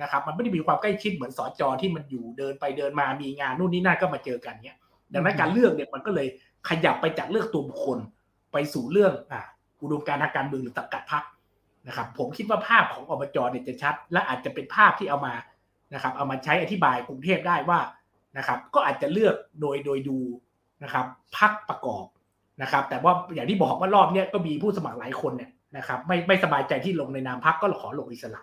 [0.02, 4.78] นะครับมันไม่ได้มีความใกล้ชิดเหมือนสอจอที่มันอยู่เดินไปเดินมามีงานนู่นนี่นั่นก็มาเจอกันเนี้ย
[5.14, 6.28] ดังนั้นการเลือกเนี่ยมันก็เลย
[6.68, 7.98] ขยับไปจากเลือกตัวบุคคล
[8.52, 9.40] ไปสู่เรื่องอ่า
[9.82, 11.24] อุดมการทางการเมืองหรือตักกัดพรรค
[11.86, 15.34] นะครับ ผมคิดว่าภาพของอบจเนี่ยจะชัด และอาจจะเป็นภาพที่เอามา
[15.94, 17.80] นะครับ เอามาใช้อธิบายกรุงเทพได้ว่า
[18.38, 20.18] นะครับ ก็อาจจะเลือกโดยโดยดู
[20.82, 21.06] นะครับ
[21.36, 22.04] พักประกอบ
[22.62, 28.40] นะครับ แต่ว่าอย่างที่บอกว่ารอบนี้ก็มีผู้สมัครหลายคนเนี่ย นะครับไม่ไม่สบายใจที่ลงในนามพักก็ขอลงอิสระ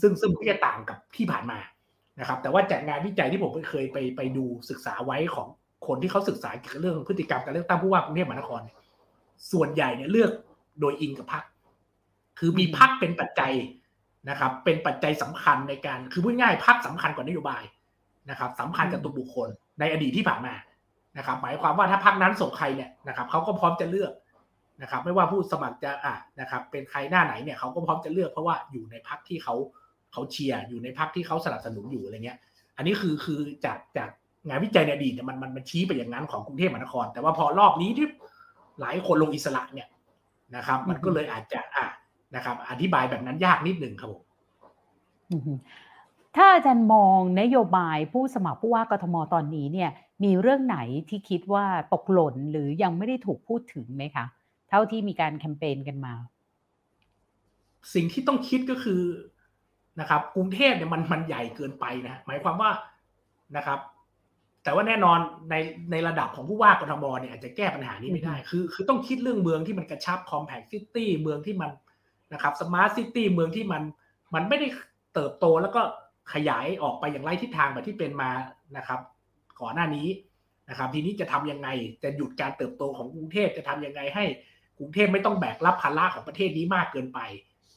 [0.00, 1.58] ซึ่งซึ่งก็จะต่างกับที่ผ่านมา
[2.20, 5.48] นะครับ แต่ว่าจากงานวิจัยที่ผมเคยไปไปดูศึกษาไว้ของ
[5.86, 8.62] คนที่เขาศึกษาเกี่ยวกับเรื่องพฤติกรรมการเลือกตั้งผู้ว่ากรุงเทพมหานคร
[9.52, 10.30] ส่วนใหญ่เนี่ยเลือก
[10.80, 11.44] โดยอิงกับพัก
[12.38, 13.52] คือมีพักเป็นปัจจัย
[14.30, 17.62] นะครับ เป็นปัจจัยสำคัญในการคือพูดง่ายพักสำคัญกว่านโยบาย
[18.30, 19.48] นะครับสำคัญกับตัวบุคคล
[19.80, 20.54] ในอดีตที่ผ่านมา
[21.18, 24.12] นะครับ หมายความว่าถ้าพักนั้นส่งใครเนี่ยนะครับเขาก็พร้อมจะเลือก
[24.82, 29.54] นะครับไม่ว่าผู้สมัครจะอะนะครับเป็นใครหน้าไหนเนี่ยเขาก็พร้อมจะเลือกเพราะว่าอยู่ในพักที่เขา
[30.12, 32.38] เขาเชียร์อยู่ในพักที่เขาสนับสนุนอยู่อะไรเงี้ย
[32.76, 34.10] อันนี้คือคือจากจาก
[34.48, 38.08] งานวิจัยในอดีตเนี่ยมันมันมันชี้ไปอย่างนั้นของกรุงเทพมหานคร แต่ว่าพอรอบนี้ที่
[38.80, 39.88] หลายคนลงอิสระเนี่ย
[40.56, 41.86] นะครับ มันก็เลยอาจจะอะ
[42.36, 44.22] นะครับ อธิบายแบบนั้นยากนิดหนึ่งครับผม
[46.36, 49.90] ถ้าอาจารย์มองนโยบายผู้สมัครผู้ว่ากทมตอนนี้เนี่ย
[50.24, 50.78] มีเรื่องไหน
[51.08, 54.24] ที่คิดว่าตกหล่นหรือยังไม่ได้ถูกพูดถึงไหมคะ
[54.70, 56.14] เท่าที่มีการแคมเปญกันมา
[57.94, 59.02] สิ่งที่ต้องคิดก็คือ
[60.00, 62.70] นะครับ กรุงเทพเนี่ยมันมันใหญ่เกินไปนะหมายความว่า
[63.56, 63.78] นะครับ
[64.64, 65.18] แต่ว่าแน่นอน
[65.50, 65.54] ใน
[65.90, 71.70] ในระดับของผู้ว่ากทมเนี่ยอาจจะแก้ปัญหานี้ไม่ได้ คือคือต้องคิดเรื่องเมืองที่มันกระชับ compact city เมืองที่มัน
[72.32, 73.82] นะครับ smart city เมืองที่มัน
[74.34, 74.68] มันไม่ได้
[75.14, 75.82] เติบโตแล้วก็
[76.34, 78.30] ขยายออกไปอย่างไร้ทิศทางแบบที่เป็นมา
[78.76, 79.00] นะครับ
[79.60, 80.08] ก่อนหน้านี้
[80.68, 81.68] นะครับ ทีนี้จะทำยังไง
[82.02, 84.24] จะหยุดการเติบโตของกรุงเทพจะทำยังไงให้
[84.80, 87.18] กรุงเทพไม่ต้องแบกรับภาระของประเทศนี้มากเกินไป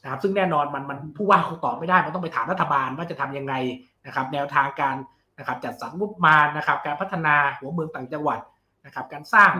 [0.02, 3.54] นะครับ ซึ่งแน่นอนมันมันผู้ว่าคงตอบไม่ได้ มันต้องไปถามรัฐบาลว่าจะทำยังไง
[4.06, 4.96] นะครับ แนวทางการ
[5.38, 8.40] นะครับ จัดสรรงบมานะครับ การพัฒนาหัวเมืองต่างจังหวัด
[8.84, 9.52] นะครับ การสร้าง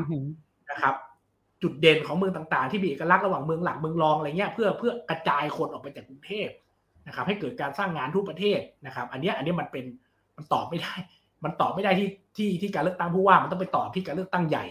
[0.71, 0.95] นะครับ
[1.63, 6.49] จุดเด่นของเมืองต่างๆ ที่มีเอกลักษณ์ระหว่างเมืองหลักเมืองรองอะไรเงี้ยเพื่อเพื่อกระจายคนออกไปจากกรุงเทพ
[7.07, 9.85] นะครับ ให้เกิดการสร้างงานทั่วประเทศนะครับ อันนี้อันนี้มันเป็น
[10.37, 10.95] มันตอบไม่ได้
[11.45, 14.65] มันตอบไม่ได้ที่ที่ที่การเลือกตั้งผู้ว่ามันต้องไปตอบที่การเลือกตั้งใหญ่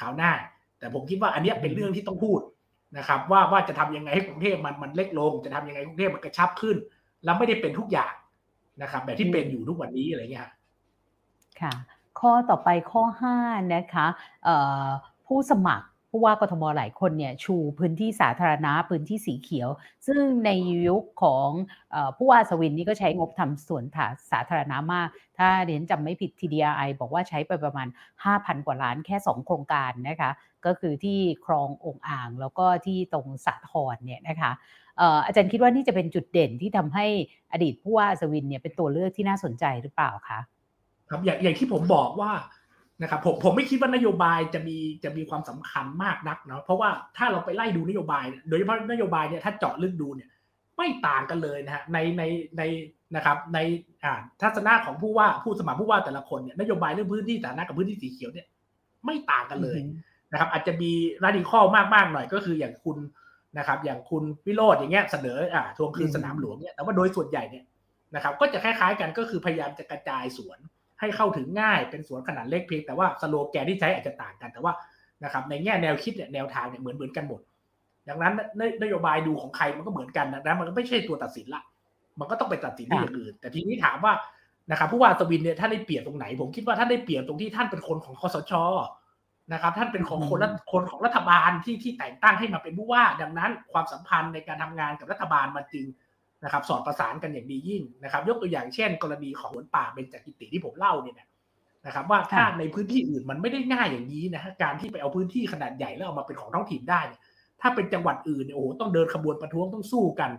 [0.00, 0.32] คราวหน้า
[0.80, 2.40] แต่ผมคิดว่าอันนี้เป็นเรื่องที่ต้องพูด
[2.98, 6.76] นะครับ ว่าว่าจะทำยังไงให้กรุงเทพมันมันเล็กลง จะทำยังไงกรุงเทพมันกระชับขึ้น
[7.24, 8.12] แล้วไม่ได้เป็นทุกอย่าง
[8.82, 11.72] นะครับ แบบที่เป็นอยู่ทุกวันนี้อะไรเงี้ยค่ะ
[12.20, 13.36] ข้อต่อไปข้อห้า
[13.74, 14.06] นะคะ
[15.26, 19.68] ผู้สมัครผู้ว่ากทมหลายคนเนี่ยชูพื้นที่สาธารณะพื้นที่สีเขียว
[20.06, 20.50] ซึ่งใน
[20.88, 21.48] ยุคของ
[22.16, 23.84] ผู้ว่าสวินนี่ก็ใช้งบทำสวน
[24.30, 25.08] สาธารณะมาก
[25.38, 27.88] ถ้าเรียนจำไม่ผิด TDI บอกว่าใช้ไปประมาณ
[28.26, 30.30] 5,000 กว่าล้านแค่ 2 โครงการนะคะ
[30.66, 34.52] ก็คือที่คลององอ่าง แล้วก็ที่ตรงสะทรเนี่ยนะคะ
[35.26, 37.06] อาจารย์คิดว่านี่จะเป็นจุดเด่นที่ทำให้
[37.52, 40.40] อดีตผู้ว่าสวินเนี่ยเป็นตัวเลือกที่น่าสนใจหรือเปล่าคะ
[41.10, 42.32] ครับอย่างอย่างที่ผมบอกว่า
[43.02, 50.28] นะครับผมผมไม่คิดว่านโยบายจะมีจะมีความสำคัญมากนักเนาะเพราะว่าถ้าเราไปไล่ดูนโยบาย โดยเฉพาะนโยบายเนี่ยถ้าเจาะลึกดูเนี่ย
[50.76, 52.22] ไม่ต่างกันเลยนะฮะในใน
[52.58, 52.62] ใน
[53.16, 53.58] นะครับใน
[54.04, 58.46] อ่าทัศนะของผู้ว่าผู้สมัครผู้ว่าแต่ละคนเนี่ยนโยบายเรื่องพื้นที่สาธารณะกับพื้นที่สีเขียวเนี่ย
[59.06, 59.78] ไม่ต่างกันเลย
[60.32, 60.92] นะครับอาจจะมี
[61.24, 62.98] ราดิคอลมากมากหน่อยก็คืออย่างคุณ
[63.58, 67.64] นะครับ อย่างคุณวิโรธอย่างเงี้ยเสนออ่าทวงคืนสนามหลวงเนี่ยแต่ว่าโดยส่วนใหญ่เนี่ย
[68.14, 70.58] นะครับ ก็จะคล้ายๆกันก็คือพยายามจะกระจายสวน
[71.00, 74.72] ให้เข้าถึงง่ายเป็นสวนขนาดเล็กเพียงแต่ว่าสโลแกนที่ใช้อาจจะต่างกันแต่ว่า
[75.24, 77.40] นะครับ ในแง่แนวคิดเนี่ยแนวทางเนี่ยเหมือนเหมือนกันหมด
[78.08, 78.34] ดังนั้น
[78.82, 81.62] นโยบายดูของใครมันก็เหมือนกันนะมันก็ไม่ใช่ตัวตัดสินละ
[82.20, 84.12] มันก็ต้องไปตัดสินที่อย่างอื่น แต่ทีนี้ถามว่า
[84.70, 88.52] นะครับผู้ว่าตวินเนี่ยท่านได้เปรียบตรงไหน ผมคิดว่าท่านได้เปรียบตรงที่ท่านเป็นคนของคอสช
[89.52, 90.40] นะครับท่านเป็นของคน
[90.72, 95.86] คนของรัฐบาลที่ที่แต่งตั้งให้มาเป็นผู้ว่า ดังนั้นความสัมพันธ์ในการทำงานกับรัฐบาลมันจึง
[96.44, 101.16] นะครับสอดประสานกันอย่างดียิ่งนะครับ ยกตัวอย่างเช่น กรณีของสวนป่าเป็นจากกิติที่ผมเล่าเนี่ย
[101.86, 107.20] นะครับ ว่าถ้าในพื้นที่อื่นมันไม่ได้ง่ายอย่างนี้นะฮะการที่ไปเอาพื้นที่ขนาดใหญ่แล้วเอามาเป็นของท้องถิ่นได้เนี่ย
[107.60, 110.30] ถ้าเป็นจังหวัดอื่นเนี่ยโอ้โหต้องเดินขบวนประท้วงต้องสู้กัน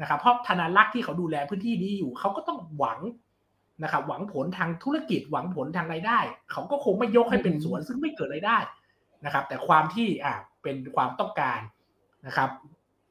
[0.00, 2.98] นะครับเพราะธนารักษ์ที่เขาดูแลพื้นที่นี้อยู่เขาก็ต้องหวัง
[3.82, 6.18] นะครับหวังผลทางธุรกิจหวังผลทางรายได้
[6.52, 8.58] เขาก็คงไม่ยกให้เป็นสวนซึ่งไม่เกิดรายได้
[9.24, 11.60] นะครับ แต่ความที่อ่าเป็นความต้องการ
[12.26, 12.50] นะครับ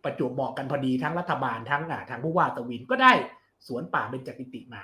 [0.04, 3.14] ประจวบเหมาะกันพอดีทั้งรัฐบาลทั้งอ่าทางผู้ว่าตวินก็ได้
[3.68, 4.84] สวนป่าเป็นจักิติมา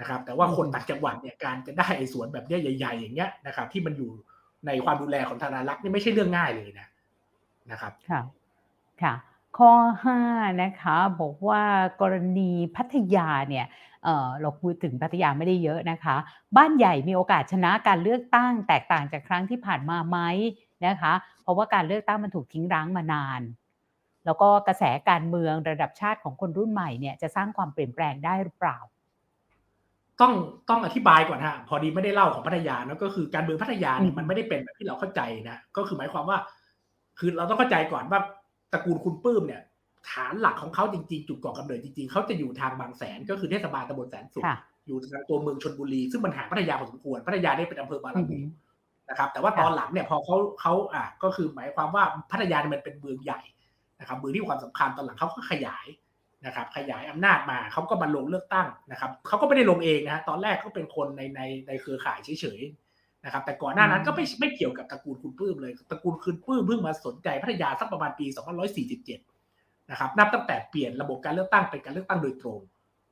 [0.00, 4.10] นะครับ แต่ว่าคนต่างจังหวัดเนี่ยการจะได้สวนแบบนี้ใหญ่ ๆ อย่างเงี้ยนะครับ ที่มันอยู่
[4.66, 6.88] ในความดูแลของธนารักษ์นี่ไม่ใช่เรื่องง่ายเลยนะ
[7.70, 8.20] นะครับค่ะ
[9.02, 9.12] ค่ะ
[9.56, 9.72] ข้อ
[10.18, 11.62] 5นะคะบอกว่า
[12.00, 13.66] กรณีพัทยาเนี่ย
[14.04, 16.16] เเราพูดถึงพัทยาไม่ได้เยอะนะคะ
[16.56, 20.18] บ้านใหญ่มีโอกาสชนะการเลือกตั้งแตกต่างจากครั้งที่ผ่านมาไหม
[20.86, 21.12] นะคะ
[21.42, 23.40] เพราะว่าการเลือกตั้งมันถูกทิ้งร้างมานาน
[24.24, 28.78] แล้วก็กระแสการเมืองระดับชาติของคนรุ่นใหม่เนี่ยจะสร้างความเปลี่ยนแปลงได้หรือเปล่า
[30.20, 30.32] ต้อง
[30.70, 36.38] ต้องอธิบายก่อนฮะพอดีไม่ได้เล่าของพัทยานะก็คือการเมืองพัทยาเนี่ยมันไม่ได้เป็นแบบที่เราเข้าใจนะก็คือหมายความว่า
[37.18, 38.20] คือเราต้องเข้าใจก่อนว่า
[38.72, 39.62] ตระกูลคุณปื้มเนี่ย
[40.10, 44.44] ฐานหลักของเขาจริงๆ จุดก่อกำเนิดจริงๆ เขาจะอยู่ทางบางแสนก็คือเทศบาลตำบลแสนสุข
[44.86, 48.42] อยู่ทางตัวเมืองชนบุรี ซึ่งมันห่างพัทยาพอสมควรพัทยาได้เป็นอำเภอบางละมุง
[49.10, 53.40] นะครับแต่ว่าตอนหลังเนี่ยพอเขาเขาอะก็คือหมายความว่าพัทยาเนี่ยมันเป็นเมืองใหญ่
[54.00, 55.86] นะครับเมืองที่ความสำคัญตอนหลังเขาก็ขยาย
[56.46, 62.87] นะครับขยายอำนาจมาเขาก็มาลงเลือกตั้งนะครับเขาก็ไม่ได้ลงเองนะฮะตอนแรกก็เป็นคนในในในเครือข่ายเฉยๆ
[63.24, 68.26] นะครับแต่ก่อนหน้านั้นก็ไม่ไม่เกี่ยวกับตระกูลคุณปื้มเลยตระกูลคุณปื้มเพิ่งมาสนใจพัทยาสักประมาณปี
[69.08, 72.58] 2547 นะครับนับตั้งแต่เปลี่ยนระบบการเลือกตั้งเป็นการเลือกตั้งโดยตรง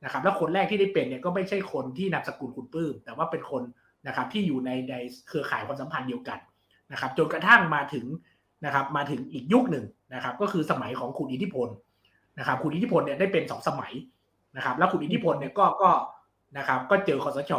[0.03, 3.63] นะครับแล้วคนแรกที่ได้เป็นเนี่ยก็ไม่ใช่คนที่นามสกุลคุณปื้ม แต่ว่าเป็นคน
[4.07, 4.95] นะครับที่อยู่ในใน
[5.27, 6.39] เครือข่ายความสัมพันธ์เดียวกัน
[6.91, 8.05] นะครับจนกระทั่งมาถึง
[8.65, 11.67] นะครับมาถึงอีกยุคหนึ่งนะครับก็คือสมัยของคุณอิทธิพล
[12.39, 13.93] นะครับคุณอิทธิพลเนี่ยได้เป็นสองสมัย
[14.55, 15.91] นะครับแล้วคุณอิทธิพลเนี่ยก็ก็
[16.57, 17.53] นะครับก็เจอคอสช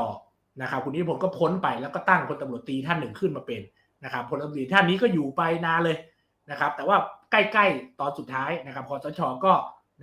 [0.63, 3.61] นะครับคุณอิทธิพลก็พ้นไปแล้วก็ตั้งพลตำรวจตีท่านหนึ่งขึ้นมาเป็น
[4.05, 5.97] นะครับพลตำรวจตีท่านนี้ก็อยู่ไปนานเลย
[6.51, 6.97] นะครับ แต่ว่า
[7.31, 9.53] ใกล้ๆตอนสุดท้ายนะครับคอสชก็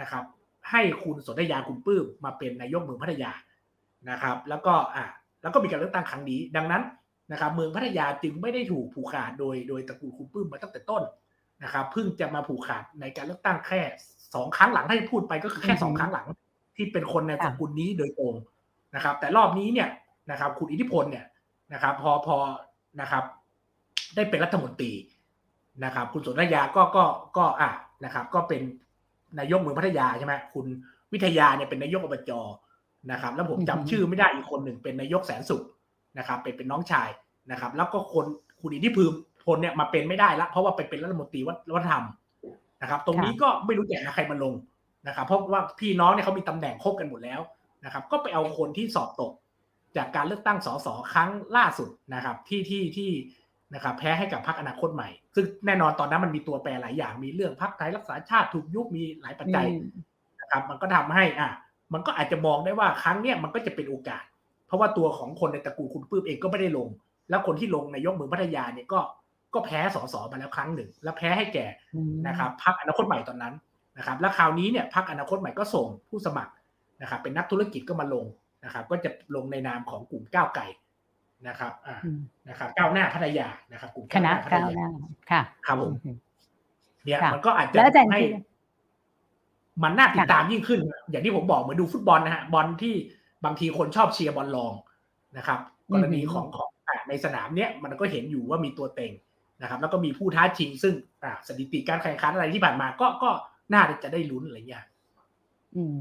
[0.01, 0.23] นะครับ
[0.71, 3.31] ให้คุณสนธยาคุณปื้มมาเป็นนายกเมืองพัทยา
[4.09, 5.05] นะครับ แล้วก็อ่า
[5.41, 6.83] แล้วก็มีการเลือกตั้งครั้งนี้ ดังนั้น
[7.31, 11.03] นะครับ เมืองพัทยาจึงไม่ได้ถูกผูกขาดโดยโดยตระกูลคุณปื้มมาตั้งแต่ต้น
[11.63, 13.81] นะครับเพิ่งจะมาผูกขาดในการเลือกตั้งแค่
[14.35, 16.27] สองครั้งหลังที่พูดไปก็คือแค่สองครั้งหลัง
[16.75, 18.35] ที่เป็นคนในตระกูลนี้โดยตรง
[18.95, 19.89] นะครับ แต่รอบนี้เนี่ย
[20.31, 21.25] นะครับ คุณอิทธิพลเนี่ย
[21.73, 22.37] นะครับ พอพอ
[23.01, 23.23] นะครับ
[24.15, 24.91] ได้เป็นรัฐมนตรี
[25.83, 27.03] นะครับ คุณสนธยาก็ก็
[27.37, 27.71] ก็อะ
[28.05, 28.61] นะครับ ก็เป็น
[29.39, 30.65] นายกเมืองพัทยาใช่ไหมคุณ
[31.13, 32.31] วิทยาเนี่ยเป็นนายกอบจ
[33.11, 35.63] นะครับ แล้วผมจำชื่อไม่ได้อีกคนหนึ่งเป็นนายกแสนสุข
[36.17, 37.09] นะครับ เป็นเป็นน้องชาย
[37.51, 38.25] นะครับ แล้วก็คน
[38.61, 42.03] คุณอิทธิพลเนี่ยมาเป็นไม่ได้ละเพราะว่าไปเป็นรัฐมนตรีวัฒนธรรม
[42.81, 44.53] นะครับ ตรงนี้ก็ไม่รู้แจกนะใครมาลง
[45.07, 47.41] นะครับ เพราะว่าพี่น้องเนี่ยเขามีตำแหน่งครบกันหมดแล้ว
[47.85, 49.31] นะครับ ก็ไปเอาคนที่สอบตก
[49.97, 53.09] จากการเลือกตั้งสสครั้งล่าสุดนะครับที่ที่ที่
[53.73, 59.67] นะครับแพ้ให้กับพรรคอนาคตใหม่ ซึ่งแน่นอนตอนนั้นมันมีตัวแปรหลายอย่าง มีเรื่องพรรคไทยรักษาชาติถูกยุบมีหลายปัจจัย
[60.41, 61.49] นะครับ มันก็ทำให้อะ
[61.93, 64.23] มันก็อาจจะมองได้ว่าครั้งเนี้ยมันก็จะเป็นโอกาส
[64.67, 66.87] เพราะว่าตัวของคนในตระกูลคุณปื้มเองก็ไม่ได้ลง
[67.29, 68.99] แล้วคนที่ลงในยกมือพัทยาเนี่ยก็
[69.53, 71.65] ก็แพ้สสมาแล้วครั้งหนึ่ง แล้วแพ้ให้แก่
[71.95, 73.53] อืมนะครับพรรคอนาคตใหม่ตอนนั้น
[73.97, 76.53] นะครับ แล้วคราวนี้เนี่ยพรรคอนาคตใหม่ก็ส่งผู้สมัคร
[77.01, 78.25] นะครับเป็นนักธุรกิจก็มาลง
[78.65, 80.67] นะครับ ก็จะลงในนามของกลุ่มก้าวไก่
[81.47, 82.19] นะครับอ่าอืม
[82.49, 84.89] นะครับ ก้าวหน้าพัทยานะครับ กลุ่มคณะพัทก้าวยาหน้า
[85.31, 86.17] ค่ะครับผมอืม
[87.05, 88.43] เนี่ยค่ะมันก็อาจจะแล้วอาจารย์ให้คิด
[89.83, 90.79] มันน่าติดตามยิ่งขึ้น
[91.09, 92.95] อย่างที่ผมบอกเหมือนดูฟุตบอลนะฮะบอลที่
[93.45, 94.73] บางทีคนชอบเชียร์บอลลอง
[95.37, 95.59] นะครับ
[95.89, 99.11] อืกมรณีของของอะในสนามเนี้ยมันก็เห็นอยู่ว่ามีตัวเต็ง
[99.61, 100.93] นะครับ แล้วก็มีผู้ท้าชิง ซึ่ง
[101.23, 103.29] อะสถิติการแข่งขันอะไรที่ผ่านมา ก็ก็
[103.73, 104.83] น่าจะได้ลุ้นอะไรอย่างเงี้ย
[105.75, 105.97] อืม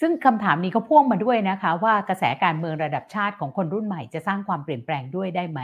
[0.00, 5.60] ซึ่งคำถามนี้ก็พ่วงมาด้วยนะคะ ว่ากระแสการเมืองระดับชาติของคนรุ่นใหม่จะสร้างความเปลี่ยนแปลงด้วยได้ไหม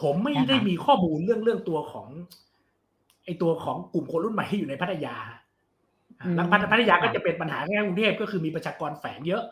[0.00, 2.08] ผมไม่นะคะได้มีข้อมูลเรื่องเรื่องตัวของ
[3.24, 5.38] ไอตัวของกลุ่มคนรุ่นใหม่ที่อยู่ในพัทยาฮะ
[6.20, 9.42] อะแล้วพัทพัทยาก็จะเป็นปัญหาแค่กรุงเทพก็คือมีประชากรแฝงเยอะ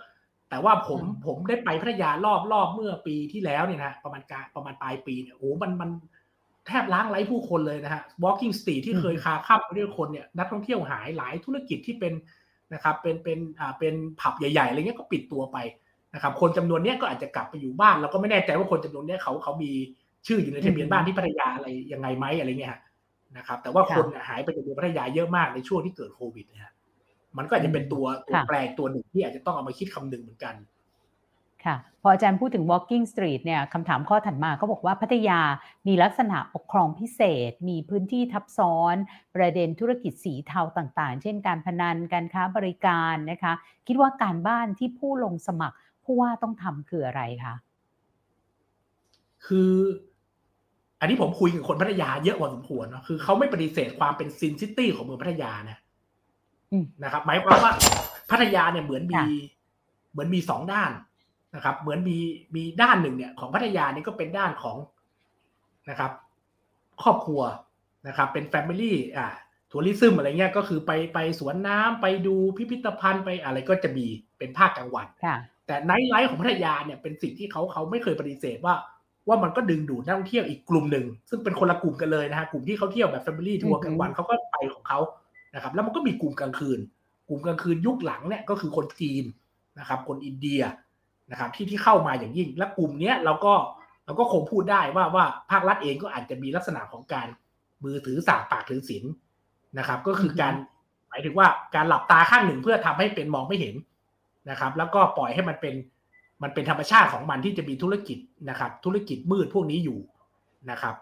[0.51, 5.91] แต่ว่าผมผมได้ไปพัทยารอบรอบเมื่อปีที่แล้วเนี่ยนะประมาณกลางประมาณปลายปีเนี่ยโอ้โหมันมัน
[6.69, 12.13] แทบล้างไร้ผู้คนเลยนะฮะ walking street ที่เคยคาข้ามไปด้วยคนเนี่ยนักท่องเที่ยวหายหลายธุรกิจที่เป็น
[12.75, 15.59] นะครับเป็นเป็นอ่าเป็นผับใหญ่ๆอะไรเงี้ยก็ปิดตัวไป
[16.15, 19.73] นะครับคนจำนวนเนี้ยก็อาจจะกลับไปอยู่บ้านเราก็ไม่แน่ใจว่าคนจำนวนเนี้ยเขาเขามี
[20.27, 22.81] ชื่ออยู่ในทะเบียนบ้านที่พัทยาอะไรยังไงไหมอะไรเงี้ยฮะ
[23.37, 26.73] นะครับแต่ว่าคนน่ะหายไปจากเมืองพัทยาเยอะมากในช่วงที่เกิดโควิดนะฮะ
[27.39, 30.55] มันก็อาจจะเป็นตัวตัวค่ะแปรตัวหนึ่งที่อาจจะต้องเอามาคิดคำนึงเหมือนกัน
[31.67, 35.41] ค่ะพออาจารย์พูดถึง walking street เนี่ยคำถามข้อถัดมาก็บอกว่าพัทยา
[35.87, 37.21] มีลักษณะปกครองพิเศ
[37.51, 38.97] ษ มีพื้นที่ทับซ้อน
[39.37, 43.53] ประเด็นธุรกิจสีเทาต่างๆ เช่นการพนันการค้าบริการนะคะ
[43.87, 47.55] คิดว่าการบ้านที่ผู้ลงสมัครผู้ว่าต้องทำคืออะไรคะ
[49.47, 49.73] คือ
[51.01, 55.79] อันนี้ผมคุยกับคนพัทยาเยอะพอสมควรเนาะคือเขาไม่ปฏิเสธความเป็นซินซิตี้ของเมืองพัทยานะ
[56.73, 57.73] อืมนะครับ หมายความว่า
[58.31, 59.27] พัทยาเนี่ยเหมือนมีค่ะ
[60.13, 60.91] เหมือนมีสองด้าน
[61.55, 62.19] นะครับ เหมือนมี
[62.57, 64.77] มีด้านหนึ่งเนี่ยของพัทยานี่ก็เป็นด้านของ
[65.91, 66.13] นะครับ
[67.03, 67.43] ครอบครัว
[68.09, 69.27] นะครับ เป็น family อ่า
[69.71, 74.07] tourism อะไรเงี้ยก็คือไปไปสวนน้ำไปดูพิพิธภัณฑ์ไปอะไรก็จะมี
[74.39, 78.75] เป็นภาคกลางวันค่ะแต่ nightlife ของพัทยาเนี่ยเป็นสิ่งที่เขาเขาไม่เคยปฏิเสธว่า
[79.29, 84.99] ว่ามันก็ดึงดูดนักท่องเที่ยวอีกกลุ่มหนึ่งซึ่งเป็นคนละกลุ่มกันเลยนะฮะกลุ่มที่เขาเที่ยวแบบแฟมิลี่ทัวอืร์อฮึกลางวันเขาก็ไปของเขา
[85.55, 86.79] นะครับ แล้วมันก็มีกลุ่มกลางคืน
[87.29, 89.25] กลุ่มกลางคืนยุคหลังเนี่ยก็คือคนจีน
[89.79, 90.61] นะครับ คนอินเดีย
[91.31, 93.55] นะครับที่ที่เข้ามาอย่างยิ่ง และกลุ่มเนี้ยเราก็
[94.05, 97.29] เราก็คงพูดได้ว่าว่าภาครัฐเองก็อาจจะมีลักษณะของการ
[97.85, 99.05] มือถือสากปากถือศีล
[99.79, 100.55] นะครับ ก็คือการ
[101.09, 103.75] หมายถึงว่าการหลับตาข้างหนึ่งเพื่อทำให้เป็นมองไม่เห็น
[104.51, 105.75] นะครับ แล้วก็ปล่อยให้มันเป็น
[106.43, 108.19] มันเป็นธรรมชาติของมันที่จะมีธุรกิจ
[108.51, 109.99] นะครับ ธุรกิจมืดพวกนี้อยู่
[110.71, 110.95] นะครับ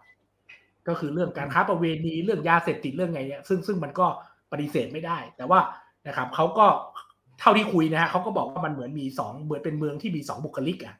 [0.89, 4.07] ก็คือเรื่องการค้าประเวณีเรื่องยาเสพติดเรื่องไงเนี่ยซึ่งซึ่งมันก็
[4.53, 5.61] ปฏิเสธไม่ได้ แต่ว่า
[6.07, 6.67] นะครับเขาก็
[7.41, 10.95] เท่าที่คุยนะฮะเขาก็บอกว่ามันเหมือนมีสองเหมือนเป็นเมืองที่มีสองบุคลิกอะ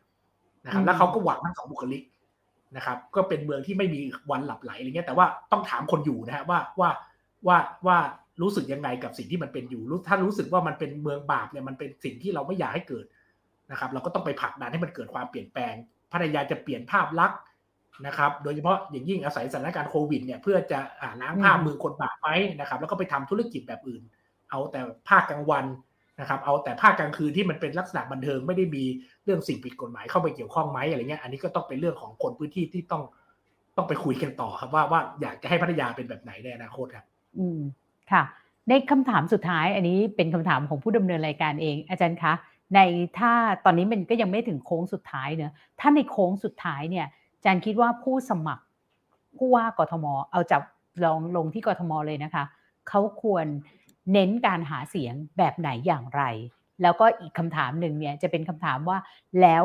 [0.65, 2.03] นะครับ แล้วเขาก็หวังทั้งสองบุคลิก
[2.77, 4.01] นะครับ ก็เป็นเมืองที่ไม่มี
[4.31, 6.91] วันหลับไหลอะไรเงี้ยแต่ว่าต้องถามคนอยู่นะฮะว่าว่า
[7.47, 7.99] ว่าว่า
[8.43, 13.07] รู้สึกยังไงกับสิ่งที่มันเป็นอยู่รู้ถ้ารู้สึกว่ามันเป็นเมืองบาปเนี่ยมันเป็นสิ่งที่เราไม่อยากให้เกิด
[13.71, 15.75] นะครับ เราก็ต้องไปผลักดันให้มันเกิดความเปลี่ยนแปลง
[16.13, 17.39] พัทยาจะเปลี่ยนภาพลักษณ์
[18.07, 22.29] นะครับ โดยเฉพาะอย่างยิ่งอาศัยสถานการณ์โควิดเนี่ยเพื่อจะอ่าล้างภาพอืมมือคนบาปไหม
[22.61, 24.03] นะครับ แล้วก็ไปทำธุรกิจแบบอื่น
[24.51, 25.65] เอาแต่ภาคกลางวัน
[26.21, 28.85] นะครับเอาแต่ภาคกลางคืนที่มันเป็นลักษณะบันเทิงไม่ได้มี
[29.25, 33.03] เรื่องสิ่งผิดกฎหมายเข้าไปเกี่ยวข้องไหมอะไรเงี้ยอันนี้ก็ต้องเป็นเรื่องของคนพื้นที่ที่ต้อง
[33.77, 37.05] ต้องไปคุยกันต่อครับว่าว่าอยากจะให้พัทยาเป็นแบบไหนในอนาคตครับ
[37.39, 37.61] อืม
[38.13, 38.23] ค่ะ
[38.69, 42.33] ในคำถามสุดท้าย อันนี้เป็นคำถามของผู้ดำเนินรายการเอง อาจารย์คะ
[42.75, 42.81] ใน
[43.19, 43.33] ถ้า
[43.65, 47.07] ตอนนี้มันก็ยังไม่ถึงโค้งสุดท้ายเนอะถ้าในโค้งสุดท้ายเนี่ย
[47.37, 48.65] อาจารย์คิดว่าผู้สมัคร
[49.37, 50.63] ผู้ว่ากทม เอาจับ
[51.05, 52.45] ลองลงที่กทมเลยนะคะ
[52.89, 53.47] เขาควร
[54.13, 56.23] เน้นการหาเสียงแบบไหนอย่างไร
[56.83, 58.99] แล้วก็อีกคำถามหนึ่งเนี่ยจะเป็นคำถามว่า
[59.41, 59.65] แล้ว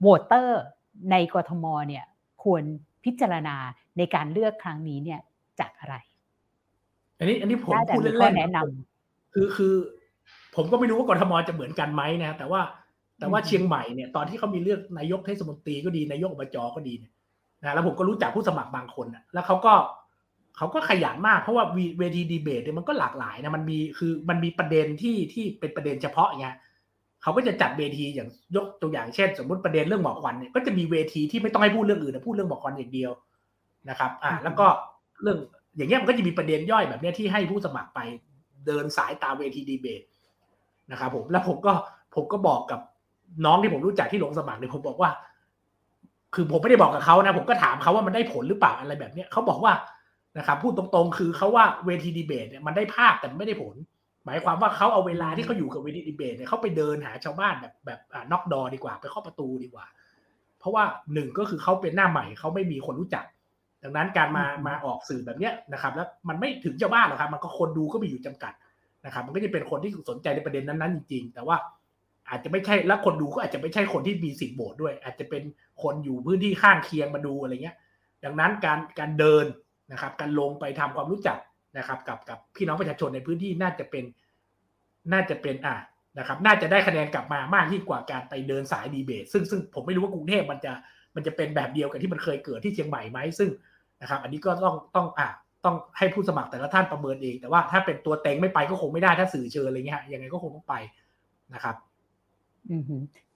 [0.00, 0.62] โหวตเตอร์
[1.10, 2.04] ในกทมเนี่ย
[2.42, 2.62] ควร
[3.04, 3.56] พิจารณา
[3.98, 5.20] ในการเลือกครั้งนี้เนี่ย
[5.60, 5.94] จากอะไร
[7.18, 8.58] อันนี้อันนี้ผมถ้าอาจารพูดย์มีข้เล่อนๆแนะน
[9.34, 9.74] คือคือ
[10.56, 12.60] ผมก็ไม่รู้ว่ากรทมจะเหมือนกันไหมนะแต่ว่า
[13.18, 17.12] แต่ว่าอืมเชียงใหม่เนี่ยตอนที่เขามีเลือกนายกเทศมนตรีก็ดีนายกอบจก็ดีเนี่ย
[17.64, 19.74] นะแล้วผมก็รู้จักผู้สมัครบางคนนะแล้วเขาก็
[20.56, 26.56] เขาก็ขยันมากเพราะว่าวีเวทีดีเบตเนี่ยมันก็หลากหลายนะมันมีคือมันมีประเด็นที่ที่เป็นประเด็นเฉพาะอย่างเงี้ย
[27.22, 33.10] เขาก็จะจัดเวทีอย่างยกตัวอย่างเช่น สมมติประเด็นเรื่องหมอกควันเนี่ยก็จะมีเวทีที่ไม่ต้องให้พูดเรื่องอื่นนะพูดเรื่องหมอกควันอย่างเดียว
[33.90, 34.66] นะครับ อ่าแล้วก็
[35.22, 35.38] เรื่อง
[35.76, 38.00] อย่างเงี้ยมันก็จะมีประเด็นย่อยแบบเนี้ยที่ให้ผู้สมัครไป
[38.66, 40.02] เดินสายตามเวทีดีเบต
[40.90, 41.72] นะครับผมแล้วผมก็
[42.14, 42.80] ผมก็บอกกับ
[43.44, 45.10] น้องที่ผมรู้จักที่ลงสมัครเนี่ยผมบอกว่า
[46.34, 49.72] คือผมไม่ได้บอกกับเขานะ ผมก็ถามเขาว่ามันได้ผลหรือเปล่าอะไรแบบเนี้ยเขาบอกว่า
[50.38, 53.76] นะครับพูดตรงๆ คือเขาว่าเวทีดีเบตเนี่ยมันได้ภาพแต่ไม่ได้ผล
[54.24, 59.86] หมายความว่าเขาเอาเวลาที่เขาอยู่กับเวทีดีเบตเนี่ยเขาไปเดินหาชาวบ้านแบบแบบอ่านอกดอดีกว่า ไปเคาประตูดีกว่า
[60.58, 60.84] เพราะว่า
[61.14, 63.24] หนึ่งก็คือเขาเป็นหน้าใหม่เขาไม่มีคนรู้จัก
[63.82, 68.52] ดังนั้นการมามาออกสื่อแบบเนี้ยนะครับ แล้วมันไม่ถึงเจ้าบ้านหรอกครับ มันก็คนดูก็มีอยู่จำกัด
[69.04, 71.56] นะครับ มันก็จะเป็นคนที่สนใจในประเด็นนั้นๆจริงๆ แต่ว่า
[72.28, 75.42] อาจจะไม่ใช่แล้วคนดูก็อาจจะไม่ใช่คนที่มีสิทธิ์โหวตด้วย อาจจะเป็น
[75.82, 77.76] คนอยู่พื้นที่ข้างเคียงมาดูอะไรเงี้ย
[78.24, 79.44] ดังนั้นการการเดิน
[79.92, 81.38] นะครับการลงไปทำความรู้จัก
[81.78, 84.04] นะครับ กับกับพี่น้องประชาชนในพื้นที่น่าจะเป็น
[85.12, 85.76] น่าจะเป็นอ่า
[86.18, 90.72] นะครับ น่าจะได้คะแนนกลับมามากยิ่งกว่าการไปเดินสายดีเบต ซึ่งซึ่งผมไม่รู้ว่ากรุงเทพมันจะ
[91.14, 93.50] มันจะเป็นแบบเดียวกับที่มันเคยเกิดที่เชียงใหม่ไหมซึ่ง
[94.00, 95.28] นะครับ อันนี้ก็ต้องต้องอ่า
[95.64, 100.74] ต้องให้ผู้สมัครแต่ละท่านประเมินเอง แต่ว่าถ้าเป็นตัวเต็งไม่ไปก็คงไม่ได้ถ้าสื่อเชิญอะไรเงี้ยยังไงก็คงต้องไป
[101.54, 101.76] นะครับ
[102.70, 102.82] อืม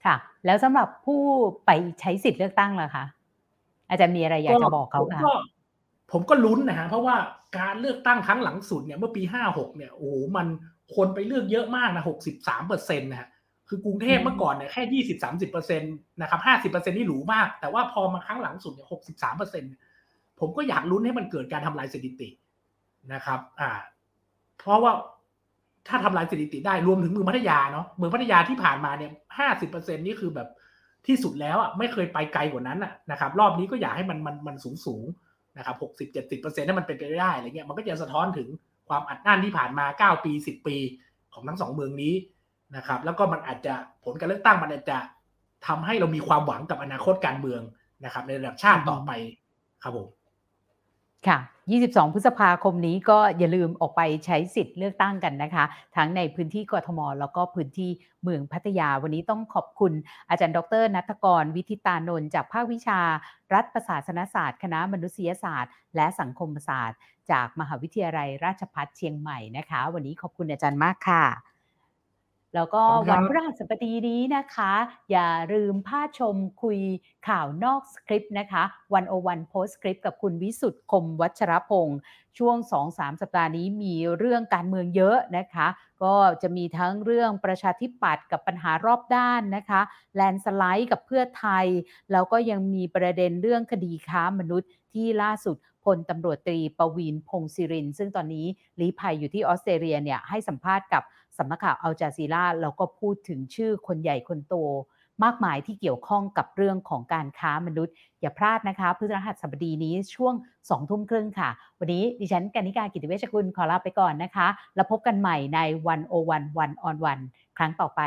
[0.05, 0.15] ค่ะ
[0.45, 1.21] แล้วสำหรับผู้
[1.65, 3.05] ไปใช้สิทธิ์เลือกตั้งล่ะคะ
[3.89, 5.21] อาจารย์มีอะไรอยากจะบอกเขาคะ
[6.11, 7.15] ผมก็ลุ้นนะฮะเพราะว่า
[7.59, 10.47] การเลือกตั้งครั้งหลังสุดเนี่ยเมื่อปีห้าหกเนี่ยโอ้โหมัน
[10.95, 13.29] คนไปเลือกเยอะมากนะหกสิบสามเปอร์เซ็นต์นะฮะ
[13.69, 19.71] คือกรุงเทพเมื่อก่อนเนี่ยแค่ยี่สิบสามสิบเปอร์เซ็นต์นะครับห้าสิบเปอร์เซ็นต์นี่หรูมาก แต่ว่าพอมาครั้งหลังสุดเนี่ยหกสิบสามเปอร์เซ็นต์
[20.39, 22.29] ผมก็อยากลุ้นให้มันเกิดการทำลายสถิติ
[23.13, 23.71] นะครับ อ่า
[24.59, 24.93] เพราะว่า
[25.87, 30.47] ถ้าทำลายสถิติได้รวมถึงเมืองพัทยาเนาะเมืองพัทยาที่ผ่านมาเนี่ยห้าสิบเปอร์เซ็นนี่คือแบบ
[31.07, 35.03] ที่สุดแล้วอะไม่เคยไปไกลกว่านั้นอะนะครับ รอบนี้ก็อยากให้มันมันมันสูงสูง
[35.57, 38.47] นะครับหกสิบเจ็ดสิบเปอร์เซ็นต์นั้นมันเป็นไปได้อะไรเงี้ยมันก็จะสะท้อนถึง
[38.89, 40.77] ความอัดอั้นที่ผ่านมาเก้าปีสิบปี
[41.33, 42.13] ของทั้งสองเมืองนี้
[42.75, 43.73] นะครับแล้วก็มันอาจจะ
[44.03, 44.97] ผลการเลือกตั้งมันอาจจะ
[45.67, 47.61] ทำให้เรามีความหวังกับอนาคตการเมือง
[48.05, 49.11] นะครับ ในระดับชาติต่อไป
[49.83, 50.07] ครับผม
[51.27, 51.37] ค่ะ
[51.71, 55.65] 22 พฤษภาคมนี้ก็อย่าลืมออกไปใช้สิทธิ์เลือกตั้งกันนะคะ
[55.95, 57.89] ทั้งในพื้นที่กทม แล้วก็พื้นที่
[58.23, 59.93] เมืองพัทยา วันนี้ต้องขอบคุณ
[60.29, 62.99] อาจารย์ ดรนัทกร วิทิตานนท์จากภาควิชา
[63.53, 66.97] รัฐประศาสนศาสตร์ คณะมนุษยศาสตร์ และสังคมศาสตร์
[67.31, 71.56] จากมหาวิทยาลัยราชภัฏเชียงใหม่นะคะ วันนี้ขอบคุณอาจารย์มากค่ะ
[72.57, 74.73] แล้วก็วันพฤหัสบดีนี้นะคะ
[75.11, 76.79] อย่าลืมพาชมคุย
[77.27, 78.63] ข่าวนอกสคริปต์นะคะ
[78.93, 81.99] วันโอวันโพสคริปต์กับคุณวิสุทธ์คมวัชรพงศ์
[82.37, 82.57] ช่วง
[82.89, 85.67] 2-3 สัปดาห์นี้มีเรื่องการเมืองเยอะนะคะ
[86.03, 89.81] ก็จะมีทั้งเรื่องประชาธิปัตย์กับปัญหารอบด้านนะคะ
[90.15, 91.65] แลนสไลด์กับเพื่อไทย
[92.11, 98.45] แล้วก็ยังมีประเด็นเรื่องคดีค้ามนุษย์ที่ล่าสุดพลตำรวจตรีประวีนพงศิริน ซึ่งตอนนี้
[98.79, 101.03] ลี้ภัยอยู่ที่ออสเตรเลียเนี่ยให้สัมภาษณ์กับ
[101.37, 104.55] สำนักข่าวอัลจาซีราแล้วก็พูดถึงชื่อคนใหญ่คนโต
[105.23, 110.33] มากมายที่เกี่ยวข้องกับเรื่องของการค้ามนุษย์ อย่าพลาดนะคะพฤหัสบดีนี้ช่วง
[110.69, 111.49] สองทุ่มครึ่งค่ะ
[111.79, 117.19] วันนี้ดิฉันกนิการกิติเวชกุลขอลาไปก่อนนะคะ แล้วพบกันใหม่ในวันโอวันวันออนวัน
[117.57, 118.01] ครั้งต่อไป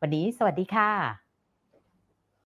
[0.00, 1.31] วันนี้สวัสดีค่ะ